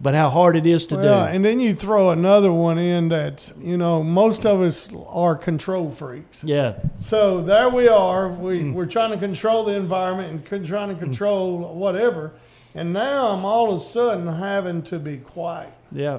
but 0.00 0.14
how 0.14 0.28
hard 0.30 0.56
it 0.56 0.66
is 0.66 0.86
to 0.88 0.96
Well, 0.96 1.24
do. 1.26 1.30
and 1.34 1.44
then 1.44 1.58
you 1.60 1.72
throw 1.74 2.10
another 2.10 2.52
one 2.52 2.78
in 2.78 3.08
that's 3.08 3.52
you 3.60 3.76
know 3.78 4.02
most 4.02 4.44
of 4.44 4.60
us 4.60 4.88
are 5.08 5.36
control 5.36 5.90
freaks. 5.90 6.42
Yeah, 6.44 6.74
So 6.96 7.40
there 7.42 7.68
we 7.70 7.88
are. 7.88 8.28
We 8.28 8.70
we're 8.70 8.86
trying 8.86 9.12
to 9.12 9.18
control 9.18 9.64
the 9.64 9.74
environment 9.74 10.50
and 10.52 10.66
trying 10.66 10.88
to 10.90 10.96
control 10.96 11.74
whatever. 11.74 12.32
And 12.74 12.92
now 12.92 13.28
I'm 13.28 13.44
all 13.44 13.72
of 13.72 13.78
a 13.78 13.82
sudden 13.82 14.26
having 14.26 14.82
to 14.82 14.98
be 14.98 15.16
quiet. 15.16 15.72
yeah, 15.90 16.18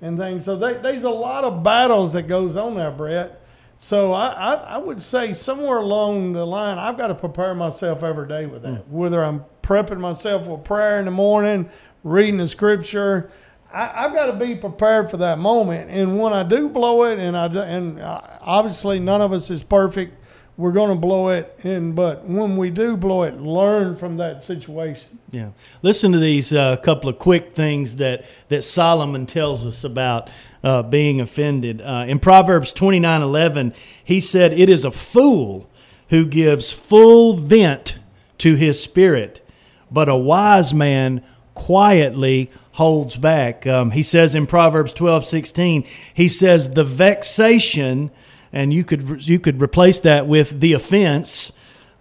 and 0.00 0.16
things. 0.16 0.44
So 0.46 0.56
they, 0.56 0.74
there's 0.74 1.04
a 1.04 1.10
lot 1.10 1.44
of 1.44 1.62
battles 1.62 2.14
that 2.14 2.22
goes 2.22 2.56
on 2.56 2.74
there, 2.74 2.90
Brett. 2.90 3.40
So 3.82 4.12
I, 4.12 4.28
I, 4.28 4.52
I 4.54 4.78
would 4.78 5.02
say 5.02 5.32
somewhere 5.32 5.78
along 5.78 6.34
the 6.34 6.46
line, 6.46 6.78
I've 6.78 6.96
got 6.96 7.08
to 7.08 7.16
prepare 7.16 7.52
myself 7.52 8.04
every 8.04 8.28
day 8.28 8.46
with 8.46 8.62
that. 8.62 8.88
Whether 8.88 9.24
I'm 9.24 9.44
prepping 9.60 9.98
myself 9.98 10.46
with 10.46 10.62
prayer 10.62 11.00
in 11.00 11.04
the 11.04 11.10
morning, 11.10 11.68
reading 12.04 12.36
the 12.36 12.46
scripture, 12.46 13.28
I, 13.72 14.04
I've 14.04 14.12
got 14.12 14.26
to 14.26 14.34
be 14.34 14.54
prepared 14.54 15.10
for 15.10 15.16
that 15.16 15.40
moment. 15.40 15.90
And 15.90 16.16
when 16.20 16.32
I 16.32 16.44
do 16.44 16.68
blow 16.68 17.02
it, 17.02 17.18
and 17.18 17.36
I 17.36 17.48
do, 17.48 17.58
and 17.58 18.00
obviously 18.00 19.00
none 19.00 19.20
of 19.20 19.32
us 19.32 19.50
is 19.50 19.64
perfect, 19.64 20.16
we're 20.56 20.70
going 20.70 20.90
to 20.90 21.00
blow 21.00 21.30
it. 21.30 21.58
And 21.64 21.96
but 21.96 22.24
when 22.24 22.56
we 22.56 22.70
do 22.70 22.96
blow 22.96 23.24
it, 23.24 23.40
learn 23.40 23.96
from 23.96 24.16
that 24.18 24.44
situation. 24.44 25.18
yeah. 25.32 25.50
Listen 25.82 26.12
to 26.12 26.20
these 26.20 26.52
uh, 26.52 26.76
couple 26.76 27.08
of 27.08 27.18
quick 27.18 27.52
things 27.52 27.96
that 27.96 28.26
that 28.48 28.62
Solomon 28.62 29.26
tells 29.26 29.66
us 29.66 29.82
about 29.82 30.30
uh, 30.62 30.82
being 30.82 31.20
offended. 31.20 31.80
Uh, 31.80 32.04
in 32.06 32.18
Proverbs 32.18 32.72
twenty 32.72 33.00
nine 33.00 33.22
eleven, 33.22 33.74
he 34.04 34.20
said, 34.20 34.52
"It 34.52 34.68
is 34.68 34.84
a 34.84 34.90
fool 34.90 35.68
who 36.08 36.26
gives 36.26 36.72
full 36.72 37.36
vent 37.36 37.98
to 38.38 38.54
his 38.54 38.82
spirit, 38.82 39.46
but 39.90 40.08
a 40.08 40.16
wise 40.16 40.74
man 40.74 41.24
quietly 41.54 42.50
holds 42.72 43.16
back. 43.16 43.66
Um, 43.66 43.90
he 43.90 44.02
says 44.02 44.34
in 44.34 44.46
Proverbs 44.46 44.92
twelve 44.92 45.26
sixteen, 45.26 45.84
he 46.14 46.28
says, 46.28 46.70
the 46.70 46.84
vexation, 46.84 48.10
and 48.52 48.72
you 48.72 48.84
could, 48.84 49.26
you 49.26 49.38
could 49.38 49.60
replace 49.60 50.00
that 50.00 50.26
with 50.26 50.60
the 50.60 50.72
offense 50.72 51.52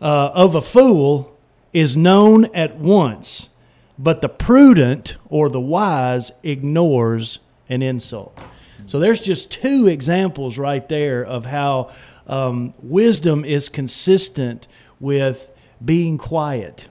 uh, 0.01 0.31
of 0.33 0.55
a 0.55 0.61
fool 0.61 1.37
is 1.73 1.95
known 1.95 2.45
at 2.53 2.77
once, 2.77 3.49
but 3.99 4.21
the 4.21 4.29
prudent 4.29 5.15
or 5.29 5.49
the 5.49 5.59
wise 5.59 6.31
ignores 6.43 7.39
an 7.69 7.81
insult. 7.81 8.37
So 8.85 8.99
there's 8.99 9.19
just 9.21 9.51
two 9.51 9.87
examples 9.87 10.57
right 10.57 10.87
there 10.89 11.23
of 11.23 11.45
how 11.45 11.91
um, 12.27 12.73
wisdom 12.81 13.43
is 13.45 13.69
consistent 13.69 14.67
with 14.99 15.49
being 15.83 16.17
quiet 16.17 16.87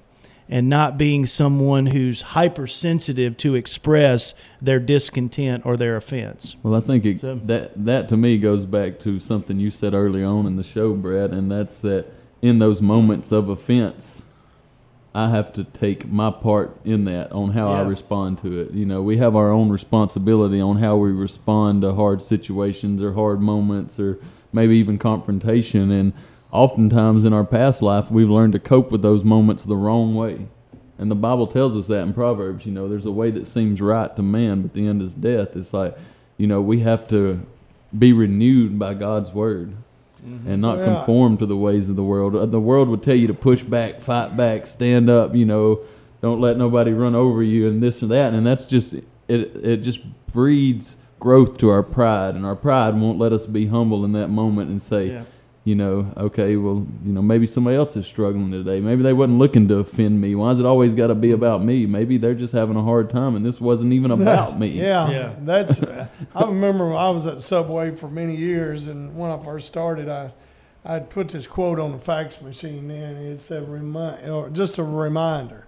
and 0.49 0.68
not 0.68 0.99
being 0.99 1.26
someone 1.26 1.86
who's 1.86 2.22
hypersensitive 2.22 3.36
to 3.36 3.55
express 3.55 4.34
their 4.61 4.80
discontent 4.80 5.64
or 5.64 5.76
their 5.76 5.97
offense. 5.97 6.57
Well, 6.62 6.74
I 6.74 6.80
think 6.80 7.05
it, 7.05 7.20
So- 7.20 7.41
that 7.45 7.84
that 7.84 8.09
to 8.09 8.16
me 8.16 8.36
goes 8.36 8.66
back 8.66 8.99
to 9.01 9.20
something 9.20 9.61
you 9.61 9.70
said 9.70 9.95
early 9.95 10.24
on 10.24 10.47
in 10.47 10.57
the 10.57 10.64
show, 10.64 10.93
Brad, 10.95 11.30
and 11.30 11.51
that's 11.51 11.78
that 11.80 12.07
in 12.43 12.59
those 12.59 12.82
moments 12.82 13.30
of 13.30 13.49
offense, 13.49 14.24
I 15.13 15.31
have 15.31 15.53
to 15.55 15.65
take 15.65 16.07
my 16.07 16.31
part 16.31 16.77
in 16.85 17.05
that 17.07 17.33
on 17.33 17.51
how 17.51 17.73
I 17.73 17.83
respond 17.83 18.39
to 18.39 18.61
it. 18.61 18.71
You 18.71 18.87
know, 18.87 19.03
we 19.03 19.17
have 19.17 19.35
our 19.35 19.51
own 19.51 19.69
responsibility 19.69 20.61
on 20.61 20.77
how 20.77 20.97
we 20.97 21.11
respond 21.11 21.83
to 21.83 21.95
hard 21.95 22.23
situations 22.23 23.03
or 23.03 23.15
hard 23.15 23.41
moments 23.41 23.99
or 23.99 24.21
maybe 24.53 24.77
even 24.77 24.99
confrontation. 24.99 25.91
And 25.91 26.13
oftentimes 26.53 27.25
in 27.25 27.33
our 27.33 27.45
past 27.45 27.83
life, 27.83 28.09
we've 28.11 28.31
learned 28.31 28.53
to 28.53 28.61
cope 28.61 28.93
with 28.93 29.03
those 29.03 29.25
moments 29.25 29.65
the 29.65 29.77
wrong 29.77 30.15
way. 30.15 30.47
And 30.97 31.11
the 31.11 31.17
Bible 31.17 31.49
tells 31.49 31.77
us 31.77 31.89
that 31.89 32.03
in 32.03 32.15
Proverbs, 32.15 32.65
you 32.65 32.71
know, 32.71 32.89
there's 32.89 33.07
a 33.07 33.11
way 33.11 33.33
that 33.33 33.49
seems 33.49 33.81
right 33.81 34.15
to 34.15 34.23
man, 34.23 34.63
but 34.63 34.75
the 34.75 34.87
end 34.87 35.03
is 35.03 35.15
death. 35.15 35.57
It's 35.57 35.73
like, 35.73 35.99
you 36.37 36.47
know, 36.47 36.63
we 36.63 36.81
have 36.81 37.09
to 37.09 37.45
be 37.99 38.13
renewed 38.13 38.79
by 38.79 38.95
God's 38.95 39.33
word 39.33 39.75
and 40.47 40.61
not 40.61 40.79
Yeah. 40.79 40.85
conform 40.97 41.37
to 41.39 41.47
the 41.47 41.57
ways 41.57 41.89
of 41.89 41.97
the 41.97 42.03
world. 42.05 42.35
Uh, 42.37 42.47
The 42.47 42.61
world 42.61 42.89
would 42.89 43.03
tell 43.03 43.14
you 43.16 43.27
to 43.29 43.35
push 43.35 43.62
back, 43.62 44.01
fight 44.01 44.37
back, 44.37 44.66
stand 44.66 45.09
up, 45.11 45.35
you 45.35 45.45
know, 45.47 45.81
don't 46.23 46.41
let 46.41 46.57
nobody 46.59 46.93
run 46.93 47.14
over 47.14 47.43
you 47.43 47.68
and 47.68 47.83
this 47.83 48.03
and 48.03 48.11
that. 48.11 48.35
And 48.35 48.47
that's 48.47 48.66
just 48.66 48.95
it 48.95 49.05
it 49.29 49.77
just 49.79 50.01
breeds 50.33 50.97
growth 51.18 51.59
to 51.59 51.68
our 51.71 51.83
pride 51.83 52.35
and 52.35 52.45
our 52.47 52.57
pride 52.57 52.99
won't 52.99 53.18
let 53.18 53.33
us 53.33 53.47
be 53.47 53.66
humble 53.66 54.05
in 54.05 54.12
that 54.12 54.29
moment 54.29 54.71
and 54.71 54.81
say, 54.83 55.09
Yeah. 55.09 55.23
You 55.65 55.75
know, 55.75 56.13
okay, 56.17 56.57
well, 56.57 56.87
you 57.05 57.13
know, 57.13 57.21
maybe 57.21 57.47
somebody 57.47 57.77
else 57.77 57.95
is 57.95 58.07
struggling 58.07 58.51
today. 58.51 58.81
Maybe 58.81 59.03
they 59.03 59.13
wasn't 59.13 59.39
looking 59.39 59.69
to 59.69 59.77
offend 59.77 60.21
me. 60.21 60.35
Why 60.35 60.51
is 60.53 60.59
it 60.59 60.65
always 60.65 60.95
got 60.95 61.09
to 61.09 61.15
be 61.15 61.33
about 61.33 61.63
me? 61.63 61.85
Maybe 61.85 62.17
they're 62.17 62.35
just 62.35 62.55
having 62.55 62.77
a 62.77 62.83
hard 62.83 63.11
time 63.11 63.37
and 63.37 63.45
this 63.45 63.61
wasn't 63.61 63.93
even 63.93 64.11
about 64.11 64.59
me. 64.59 64.69
Yeah, 64.69 65.11
Yeah. 65.11 65.35
that's. 65.41 65.83
I 66.35 66.45
remember 66.47 66.95
I 66.95 67.11
was 67.11 67.27
at 67.27 67.41
Subway 67.41 67.95
for 67.95 68.09
many 68.09 68.37
years, 68.37 68.87
and 68.87 69.17
when 69.17 69.31
I 69.31 69.43
first 69.43 69.67
started, 69.67 70.09
I 70.09 70.33
I'd 70.85 71.11
put 71.11 71.29
this 71.29 71.47
quote 71.47 71.79
on 71.79 71.93
the 71.93 71.99
fax 71.99 72.41
machine. 72.41 72.89
Then 72.89 73.17
and 73.17 73.27
it 73.33 73.41
said, 73.43 73.69
"Remind," 73.69 74.31
or 74.31 74.49
just 74.49 74.79
a 74.79 74.83
reminder. 74.83 75.67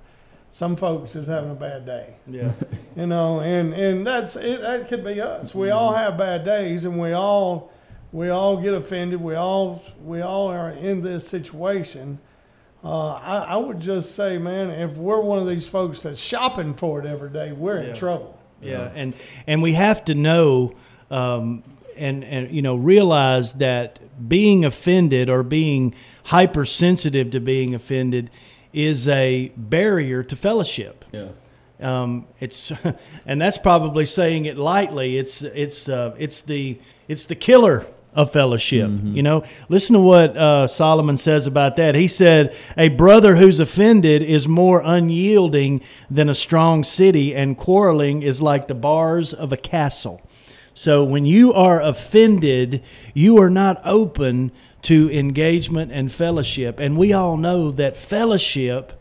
Some 0.51 0.77
folks 0.77 1.17
is 1.17 1.27
having 1.27 1.51
a 1.51 1.55
bad 1.55 1.87
day, 1.87 2.17
Yeah. 2.27 2.53
you 2.95 3.07
know, 3.07 3.41
and 3.41 3.73
and 3.73 4.07
that's 4.07 4.37
it. 4.37 4.61
That 4.63 4.89
could 4.89 5.05
be 5.05 5.21
us. 5.21 5.55
We 5.55 5.71
all 5.71 5.93
mm-hmm. 5.93 6.03
have 6.03 6.19
bad 6.19 6.45
days, 6.45 6.85
and 6.85 6.99
we 6.99 7.13
all 7.13 7.71
we 8.13 8.29
all 8.29 8.59
get 8.59 8.75
offended. 8.75 9.21
We 9.21 9.35
all 9.35 9.83
we 10.05 10.21
all 10.21 10.49
are 10.49 10.71
in 10.71 11.01
this 11.01 11.27
situation. 11.27 12.19
Uh, 12.85 13.13
I, 13.15 13.37
I 13.51 13.57
would 13.57 13.79
just 13.81 14.15
say, 14.15 14.39
man, 14.39 14.71
if 14.71 14.97
we're 14.97 15.21
one 15.21 15.39
of 15.39 15.47
these 15.49 15.69
folks 15.69 16.01
that's 16.03 16.21
shopping 16.21 16.75
for 16.75 16.99
it 16.99 17.07
every 17.07 17.31
day, 17.31 17.53
we're 17.53 17.81
Yeah. 17.83 17.91
in 17.91 17.95
trouble. 17.97 18.39
Yeah, 18.61 18.91
and 18.95 19.15
and 19.47 19.63
we 19.63 19.73
have 19.73 20.05
to 20.07 20.15
know 20.15 20.75
um, 21.11 21.63
and 21.97 22.23
and 22.25 22.53
you 22.53 22.63
know 22.63 22.75
realize 22.77 23.55
that 23.55 23.99
being 24.29 24.65
offended 24.65 25.29
or 25.29 25.43
being 25.43 25.95
hypersensitive 26.25 27.31
to 27.31 27.41
being 27.41 27.75
offended 27.75 28.31
is 28.73 29.07
a 29.09 29.53
barrier 29.57 30.23
to 30.25 30.37
fellowship. 30.37 31.05
Yeah. 31.13 31.29
Um, 31.81 32.27
it's 32.41 32.73
and 33.27 33.41
that's 33.41 33.59
probably 33.59 34.07
saying 34.07 34.45
it 34.45 34.57
lightly. 34.57 35.19
It's 35.19 35.43
it's 35.43 35.89
uh, 35.89 36.15
it's 36.19 36.43
the 36.43 36.79
it's 37.09 37.25
the 37.27 37.35
killer 37.35 37.87
of 38.15 38.31
fellowship. 38.31 38.91
You 39.03 39.23
know, 39.23 39.45
listen 39.69 39.95
to 39.95 40.01
what 40.01 40.37
uh, 40.37 40.67
Solomon 40.67 41.17
says 41.17 41.47
about 41.47 41.77
that. 41.77 41.95
He 41.95 42.09
said, 42.09 42.55
"A 42.77 42.89
brother 42.89 43.37
who's 43.37 43.59
offended 43.59 44.23
is 44.23 44.47
more 44.47 44.83
unyielding 44.85 45.83
than 46.11 46.29
a 46.29 46.35
strong 46.35 46.85
city, 46.85 47.35
and 47.35 47.57
quarreling 47.57 48.23
is 48.23 48.43
like 48.43 48.69
the 48.69 48.75
bars 48.75 49.33
of 49.33 49.53
a 49.53 49.57
castle." 49.57 50.21
So 50.75 51.05
when 51.05 51.25
you 51.25 51.53
are 51.53 51.81
offended, 51.81 52.83
you 53.15 53.39
are 53.39 53.51
not 53.51 53.81
open 53.85 54.53
to 54.83 55.11
engagement 55.11 55.93
and 55.93 56.11
fellowship, 56.11 56.79
and 56.81 56.97
we 56.97 57.13
all 57.13 57.37
know 57.37 57.71
that 57.71 57.97
fellowship 57.97 58.93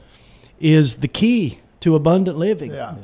is 0.60 0.98
the 0.98 1.08
key 1.08 1.60
to 1.82 1.96
abundant 1.96 2.38
living. 2.38 2.72
Yeah. 2.72 2.96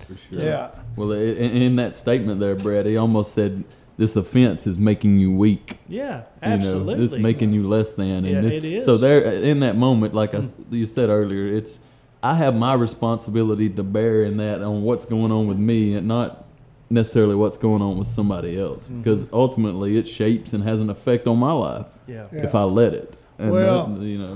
For 0.00 0.16
sure. 0.16 0.44
Yeah. 0.44 0.70
Well, 0.94 1.12
in, 1.12 1.62
in 1.62 1.76
that 1.76 1.94
statement 1.94 2.40
there, 2.40 2.54
Brad, 2.54 2.86
he 2.86 2.96
almost 2.96 3.32
said 3.32 3.64
this 3.96 4.14
offense 4.16 4.66
is 4.66 4.78
making 4.78 5.18
you 5.18 5.32
weak. 5.32 5.78
Yeah, 5.88 6.24
You 6.42 6.48
know, 6.48 6.54
absolutely. 6.54 7.04
it's 7.04 7.16
making 7.18 7.52
you 7.52 7.66
less 7.68 7.92
than. 7.94 8.24
Yeah, 8.24 8.36
And 8.38 8.46
it 8.52 8.64
is. 8.64 8.84
So 8.84 8.96
there, 8.96 9.20
in 9.22 9.60
that 9.60 9.76
moment, 9.76 10.12
like 10.14 10.34
I 10.34 10.38
s 10.38 10.54
you 10.70 10.86
said 10.86 11.08
earlier, 11.08 11.46
it's 11.58 11.80
I 12.22 12.34
have 12.34 12.54
my 12.54 12.74
responsibility 12.74 13.68
to 13.70 13.82
bear 13.82 14.24
in 14.24 14.36
that 14.38 14.60
on 14.62 14.82
what's 14.82 15.04
going 15.04 15.30
on 15.32 15.46
with 15.46 15.58
me, 15.58 15.94
and 15.96 16.06
not 16.08 16.44
necessarily 16.90 17.34
what's 17.34 17.56
going 17.56 17.82
on 17.82 17.98
with 17.98 18.08
somebody 18.08 18.58
else, 18.58 18.86
Mm-hmm. 18.86 18.98
because 19.02 19.26
ultimately 19.32 19.96
it 20.00 20.06
shapes 20.06 20.52
and 20.52 20.62
has 20.64 20.80
an 20.80 20.90
effect 20.90 21.26
on 21.26 21.38
my 21.38 21.52
life 21.52 21.90
Yeah. 22.06 22.26
if 22.46 22.54
I 22.54 22.64
let 22.64 22.92
it. 22.94 23.16
And 23.38 23.50
Well, 23.52 23.86
that, 23.86 24.04
you 24.06 24.18
know, 24.18 24.34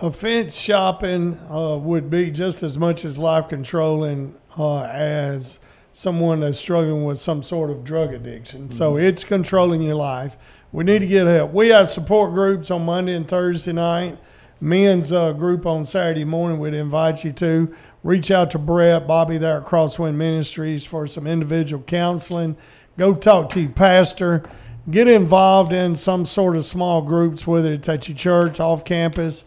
Uh, 0.00 0.06
offense 0.06 0.56
shopping 0.56 1.36
uh, 1.50 1.76
would 1.78 2.08
be 2.10 2.30
just 2.30 2.62
as 2.62 2.78
much 2.78 3.04
as 3.04 3.18
life 3.18 3.48
controlling 3.48 4.34
uh, 4.58 4.82
as 4.82 5.58
someone 5.92 6.40
that's 6.40 6.58
struggling 6.58 7.04
with 7.04 7.18
some 7.18 7.42
sort 7.42 7.70
of 7.70 7.84
drug 7.84 8.12
addiction. 8.12 8.70
So 8.70 8.96
it's 8.96 9.24
controlling 9.24 9.82
your 9.82 9.96
life. 9.96 10.36
We 10.72 10.84
need 10.84 11.00
to 11.00 11.06
get 11.06 11.26
help. 11.26 11.52
We 11.52 11.68
have 11.68 11.90
support 11.90 12.32
groups 12.32 12.70
on 12.70 12.84
Monday 12.84 13.14
and 13.14 13.26
Thursday 13.26 13.72
night. 13.72 14.18
Men's 14.60 15.10
uh, 15.10 15.32
group 15.32 15.64
on 15.64 15.86
Saturday 15.86 16.24
morning. 16.24 16.58
We'd 16.58 16.74
invite 16.74 17.24
you 17.24 17.32
to 17.32 17.74
reach 18.02 18.30
out 18.30 18.50
to 18.50 18.58
Brett, 18.58 19.06
Bobby 19.06 19.38
there 19.38 19.58
at 19.58 19.66
Crosswind 19.66 20.16
Ministries 20.16 20.84
for 20.84 21.06
some 21.06 21.26
individual 21.26 21.82
counseling. 21.82 22.56
Go 22.98 23.14
talk 23.14 23.48
to 23.50 23.60
your 23.60 23.70
pastor. 23.70 24.42
Get 24.90 25.08
involved 25.08 25.72
in 25.72 25.96
some 25.96 26.26
sort 26.26 26.56
of 26.56 26.64
small 26.66 27.00
groups, 27.00 27.46
whether 27.46 27.72
it's 27.72 27.88
at 27.88 28.06
your 28.08 28.16
church, 28.16 28.60
off 28.60 28.84
campus, 28.84 29.44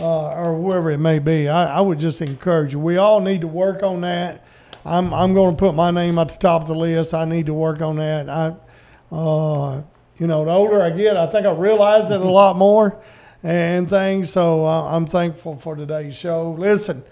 uh, 0.00 0.30
or 0.32 0.58
wherever 0.58 0.90
it 0.90 0.98
may 0.98 1.20
be. 1.20 1.48
I, 1.48 1.78
I 1.78 1.80
would 1.80 2.00
just 2.00 2.20
encourage 2.20 2.72
you. 2.72 2.80
We 2.80 2.96
all 2.96 3.20
need 3.20 3.42
to 3.42 3.48
work 3.48 3.82
on 3.82 4.00
that. 4.00 4.44
I'm 4.86 5.12
I'm 5.12 5.34
going 5.34 5.56
to 5.56 5.58
put 5.58 5.74
my 5.74 5.90
name 5.90 6.16
at 6.18 6.28
the 6.28 6.36
top 6.36 6.62
of 6.62 6.68
the 6.68 6.74
list. 6.74 7.12
I 7.12 7.24
need 7.24 7.46
to 7.46 7.54
work 7.54 7.80
on 7.80 7.96
that. 7.96 8.28
I, 8.28 8.54
uh, 9.12 9.82
you 10.16 10.28
know, 10.28 10.44
the 10.44 10.52
older 10.52 10.80
I 10.80 10.90
get, 10.90 11.16
I 11.16 11.26
think 11.26 11.44
I 11.44 11.52
realize 11.52 12.08
it 12.10 12.20
a 12.20 12.30
lot 12.30 12.56
more 12.56 13.02
and 13.42 13.90
things. 13.90 14.30
So 14.30 14.64
uh, 14.64 14.84
I'm 14.84 15.06
thankful 15.06 15.56
for 15.56 15.74
today's 15.74 16.16
show. 16.16 16.52
Listen, 16.52 17.02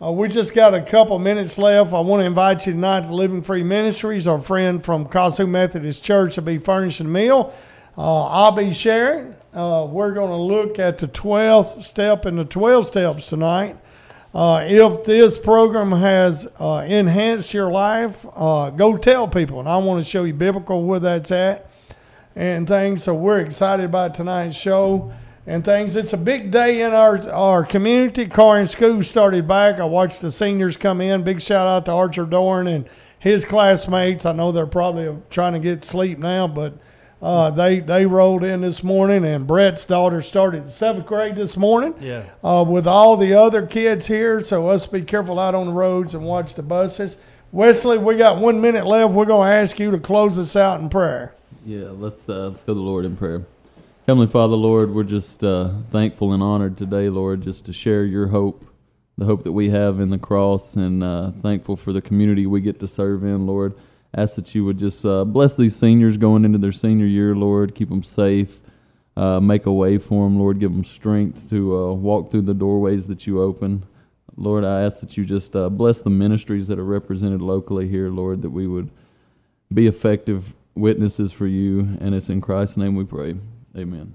uh, 0.00 0.12
we 0.12 0.28
just 0.28 0.54
got 0.54 0.74
a 0.74 0.82
couple 0.82 1.18
minutes 1.18 1.58
left. 1.58 1.92
I 1.92 2.00
want 2.00 2.20
to 2.20 2.26
invite 2.26 2.66
you 2.66 2.72
tonight 2.72 3.04
to 3.04 3.14
Living 3.14 3.42
Free 3.42 3.64
Ministries. 3.64 4.28
Our 4.28 4.38
friend 4.38 4.84
from 4.84 5.06
Kossuth 5.06 5.48
Methodist 5.48 6.04
Church 6.04 6.36
will 6.36 6.44
be 6.44 6.58
furnishing 6.58 7.06
a 7.06 7.10
meal. 7.10 7.52
Uh, 7.98 8.26
I'll 8.26 8.52
be 8.52 8.72
sharing. 8.72 9.34
Uh, 9.52 9.86
we're 9.90 10.12
going 10.12 10.30
to 10.30 10.36
look 10.36 10.78
at 10.78 10.98
the 10.98 11.08
12th 11.08 11.82
step 11.82 12.26
and 12.26 12.38
the 12.38 12.44
12 12.44 12.86
steps 12.86 13.26
tonight. 13.26 13.76
Uh, 14.34 14.64
if 14.66 15.04
this 15.04 15.38
program 15.38 15.92
has 15.92 16.48
uh, 16.58 16.84
enhanced 16.88 17.54
your 17.54 17.70
life, 17.70 18.26
uh, 18.34 18.68
go 18.70 18.96
tell 18.96 19.28
people. 19.28 19.60
And 19.60 19.68
I 19.68 19.76
want 19.76 20.04
to 20.04 20.10
show 20.10 20.24
you 20.24 20.34
biblical 20.34 20.82
where 20.82 20.98
that's 20.98 21.30
at 21.30 21.70
and 22.34 22.66
things. 22.66 23.04
So 23.04 23.14
we're 23.14 23.38
excited 23.38 23.84
about 23.84 24.14
tonight's 24.14 24.56
show 24.56 25.12
and 25.46 25.64
things. 25.64 25.94
It's 25.94 26.12
a 26.12 26.16
big 26.16 26.50
day 26.50 26.82
in 26.82 26.92
our 26.92 27.30
our 27.30 27.64
community. 27.64 28.26
Corinth 28.26 28.70
school 28.70 29.02
started 29.02 29.46
back. 29.46 29.78
I 29.78 29.84
watched 29.84 30.20
the 30.20 30.32
seniors 30.32 30.76
come 30.76 31.00
in. 31.00 31.22
Big 31.22 31.40
shout 31.40 31.68
out 31.68 31.84
to 31.84 31.92
Archer 31.92 32.24
Dorn 32.24 32.66
and 32.66 32.88
his 33.16 33.44
classmates. 33.44 34.26
I 34.26 34.32
know 34.32 34.50
they're 34.50 34.66
probably 34.66 35.16
trying 35.30 35.52
to 35.52 35.60
get 35.60 35.84
sleep 35.84 36.18
now, 36.18 36.48
but 36.48 36.74
uh, 37.24 37.50
they 37.50 37.80
they 37.80 38.04
rolled 38.06 38.44
in 38.44 38.60
this 38.60 38.82
morning. 38.84 39.24
And 39.24 39.46
Brett's 39.46 39.86
daughter 39.86 40.20
started 40.22 40.68
seventh 40.68 41.06
grade 41.06 41.36
this 41.36 41.56
morning 41.56 41.94
Yeah. 42.00 42.24
uh, 42.44 42.64
with 42.68 42.86
all 42.86 43.16
the 43.16 43.32
other 43.32 43.66
kids 43.66 44.06
here. 44.06 44.40
So 44.42 44.68
us 44.68 44.86
be 44.86 45.02
careful 45.02 45.40
out 45.40 45.54
on 45.54 45.66
the 45.68 45.72
roads 45.72 46.12
and 46.14 46.24
watch 46.24 46.54
the 46.54 46.62
buses. 46.62 47.16
Wesley, 47.50 47.98
we 47.98 48.16
got 48.16 48.38
one 48.38 48.60
minute 48.60 48.84
left. 48.86 49.14
We're 49.14 49.24
going 49.24 49.48
to 49.48 49.54
ask 49.54 49.78
you 49.78 49.90
to 49.92 49.98
close 49.98 50.36
us 50.38 50.54
out 50.56 50.80
in 50.80 50.88
prayer. 50.90 51.34
Yeah, 51.64 51.90
let's 51.90 52.28
uh, 52.28 52.48
let's 52.48 52.62
go 52.62 52.74
to 52.74 52.78
the 52.78 52.84
Lord 52.84 53.04
in 53.04 53.16
prayer. 53.16 53.44
Heavenly 54.06 54.26
Father, 54.26 54.54
Lord, 54.56 54.92
we're 54.94 55.02
just 55.02 55.42
uh, 55.42 55.70
thankful 55.88 56.34
and 56.34 56.42
honored 56.42 56.76
today, 56.76 57.08
Lord, 57.08 57.40
just 57.40 57.64
to 57.64 57.72
share 57.72 58.04
your 58.04 58.26
hope, 58.26 58.66
the 59.16 59.24
hope 59.24 59.44
that 59.44 59.52
we 59.52 59.70
have 59.70 59.98
in 59.98 60.10
the 60.10 60.18
cross, 60.18 60.76
and 60.76 61.02
uh, 61.02 61.30
thankful 61.30 61.74
for 61.76 61.90
the 61.94 62.02
community 62.02 62.44
we 62.44 62.60
get 62.60 62.80
to 62.80 62.86
serve 62.86 63.24
in, 63.24 63.46
Lord. 63.46 63.72
Ask 64.16 64.36
that 64.36 64.54
you 64.54 64.64
would 64.64 64.78
just 64.78 65.04
uh, 65.04 65.24
bless 65.24 65.56
these 65.56 65.74
seniors 65.74 66.16
going 66.16 66.44
into 66.44 66.58
their 66.58 66.72
senior 66.72 67.06
year, 67.06 67.34
Lord. 67.34 67.74
Keep 67.74 67.88
them 67.88 68.02
safe. 68.02 68.60
Uh, 69.16 69.40
make 69.40 69.66
a 69.66 69.72
way 69.72 69.98
for 69.98 70.24
them, 70.24 70.38
Lord. 70.38 70.60
Give 70.60 70.72
them 70.72 70.84
strength 70.84 71.50
to 71.50 71.76
uh, 71.76 71.92
walk 71.92 72.30
through 72.30 72.42
the 72.42 72.54
doorways 72.54 73.06
that 73.08 73.26
you 73.26 73.42
open. 73.42 73.84
Lord, 74.36 74.64
I 74.64 74.82
ask 74.82 75.00
that 75.00 75.16
you 75.16 75.24
just 75.24 75.54
uh, 75.54 75.68
bless 75.68 76.02
the 76.02 76.10
ministries 76.10 76.66
that 76.68 76.78
are 76.78 76.84
represented 76.84 77.40
locally 77.40 77.88
here, 77.88 78.08
Lord, 78.08 78.42
that 78.42 78.50
we 78.50 78.66
would 78.66 78.90
be 79.72 79.86
effective 79.86 80.54
witnesses 80.74 81.32
for 81.32 81.46
you. 81.46 81.96
And 82.00 82.14
it's 82.14 82.28
in 82.28 82.40
Christ's 82.40 82.76
name 82.76 82.96
we 82.96 83.04
pray. 83.04 83.36
Amen. 83.76 84.14